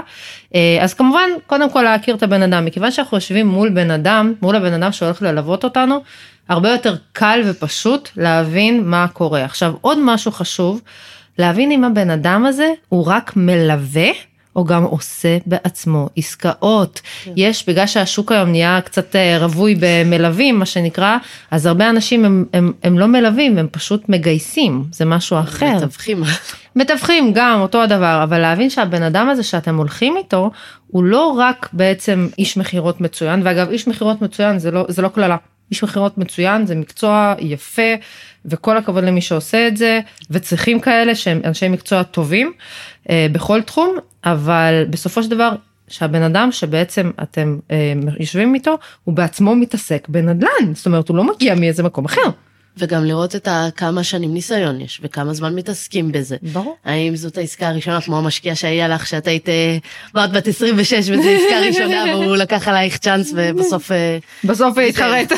אה, 0.55 0.79
אז 0.81 0.95
כמובן, 0.95 1.29
קודם 1.47 1.71
כל 1.71 1.83
להכיר 1.83 2.15
את 2.15 2.23
הבן 2.23 2.43
אדם, 2.43 2.65
מכיוון 2.65 2.91
שאנחנו 2.91 3.17
יושבים 3.17 3.47
מול 3.47 3.69
בן 3.69 3.91
אדם, 3.91 4.33
מול 4.43 4.57
הבן 4.57 4.73
אדם 4.73 4.93
שהולך 4.93 5.23
ללוות 5.23 5.65
אותנו, 5.65 6.03
הרבה 6.49 6.71
יותר 6.71 6.97
קל 7.13 7.41
ופשוט 7.47 8.09
להבין 8.17 8.85
מה 8.85 9.09
קורה. 9.09 9.45
עכשיו, 9.45 9.75
עוד 9.81 9.99
משהו 10.03 10.33
חשוב, 10.33 10.81
להבין 11.39 11.71
אם 11.71 11.85
הבן 11.85 12.11
אדם 12.11 12.47
הזה 12.47 12.73
הוא 12.89 13.07
רק 13.07 13.33
מלווה, 13.37 14.11
או 14.57 14.65
גם 14.65 14.85
עושה 14.85 15.39
בעצמו 15.47 16.09
עסקאות. 16.17 17.01
כן. 17.25 17.33
יש, 17.37 17.69
בגלל 17.69 17.87
שהשוק 17.87 18.33
היום 18.33 18.51
נהיה 18.51 18.81
קצת 18.85 19.17
אה, 19.17 19.39
רווי 19.41 19.77
במלווים, 19.81 20.59
מה 20.59 20.67
שנקרא, 20.67 21.17
אז 21.51 21.67
הרבה 21.67 21.91
אנשים 21.91 22.25
הם, 22.25 22.45
הם, 22.53 22.73
הם 22.83 22.99
לא 22.99 23.07
מלווים, 23.07 23.59
הם 23.59 23.69
פשוט 23.71 24.09
מגייסים, 24.09 24.85
זה 24.93 25.05
משהו 25.05 25.39
אחר. 25.39 25.77
מתווכים. 25.77 26.23
מתווכים 26.77 27.33
גם, 27.35 27.61
אותו 27.61 27.83
הדבר, 27.83 28.21
אבל 28.23 28.39
להבין 28.39 28.71
שהבן 28.71 29.03
אדם 29.03 29.29
הזה 29.29 29.43
שאתם 29.43 29.77
הולכים 29.77 30.17
איתו, 30.17 30.51
הוא 30.87 31.05
לא 31.05 31.35
רק 31.39 31.69
בעצם 31.73 32.29
איש 32.39 32.57
מכירות 32.57 33.01
מצוין, 33.01 33.41
ואגב, 33.45 33.71
איש 33.71 33.89
מכירות 33.89 34.23
מצוין 34.23 34.59
זה 34.59 34.71
לא, 34.71 34.85
זה 34.89 35.03
לא 35.03 35.09
קללה. 35.09 35.37
איש 35.71 35.85
מכירות 35.85 36.19
מצוין, 36.19 36.67
זה 36.67 36.75
מקצוע 36.75 37.35
יפה, 37.39 37.93
וכל 38.47 38.77
הכבוד 38.77 39.05
למי 39.05 39.21
שעושה 39.21 39.69
את 39.69 39.77
זה, 39.77 40.01
וצריכים 40.31 40.81
כאלה 40.81 41.15
שהם 41.15 41.41
אנשי 41.45 41.69
מקצוע 41.69 42.03
טובים 42.03 42.53
אה, 43.11 43.27
בכל 43.33 43.63
תחום, 43.63 43.97
אבל 44.25 44.85
בסופו 44.91 45.23
של 45.23 45.31
דבר, 45.31 45.51
שהבן 45.89 46.23
אדם 46.23 46.53
שבעצם 46.53 47.11
אתם 47.23 47.59
אה, 47.71 47.93
יושבים 48.21 48.55
איתו, 48.55 48.79
הוא 49.05 49.15
בעצמו 49.15 49.55
מתעסק 49.55 50.09
בנדל"ן, 50.09 50.75
זאת 50.75 50.87
אומרת, 50.87 51.09
הוא 51.09 51.17
לא 51.17 51.25
מגיע 51.25 51.55
מאיזה 51.55 51.83
מקום 51.83 52.05
אחר. 52.05 52.31
וגם 52.79 53.05
לראות 53.05 53.37
את 53.37 53.49
כמה 53.77 54.05
שנים 54.05 54.35
ניסיון 54.35 54.81
יש 54.81 55.01
וכמה 55.03 55.35
זמן 55.35 55.55
מתעסקים 55.55 56.13
בזה. 56.13 56.37
ברור. 56.53 56.77
האם 56.85 57.17
זאת 57.17 57.39
העסקה 57.39 57.69
הראשונה 57.69 58.01
כמו 58.01 58.19
המשקיע 58.19 58.55
שהיה 58.55 58.89
לך 58.89 59.07
שאת 59.07 59.27
היית 59.27 59.49
אמרת 60.17 60.33
בת 60.33 60.49
26 60.49 60.95
וזו 60.99 61.29
עסקה 61.29 61.61
ראשונה 61.69 62.05
והוא 62.15 62.37
לקח 62.37 62.69
עלייך 62.69 62.99
צ'אנס 62.99 63.33
ובסוף 63.37 63.93
אה, 63.93 64.19
בסוף 64.45 64.79
התחרט. 64.79 65.33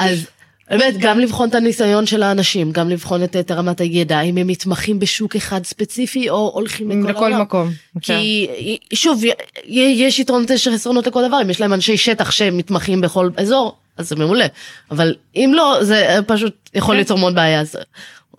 אז 0.00 0.26
באמת 0.70 0.94
גם 0.98 1.18
לבחון 1.18 1.48
את 1.48 1.54
הניסיון 1.54 2.06
של 2.06 2.22
האנשים 2.22 2.72
גם 2.72 2.90
לבחון 2.90 3.24
את, 3.24 3.36
את 3.36 3.50
רמת 3.50 3.80
הידע 3.80 4.20
אם 4.20 4.36
הם 4.36 4.46
מתמחים 4.46 4.98
בשוק 4.98 5.36
אחד 5.36 5.64
ספציפי 5.64 6.30
או 6.30 6.50
הולכים 6.54 6.90
לכל, 6.90 7.10
לכל 7.10 7.34
מקום. 7.34 7.70
כי 8.00 8.46
כן. 8.48 8.96
שוב 8.96 9.22
יש 9.66 10.18
יתרונות 10.18 10.50
יש 10.50 10.68
חסרונות 10.68 11.06
לכל 11.06 11.28
דבר 11.28 11.42
אם 11.42 11.50
יש 11.50 11.60
להם 11.60 11.72
אנשי 11.72 11.96
שטח 11.96 12.30
שמתמחים 12.30 13.00
בכל 13.00 13.30
אזור 13.36 13.76
אז 13.96 14.08
זה 14.08 14.16
מעולה 14.16 14.46
אבל 14.90 15.14
אם 15.36 15.50
לא 15.54 15.78
זה 15.80 16.18
פשוט 16.26 16.70
יכול 16.74 16.94
כן. 16.94 16.98
ליצור 16.98 17.18
מאוד 17.18 17.34
בעיה. 17.34 17.60
אז 17.60 17.76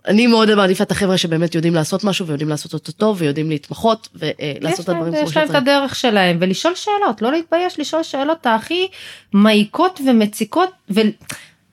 אני 0.08 0.26
מאוד 0.26 0.54
מעדיפה 0.54 0.84
את 0.84 0.90
החבר'ה 0.90 1.18
שבאמת 1.18 1.54
יודעים 1.54 1.74
לעשות 1.74 2.04
משהו 2.04 2.26
ויודעים 2.26 2.48
לעשות 2.48 2.74
אותו 2.74 2.92
טוב 2.92 3.16
ויודעים 3.20 3.50
להתמחות 3.50 4.08
ולעשות 4.14 4.84
את 4.84 4.88
הדברים 4.88 5.14
כמו 5.14 5.28
שצריך. 5.28 5.30
יש 5.30 5.36
להם 5.36 5.50
את 5.50 5.54
הדרך 5.54 5.94
שלהם 5.94 6.36
ולשאול 6.40 6.74
שאלות 6.74 7.22
לא 7.22 7.32
להתבייש 7.32 7.80
לשאול 7.80 8.02
שאלות 8.02 8.46
הכי 8.46 8.88
מעיקות 9.32 10.00
ומציקות 10.06 10.70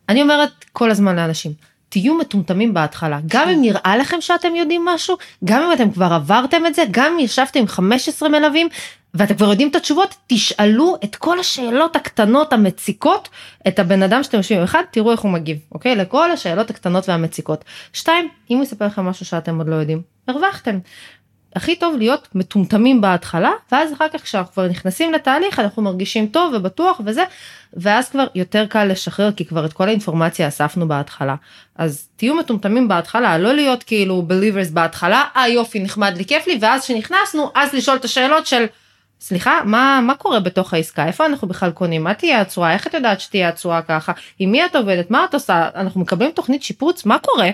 ואני 0.10 0.22
אומרת 0.22 0.66
כל 0.74 0.92
הזמן 0.92 1.16
לאנשים 1.16 1.52
תהיו 1.90 2.18
מטומטמים 2.18 2.74
בהתחלה 2.74 3.20
גם 3.28 3.50
אם 3.50 3.62
נראה 3.62 3.98
לכם 3.98 4.22
שאתם 4.22 4.56
יודעים 4.56 4.86
משהו 4.86 5.18
גם 5.46 5.64
אם 5.64 5.74
אתם 5.74 5.92
כבר 5.92 6.14
עברתם 6.14 6.66
את 6.66 6.76
זה 6.76 6.84
גם 6.92 7.12
אם 7.14 7.20
ישבתם 7.20 7.60
עם 7.60 7.68
15 7.68 8.30
מלווים 8.30 8.68
ואתם 9.16 9.36
כבר 9.36 9.50
יודעים 9.50 9.70
את 9.70 9.76
התשובות, 9.76 10.16
תשאלו 10.28 10.96
את 11.04 11.16
כל 11.16 11.40
השאלות 11.40 11.96
הקטנות 11.96 12.54
המציקות 12.54 13.30
את 13.68 13.80
הבן 13.80 14.04
אדם 14.04 14.24
שאתם 14.24 14.38
יושבים. 14.38 14.64
אחד, 14.64 14.84
תראו 14.92 15.12
איך 15.12 15.20
הוא 15.20 15.32
מגיב, 15.32 15.58
אוקיי? 15.72 15.96
לכל 15.96 16.32
השאלות 16.32 16.70
הקטנות 16.70 17.10
והמציקות. 17.10 17.66
שתיים, 17.94 18.30
אם 18.52 18.56
הוא 18.56 18.64
יספר 18.64 18.86
לכם 18.86 19.06
משהו 19.06 19.26
שאתם 19.26 19.58
עוד 19.58 19.70
לא 19.70 19.76
יודעים, 19.76 20.02
הרווחתם. 20.28 20.80
הכי 21.56 21.76
טוב 21.76 21.96
להיות 21.98 22.28
מטומטמים 22.36 23.02
בהתחלה, 23.02 23.52
ואז 23.72 23.94
אחר 23.94 24.06
כך 24.14 24.22
כשאנחנו 24.22 24.54
כבר 24.54 24.68
נכנסים 24.68 25.14
לתהליך 25.14 25.60
אנחנו 25.60 25.82
מרגישים 25.82 26.28
טוב 26.28 26.54
ובטוח 26.56 27.02
וזה, 27.06 27.24
ואז 27.74 28.10
כבר 28.10 28.28
יותר 28.36 28.66
קל 28.66 28.84
לשחרר 28.86 29.32
כי 29.32 29.46
כבר 29.46 29.66
את 29.66 29.74
כל 29.74 29.88
האינפורמציה 29.88 30.48
אספנו 30.48 30.88
בהתחלה. 30.88 31.36
אז 31.76 32.08
תהיו 32.16 32.36
מטומטמים 32.36 32.88
בהתחלה, 32.88 33.38
לא 33.38 33.54
להיות 33.54 33.84
כאילו 33.84 34.24
believers 34.30 34.72
בהתחלה, 34.74 35.24
אה 35.36 35.48
יופי 35.48 35.80
נחמד 35.80 36.18
לי 36.18 36.26
כיף 36.26 36.48
לי, 36.48 36.58
ואז 36.62 36.84
כשנכנסנו 36.84 37.52
אז 37.56 37.74
לשאול 37.74 37.98
את 37.98 38.06
השאלות 38.06 38.48
של 38.48 38.66
סליחה, 39.22 39.60
מה, 39.66 40.00
מה 40.04 40.16
קורה 40.16 40.40
בתוך 40.40 40.74
העסקה? 40.74 41.08
איפה 41.08 41.26
אנחנו 41.26 41.48
בכלל 41.48 41.72
קונים? 41.72 42.04
מה 42.04 42.14
תהיה 42.14 42.42
הצורה? 42.42 42.74
איך 42.74 42.88
את 42.88 42.94
יודעת 42.94 43.20
שתהיה 43.20 43.50
הצורה 43.50 43.82
ככה? 43.82 44.12
עם 44.40 44.52
מי 44.52 44.66
את 44.66 44.76
עובדת? 44.76 45.12
מה 45.12 45.26
את 45.30 45.34
עושה? 45.34 45.70
אנחנו 45.76 46.02
מקבלים 46.02 46.32
תוכנית 46.32 46.64
שיפוץ? 46.64 47.06
מה 47.06 47.20
קורה? 47.20 47.50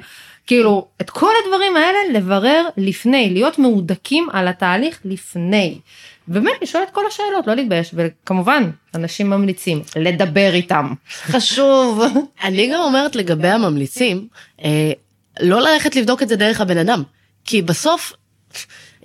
כאילו, 0.48 0.88
את 1.02 1.10
כל 1.10 1.32
הדברים 1.44 1.76
האלה 1.76 2.00
לברר 2.14 2.66
לפני, 2.78 3.30
להיות 3.30 3.60
מהודקים 3.60 4.28
על 4.32 4.48
התהליך 4.48 5.00
לפני. 5.06 5.80
באמת 6.28 6.54
לשאול 6.62 6.84
את 6.84 6.90
כל 6.90 7.06
השאלות, 7.08 7.48
לא 7.48 7.54
להתבייש, 7.54 7.92
וכמובן, 7.94 8.70
אנשים 8.96 9.30
ממליצים, 9.30 9.82
לדבר 9.96 10.54
איתם. 10.54 10.94
חשוב. 11.10 12.04
אני 12.44 12.72
גם 12.74 12.80
אומרת 12.80 13.16
לגבי 13.16 13.48
הממליצים, 13.48 14.28
אה, 14.64 14.92
לא 15.40 15.62
ללכת 15.62 15.96
לבדוק 15.96 16.24
את 16.24 16.30
זה 16.30 16.36
דרך 16.36 16.62
הבן 16.62 16.78
אדם, 16.78 17.04
כי 17.46 17.62
בסוף... 17.62 18.14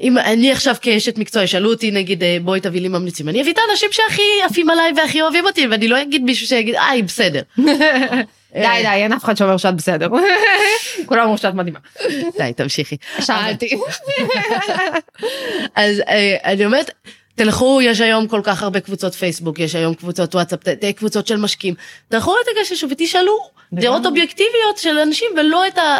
אם 0.00 0.18
אני 0.18 0.52
עכשיו 0.52 0.74
כאשת 0.80 1.18
מקצוע 1.18 1.42
ישאלו 1.42 1.70
אותי 1.70 1.90
נגיד 1.90 2.22
אה, 2.22 2.36
בואי 2.42 2.60
תביא 2.60 2.80
לי 2.80 2.88
ממליצים 2.88 3.28
אני 3.28 3.42
אביא 3.42 3.52
את 3.52 3.58
האנשים 3.58 3.88
שהכי 3.92 4.22
עפים 4.44 4.70
עליי 4.70 4.92
והכי 4.96 5.22
אוהבים 5.22 5.46
אותי 5.46 5.66
ואני 5.66 5.88
לא 5.88 6.02
אגיד 6.02 6.22
מישהו 6.22 6.46
שיגיד 6.46 6.74
היא 6.90 7.04
בסדר. 7.04 7.42
די 8.62 8.82
די 8.82 8.88
אין 8.88 9.12
אף 9.12 9.24
אחד 9.24 9.36
שאומר 9.36 9.56
שאת 9.56 9.74
בסדר. 9.74 10.08
כולם 11.06 11.22
אומרים 11.22 11.36
שאת 11.36 11.54
מדהימה. 11.54 11.78
די 12.38 12.52
תמשיכי. 12.56 12.96
שאלתי. 13.20 13.78
אז 15.74 16.00
אה, 16.08 16.36
אני 16.44 16.64
אומרת 16.64 16.90
תלכו 17.34 17.80
יש 17.82 18.00
היום 18.00 18.28
כל 18.28 18.40
כך 18.44 18.62
הרבה 18.62 18.80
קבוצות 18.80 19.14
פייסבוק 19.14 19.58
יש 19.58 19.74
היום 19.74 19.94
קבוצות 19.94 20.34
וואטסאפ 20.34 20.60
קבוצות 20.96 21.26
של 21.26 21.36
משקיעים. 21.36 21.74
תלכו 22.08 22.34
את 22.42 22.46
הגשש 22.56 22.84
ותשאלו 22.84 23.38
דעות 23.72 24.06
אובייקטיביות 24.06 24.78
של 24.78 24.98
אנשים 24.98 25.28
ולא 25.36 25.66
את 25.66 25.78
ה... 25.78 25.98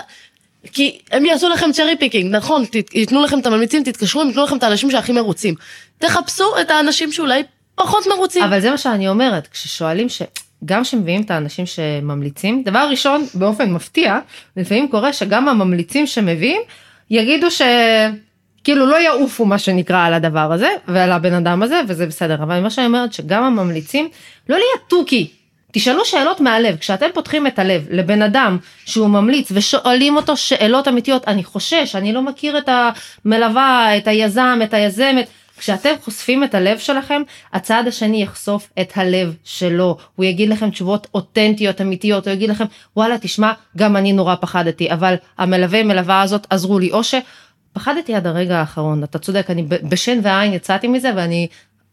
כי 0.72 0.98
הם 1.10 1.24
יעשו 1.24 1.48
לכם 1.48 1.72
cherry 1.72 1.96
picking, 1.96 2.36
נכון, 2.36 2.64
ייתנו 2.94 3.22
לכם 3.22 3.38
את 3.38 3.46
הממליצים, 3.46 3.84
תתקשרו, 3.84 4.20
הם 4.20 4.28
ייתנו 4.28 4.44
לכם 4.44 4.56
את 4.56 4.62
האנשים 4.62 4.90
שהכי 4.90 5.12
מרוצים. 5.12 5.54
תחפשו 5.98 6.60
את 6.60 6.70
האנשים 6.70 7.12
שאולי 7.12 7.42
פחות 7.74 8.06
מרוצים. 8.06 8.42
אבל 8.42 8.60
זה 8.60 8.70
מה 8.70 8.78
שאני 8.78 9.08
אומרת, 9.08 9.46
כששואלים 9.46 10.08
ש... 10.08 10.22
גם 10.64 10.82
כשמביאים 10.82 11.22
את 11.22 11.30
האנשים 11.30 11.66
שממליצים, 11.66 12.62
דבר 12.62 12.86
ראשון, 12.90 13.26
באופן 13.34 13.72
מפתיע, 13.72 14.18
לפעמים 14.56 14.88
קורה 14.88 15.12
שגם 15.12 15.48
הממליצים 15.48 16.06
שמביאים, 16.06 16.60
יגידו 17.10 17.50
ש... 17.50 17.62
כאילו 18.64 18.86
לא 18.86 18.96
יעופו 18.96 19.44
מה 19.44 19.58
שנקרא 19.58 20.06
על 20.06 20.14
הדבר 20.14 20.52
הזה 20.52 20.68
ועל 20.88 21.12
הבן 21.12 21.34
אדם 21.34 21.62
הזה 21.62 21.80
וזה 21.88 22.06
בסדר. 22.06 22.34
אבל 22.34 22.60
מה 22.60 22.70
שאני 22.70 22.86
אומרת 22.86 23.12
שגם 23.12 23.42
הממליצים 23.42 24.08
לא 24.48 24.56
להיות 24.56 24.80
תוכי. 24.88 25.30
תשאלו 25.72 26.04
שאלות 26.04 26.40
מהלב, 26.40 26.76
כשאתם 26.76 27.06
פותחים 27.14 27.46
את 27.46 27.58
הלב 27.58 27.86
לבן 27.90 28.22
אדם 28.22 28.58
שהוא 28.84 29.08
ממליץ 29.08 29.48
ושואלים 29.52 30.16
אותו 30.16 30.36
שאלות 30.36 30.88
אמיתיות, 30.88 31.28
אני 31.28 31.44
חושש, 31.44 31.92
אני 31.94 32.12
לא 32.12 32.22
מכיר 32.22 32.58
את 32.58 32.68
המלווה, 32.68 33.96
את 33.96 34.08
היזם, 34.08 34.58
את 34.64 34.74
היזמת, 34.74 35.26
כשאתם 35.58 35.94
חושפים 36.02 36.44
את 36.44 36.54
הלב 36.54 36.78
שלכם, 36.78 37.22
הצד 37.52 37.84
השני 37.86 38.22
יחשוף 38.22 38.70
את 38.80 38.92
הלב 38.96 39.36
שלו, 39.44 39.96
הוא 40.16 40.24
יגיד 40.24 40.48
לכם 40.48 40.70
תשובות 40.70 41.06
אותנטיות, 41.14 41.80
אמיתיות, 41.80 42.26
הוא 42.26 42.34
יגיד 42.34 42.50
לכם, 42.50 42.64
וואלה, 42.96 43.18
תשמע, 43.18 43.52
גם 43.76 43.96
אני 43.96 44.12
נורא 44.12 44.34
פחדתי, 44.40 44.92
אבל 44.92 45.14
המלווה 45.38 45.82
מלווה 45.82 46.22
הזאת 46.22 46.46
עזרו 46.50 46.78
לי, 46.78 46.92
או 46.92 47.00
שפחדתי 47.04 48.14
עד 48.14 48.26
הרגע 48.26 48.58
האחרון, 48.58 49.04
אתה 49.04 49.18
צודק, 49.18 49.46
אני 49.50 49.62
בשן 49.62 50.18
ועין 50.22 50.52
יצאתי 50.52 50.88
מזה, 50.88 51.10
ואני, 51.16 51.48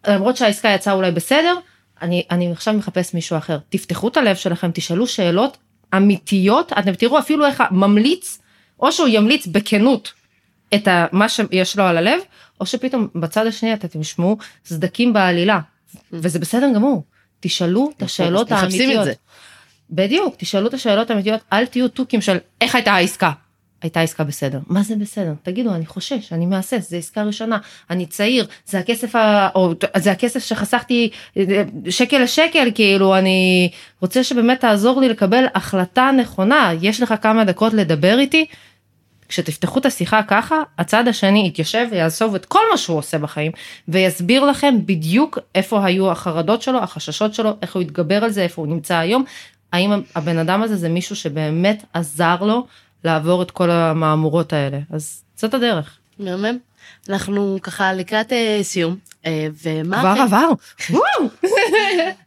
למרות 0.07 0.37
שהעסקה 0.37 0.69
יצאה 0.69 0.93
אולי 0.93 1.11
בסדר, 1.11 1.55
אני, 2.01 2.23
אני 2.31 2.51
עכשיו 2.51 2.73
מחפש 2.73 3.13
מישהו 3.13 3.37
אחר. 3.37 3.57
תפתחו 3.69 4.07
את 4.07 4.17
הלב 4.17 4.35
שלכם, 4.35 4.71
תשאלו 4.73 5.07
שאלות 5.07 5.57
אמיתיות, 5.95 6.73
אתם 6.79 6.93
תראו 6.93 7.19
אפילו 7.19 7.45
איך 7.45 7.61
הממליץ, 7.61 8.39
או 8.79 8.91
שהוא 8.91 9.07
ימליץ 9.07 9.47
בכנות 9.47 10.13
את 10.75 10.87
מה 11.11 11.29
שיש 11.29 11.77
לו 11.77 11.83
על 11.83 11.97
הלב, 11.97 12.19
או 12.63 12.67
שפתאום 12.67 13.07
בצד 13.15 13.47
השני 13.47 13.73
אתם 13.73 14.01
תשמעו 14.01 14.37
סדקים 14.65 15.13
בעלילה, 15.13 15.59
וזה 16.11 16.39
בסדר 16.39 16.69
גמור. 16.75 17.03
תשאלו 17.39 17.91
את 17.97 18.01
השאלות 18.01 18.51
האמיתיות. 18.51 19.07
בדיוק, 19.89 20.35
תשאלו 20.37 20.67
את 20.67 20.73
השאלות 20.73 21.09
האמיתיות, 21.09 21.41
אל 21.53 21.65
תהיו 21.65 21.87
תוכים 21.87 22.21
של 22.21 22.37
איך 22.61 22.75
הייתה 22.75 22.93
העסקה. 22.93 23.31
הייתה 23.81 24.01
עסקה 24.01 24.23
בסדר. 24.23 24.59
מה 24.67 24.83
זה 24.83 24.95
בסדר? 24.95 25.33
תגידו, 25.43 25.75
אני 25.75 25.85
חושש, 25.85 26.33
אני 26.33 26.45
מהסס, 26.45 26.89
זה 26.89 26.97
עסקה 26.97 27.23
ראשונה, 27.23 27.57
אני 27.89 28.05
צעיר, 28.05 28.45
זה 28.65 28.79
הכסף, 28.79 29.15
ה... 29.15 29.49
או 29.55 29.73
זה 29.97 30.11
הכסף 30.11 30.43
שחסכתי 30.43 31.09
שקל 31.89 32.23
לשקל, 32.23 32.71
כאילו, 32.75 33.17
אני 33.17 33.69
רוצה 34.01 34.23
שבאמת 34.23 34.59
תעזור 34.59 35.01
לי 35.01 35.09
לקבל 35.09 35.45
החלטה 35.55 36.11
נכונה, 36.17 36.71
יש 36.81 37.01
לך 37.01 37.13
כמה 37.21 37.43
דקות 37.43 37.73
לדבר 37.73 38.19
איתי, 38.19 38.45
כשתפתחו 39.29 39.79
את 39.79 39.85
השיחה 39.85 40.23
ככה, 40.23 40.55
הצד 40.77 41.07
השני 41.07 41.47
יתיישב 41.47 41.87
ויעזוב 41.91 42.35
את 42.35 42.45
כל 42.45 42.59
מה 42.71 42.77
שהוא 42.77 42.97
עושה 42.97 43.17
בחיים, 43.17 43.51
ויסביר 43.87 44.45
לכם 44.45 44.75
בדיוק 44.85 45.39
איפה 45.55 45.85
היו 45.85 46.11
החרדות 46.11 46.61
שלו, 46.61 46.83
החששות 46.83 47.33
שלו, 47.33 47.57
איך 47.61 47.75
הוא 47.75 47.81
התגבר 47.81 48.23
על 48.23 48.29
זה, 48.29 48.41
איפה 48.41 48.61
הוא 48.61 48.69
נמצא 48.69 48.97
היום, 48.97 49.23
האם 49.73 49.91
הבן 50.15 50.37
אדם 50.37 50.63
הזה 50.63 50.75
זה 50.75 50.89
מישהו 50.89 51.15
שבאמת 51.15 51.83
עזר 51.93 52.37
לו 52.41 52.65
לעבור 53.03 53.41
את 53.41 53.51
כל 53.51 53.71
המהמורות 53.71 54.53
האלה, 54.53 54.79
אז 54.89 55.23
זאת 55.35 55.53
הדרך. 55.53 55.97
מהמם. 56.19 56.57
אנחנו 57.09 57.57
ככה 57.61 57.93
לקראת 57.93 58.33
אה, 58.33 58.59
סיום, 58.61 58.95
אה, 59.25 59.47
ומה 59.63 59.99
כבר 59.99 60.21
עבר. 60.21 60.49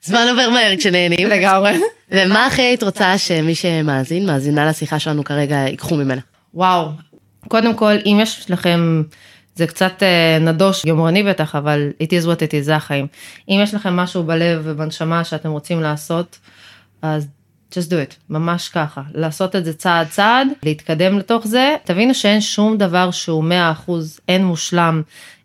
זמן 0.02 0.26
עובר 0.30 0.50
מהר 0.50 0.76
כשנהנים. 0.76 1.28
לגמרי. 1.28 1.72
ומה 2.10 2.46
הכי 2.46 2.62
היית 2.62 2.82
רוצה 2.82 3.18
שמי 3.18 3.54
שמאזין, 3.54 4.26
מאזינה 4.26 4.66
לשיחה 4.66 4.98
שלנו 4.98 5.24
כרגע, 5.24 5.56
ייקחו 5.56 5.96
ממנה? 5.96 6.20
וואו, 6.56 6.88
קודם 7.48 7.74
כל, 7.74 7.94
אם 8.06 8.18
יש 8.22 8.50
לכם, 8.50 9.02
זה 9.54 9.66
קצת 9.66 10.02
אה, 10.02 10.38
נדוש, 10.40 10.84
יומרני 10.84 11.22
בטח, 11.22 11.54
אבל 11.54 11.90
it 12.02 12.06
is 12.06 12.26
what 12.26 12.38
it 12.38 12.50
is, 12.50 12.62
זה 12.62 12.76
החיים. 12.76 13.06
אם 13.48 13.60
יש 13.62 13.74
לכם 13.74 13.96
משהו 13.96 14.22
בלב 14.22 14.60
ובנשמה 14.64 15.24
שאתם 15.24 15.50
רוצים 15.50 15.82
לעשות, 15.82 16.38
אז 17.02 17.26
just 17.72 17.88
do 17.88 18.10
it, 18.10 18.14
ממש 18.30 18.68
ככה. 18.68 19.02
לעשות 19.14 19.56
את 19.56 19.64
זה 19.64 19.72
צעד 19.72 20.08
צעד, 20.08 20.48
להתקדם 20.62 21.18
לתוך 21.18 21.46
זה. 21.46 21.74
תבינו 21.84 22.14
שאין 22.14 22.40
שום 22.40 22.78
דבר 22.78 23.10
שהוא 23.10 23.44
100%, 23.88 23.90
אין 24.28 24.44
מושלם. 24.44 25.02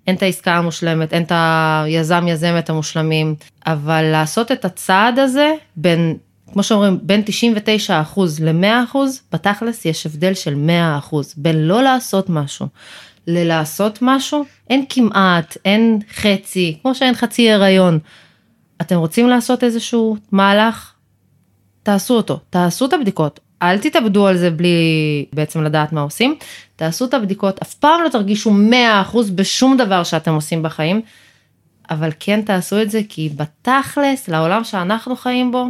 אין 0.08 0.16
את 0.16 0.24
העסקה 0.24 0.56
המושלמת, 0.58 1.14
אין 1.14 1.24
את 1.24 1.32
היזם 1.36 2.28
יזמת 2.28 2.70
המושלמים, 2.70 3.36
אבל 3.66 4.02
לעשות 4.02 4.52
את 4.52 4.66
הצעד 4.66 5.20
הזה 5.20 5.54
בין 5.76 6.18
כמו 6.54 6.64
שאומרים, 6.64 7.00
בין 7.02 7.24
99% 7.90 8.20
ל-100%, 8.42 8.98
בתכלס 9.34 9.86
יש 9.86 10.06
הבדל 10.06 10.34
של 10.34 10.56
100%, 11.12 11.16
בין 11.38 11.68
לא 11.68 11.84
לעשות 11.84 12.30
משהו 12.30 12.68
ללעשות 13.28 14.00
משהו, 14.02 14.46
אין 14.70 14.86
כמעט, 14.90 15.58
אין 15.66 16.00
חצי, 16.14 16.78
כמו 16.82 16.96
שאין 16.96 17.16
חצי 17.16 17.52
הריון. 17.52 18.00
אתם 18.82 18.96
רוצים 18.96 19.30
לעשות 19.30 19.64
איזשהו 19.64 20.18
מהלך? 20.32 20.94
תעשו 21.84 22.14
אותו, 22.14 22.40
תעשו 22.50 22.86
את 22.86 22.94
הבדיקות, 22.94 23.40
אל 23.62 23.78
תתאבדו 23.78 24.28
על 24.28 24.38
זה 24.38 24.52
בלי 24.52 25.26
בעצם 25.34 25.64
לדעת 25.64 25.94
מה 25.94 26.02
עושים, 26.02 26.36
תעשו 26.76 27.06
את 27.06 27.14
הבדיקות, 27.14 27.62
אף 27.62 27.74
פעם 27.74 28.04
לא 28.04 28.10
תרגישו 28.10 28.52
100% 29.12 29.18
בשום 29.36 29.78
דבר 29.78 30.04
שאתם 30.04 30.34
עושים 30.34 30.64
בחיים, 30.64 31.02
אבל 31.90 32.10
כן 32.20 32.42
תעשו 32.42 32.82
את 32.82 32.92
זה 32.92 33.02
כי 33.10 33.30
בתכלס, 33.36 34.28
לעולם 34.28 34.64
שאנחנו 34.64 35.16
חיים 35.16 35.52
בו, 35.52 35.66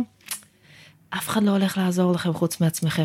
אף 1.17 1.29
אחד 1.29 1.43
לא 1.43 1.51
הולך 1.51 1.77
לעזור 1.77 2.11
לכם 2.11 2.33
חוץ 2.33 2.61
מעצמכם. 2.61 3.03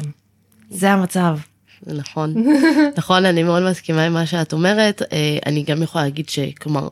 זה 0.70 0.90
המצב. 0.90 1.38
נכון, 1.86 2.34
נכון, 2.98 3.24
אני 3.24 3.42
מאוד 3.42 3.62
מסכימה 3.62 4.02
עם 4.04 4.12
מה 4.12 4.26
שאת 4.26 4.52
אומרת. 4.52 5.02
אה, 5.12 5.38
אני 5.46 5.62
גם 5.62 5.82
יכולה 5.82 6.04
להגיד 6.04 6.28
שכלומר, 6.28 6.88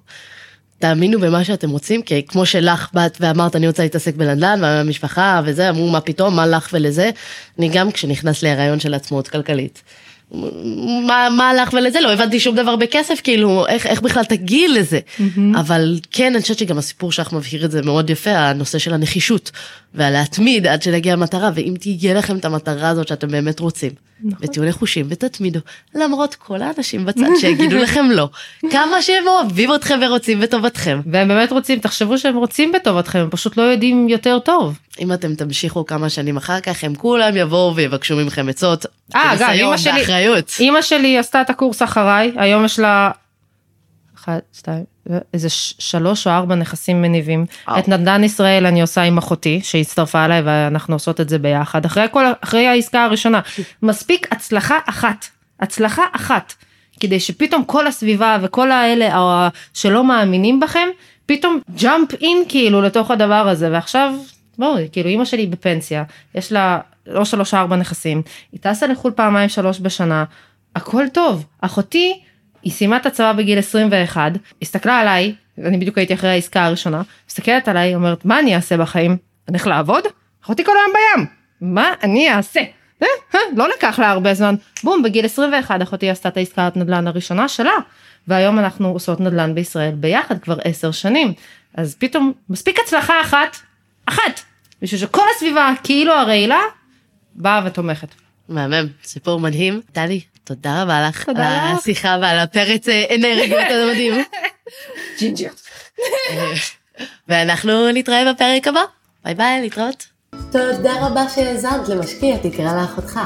תאמינו 0.79 1.21
במה 1.21 1.45
שאתם 1.45 1.71
רוצים, 1.71 2.03
כי 2.03 2.27
כמו 2.27 2.47
שלך 2.47 2.89
באת 2.95 3.17
ואמרת 3.21 3.57
אני 3.57 3.67
רוצה 3.67 3.83
להתעסק 3.83 4.15
בנדל"ן 4.15 4.59
והמשפחה 4.63 5.41
וזה, 5.45 5.69
אמרו 5.69 5.91
מה 5.91 6.01
פתאום, 6.01 6.37
מה 6.37 6.47
לך 6.47 6.69
ולזה. 6.73 7.11
אני 7.59 7.69
גם 7.69 7.93
כשנכנס 7.93 8.43
להיריון 8.43 8.81
של 8.81 8.95
עצמאות 8.95 9.29
כלכלית. 9.29 9.83
מה, 11.07 11.29
מה 11.31 11.51
הלך 11.51 11.73
ולזה 11.73 12.01
לא 12.01 12.13
הבנתי 12.13 12.41
שום 12.41 12.57
דבר 12.57 12.77
בכסף 12.77 13.21
כאילו 13.25 13.67
איך, 13.67 13.87
איך 13.87 14.01
בכלל 14.01 14.25
תגיעי 14.25 14.69
לזה 14.69 14.99
mm-hmm. 14.99 15.41
אבל 15.61 15.99
כן 16.11 16.33
אני 16.35 16.43
חושבת 16.43 16.59
שגם 16.59 16.79
הסיפור 16.79 17.13
שלך 17.13 17.33
מבהיר 17.33 17.65
את 17.65 17.71
זה 17.71 17.83
מאוד 17.83 18.11
יפה 18.11 18.31
הנושא 18.31 18.79
של 18.79 18.95
הנחישות 18.95 19.51
והלהתמיד 19.95 20.67
עד 20.67 20.83
שנגיע 20.83 21.13
המטרה 21.13 21.51
ואם 21.55 21.75
תהיה 21.81 22.15
לכם 22.15 22.37
את 22.37 22.45
המטרה 22.45 22.89
הזאת 22.89 23.09
שאתם 23.09 23.29
באמת 23.29 23.61
רוצים 23.61 23.91
נכון. 24.25 24.39
ותהיו 24.49 24.65
נחושים 24.65 25.07
ותתמידו 25.09 25.61
למרות 25.95 26.35
כל 26.35 26.63
האנשים 26.63 27.05
בצד 27.07 27.27
שיגידו 27.41 27.77
לכם 27.77 28.11
לא 28.11 28.29
כמה 28.73 29.03
שהם 29.03 29.27
אוהבים 29.27 29.75
אתכם 29.75 29.99
ורוצים 30.03 30.41
בטובתכם 30.41 31.01
והם 31.07 31.29
באמת 31.29 31.53
רוצים 31.53 31.79
תחשבו 31.79 32.19
שהם 32.19 32.37
רוצים 32.37 32.73
בטובתכם 32.73 33.19
הם 33.19 33.31
פשוט 33.31 33.57
לא 33.57 33.63
יודעים 33.63 34.09
יותר 34.09 34.39
טוב. 34.39 34.79
אם 35.01 35.13
אתם 35.13 35.35
תמשיכו 35.35 35.87
כמה 35.87 36.09
שנים 36.09 36.37
אחר 36.37 36.61
כך 36.61 36.85
הם 36.85 36.95
כולם 36.95 37.37
יבואו 37.37 37.77
ויבקשו 37.77 38.17
מכם 38.17 38.49
עצות. 38.49 38.87
אה, 39.15 39.33
אגב, 39.33 39.49
אמא 39.49 39.77
שלי, 39.77 40.05
אמא 40.61 40.83
שלי 40.83 41.19
עשתה 41.19 41.41
את 41.41 41.51
הקורס 41.51 41.83
אחריי, 41.83 42.33
היום 42.37 42.65
יש 42.65 42.79
לה 42.79 43.11
אחת, 44.19 44.43
שתיים, 44.53 44.85
איזה 45.35 45.49
שלוש 45.79 46.27
או 46.27 46.33
ארבע 46.33 46.55
נכסים 46.55 47.03
מניבים. 47.03 47.47
أو. 47.69 47.79
את 47.79 47.89
נדל"ן 47.89 48.25
ישראל 48.25 48.67
אני 48.67 48.83
עושה 48.83 49.03
עם 49.03 49.19
אחותי, 49.19 49.61
שהצטרפה 49.63 50.25
אליי 50.25 50.41
ואנחנו 50.45 50.95
עושות 50.95 51.21
את 51.21 51.29
זה 51.29 51.39
ביחד. 51.39 51.85
אחרי 51.85 52.07
כל, 52.11 52.25
אחרי 52.41 52.67
העסקה 52.67 53.05
הראשונה, 53.05 53.41
מספיק 53.83 54.29
הצלחה 54.33 54.79
אחת, 54.87 55.27
הצלחה 55.61 56.03
אחת, 56.13 56.55
כדי 57.01 57.21
שפתאום 57.21 57.65
כל 57.65 57.87
הסביבה 57.87 58.39
וכל 58.43 58.71
האלה 58.71 59.49
שלא 59.75 60.05
מאמינים 60.05 60.61
בכם, 60.61 60.89
פתאום 61.27 61.61
ג'אמפ 61.77 62.15
אין 62.15 62.45
כאילו 62.49 62.83
לתוך 62.83 63.11
הדבר 63.11 63.49
הזה, 63.49 63.69
ועכשיו 63.73 64.15
בואו, 64.59 64.77
כאילו 64.93 65.09
אימא 65.09 65.25
שלי 65.25 65.47
בפנסיה, 65.47 66.05
יש 66.35 66.53
לה 66.53 66.81
לא 67.07 67.25
שלוש 67.25 67.55
ארבע 67.55 67.77
נכסים, 67.77 68.23
היא 68.53 68.61
טסה 68.61 68.87
לחו"ל 68.87 69.13
פעמיים 69.13 69.49
שלוש 69.49 69.81
בשנה, 69.81 70.25
הכל 70.77 71.05
טוב. 71.13 71.47
אחותי, 71.61 72.21
היא 72.63 72.73
סיימה 72.73 72.97
את 72.97 73.07
הצבא 73.07 73.33
בגיל 73.33 73.59
21, 73.59 74.33
הסתכלה 74.63 74.99
עליי, 74.99 75.35
אני 75.59 75.79
בדיוק 75.79 75.99
הייתי 75.99 76.15
אחרי 76.15 76.31
העסקה 76.31 76.65
הראשונה, 76.65 77.03
מסתכלת 77.29 77.69
עליי, 77.69 77.95
אומרת, 77.95 78.25
מה 78.25 78.39
אני 78.39 78.57
אעשה 78.57 78.77
בחיים? 78.77 79.11
אני 79.11 79.59
הולך 79.59 79.67
לעבוד? 79.67 80.05
אחותי 80.45 80.65
כל 80.65 80.73
היום 80.73 80.93
בים, 80.93 81.27
מה 81.61 81.93
אני 82.03 82.31
אעשה? 82.31 82.61
אה, 83.03 83.07
אה, 83.35 83.41
לא 83.57 83.69
לקח 83.77 83.99
לה 83.99 84.11
הרבה 84.11 84.35
זמן, 84.35 84.55
בום, 84.85 85.03
בגיל 85.03 85.25
21 85.25 85.83
אחותי 85.83 86.11
עשתה 86.11 86.29
את 86.29 86.37
העסקת 86.37 86.73
נדל"ן 86.77 87.07
הראשונה 87.07 87.49
שלה, 87.49 87.73
והיום 88.29 88.59
אנחנו 88.59 88.89
עושות 88.89 89.21
נדל"ן 89.21 89.55
בישראל 89.55 89.95
ביחד 89.95 90.39
כבר 90.39 90.57
עשר 90.65 90.91
שנים, 90.91 91.33
אז 91.75 91.97
פתאום 91.99 92.33
מספיק 92.51 92.79
הצלחה 92.85 93.21
אחת 93.21 93.57
אחת, 94.07 94.41
בשביל 94.83 95.01
שכל 95.01 95.23
הסביבה 95.37 95.73
כאילו 95.83 96.13
הרעילה 96.13 96.61
באה 97.35 97.63
ותומכת. 97.67 98.09
מהמם, 98.49 98.87
סיפור 99.05 99.41
מדהים. 99.41 99.81
טלי, 99.93 100.21
תודה 100.45 100.83
רבה 100.83 101.09
לך. 101.09 101.25
תודה 101.25 101.57
לך. 101.57 101.71
על 101.71 101.77
השיחה 101.77 102.17
ועל 102.21 102.39
הפרץ 102.39 102.89
אה, 102.89 103.15
אנרגיות 103.15 103.65
המדהים. 103.71 104.25
ג'ינג'יות. 105.19 105.63
ואנחנו 107.29 107.91
נתראה 107.93 108.33
בפרק 108.33 108.69
הבא. 108.69 108.81
ביי 109.25 109.35
ביי, 109.35 109.61
להתראות. 109.61 110.07
תודה 110.31 111.07
רבה 111.07 111.29
שהאזנת 111.29 111.89
למשקיע 111.89 112.37
תקרא 112.37 112.81
לאחותך. 112.81 113.21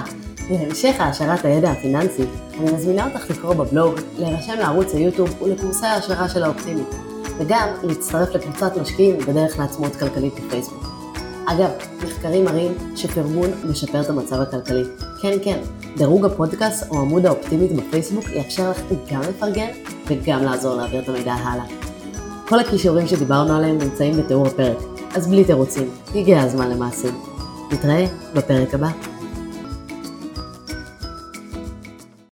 להמשך 0.50 0.94
העשרת 0.98 1.44
הידע 1.44 1.70
הפיננסי, 1.70 2.22
אני 2.60 2.72
מזמינה 2.72 3.06
אותך 3.06 3.30
לקרוא 3.30 3.54
בבלוג, 3.54 4.00
להירשם 4.18 4.58
לערוץ 4.58 4.94
היוטיוב 4.94 5.42
ולקורסי 5.42 5.86
ההשקעה 5.86 6.28
של 6.28 6.42
האופטימית. 6.42 6.88
וגם 7.38 7.68
להצטרף 7.82 8.34
לקבוצת 8.34 8.76
משקיעים 8.76 9.18
בדרך 9.18 9.58
לעצמאות 9.58 9.96
כלכלית 9.96 10.34
בפייסבוק. 10.34 10.84
אגב, 11.46 11.70
מחקרים 12.04 12.44
מראים 12.44 12.72
שפרגון 12.96 13.50
משפר 13.64 14.00
את 14.00 14.10
המצב 14.10 14.40
הכלכלי. 14.40 14.84
כן, 15.22 15.38
כן, 15.42 15.58
דירוג 15.96 16.24
הפודקאסט 16.24 16.90
או 16.90 16.98
עמוד 16.98 17.26
האופטימית 17.26 17.72
בפייסבוק 17.72 18.24
יאפשר 18.28 18.70
לך 18.70 18.80
גם 19.12 19.20
לפרגן 19.20 19.68
וגם 20.06 20.42
לעזור 20.42 20.74
להעביר 20.74 21.02
את 21.02 21.08
המידע 21.08 21.32
הלאה. 21.32 21.64
כל 22.48 22.58
הכישורים 22.58 23.06
שדיברנו 23.06 23.56
עליהם 23.56 23.78
נמצאים 23.78 24.16
בתיאור 24.16 24.46
הפרק, 24.46 24.76
אז 25.14 25.28
בלי 25.28 25.44
תירוצים, 25.44 25.90
הגיע 26.14 26.40
הזמן 26.40 26.70
למעשים. 26.70 27.14
נתראה 27.72 28.04
בפרק 28.34 28.74
הבא. 28.74 29.17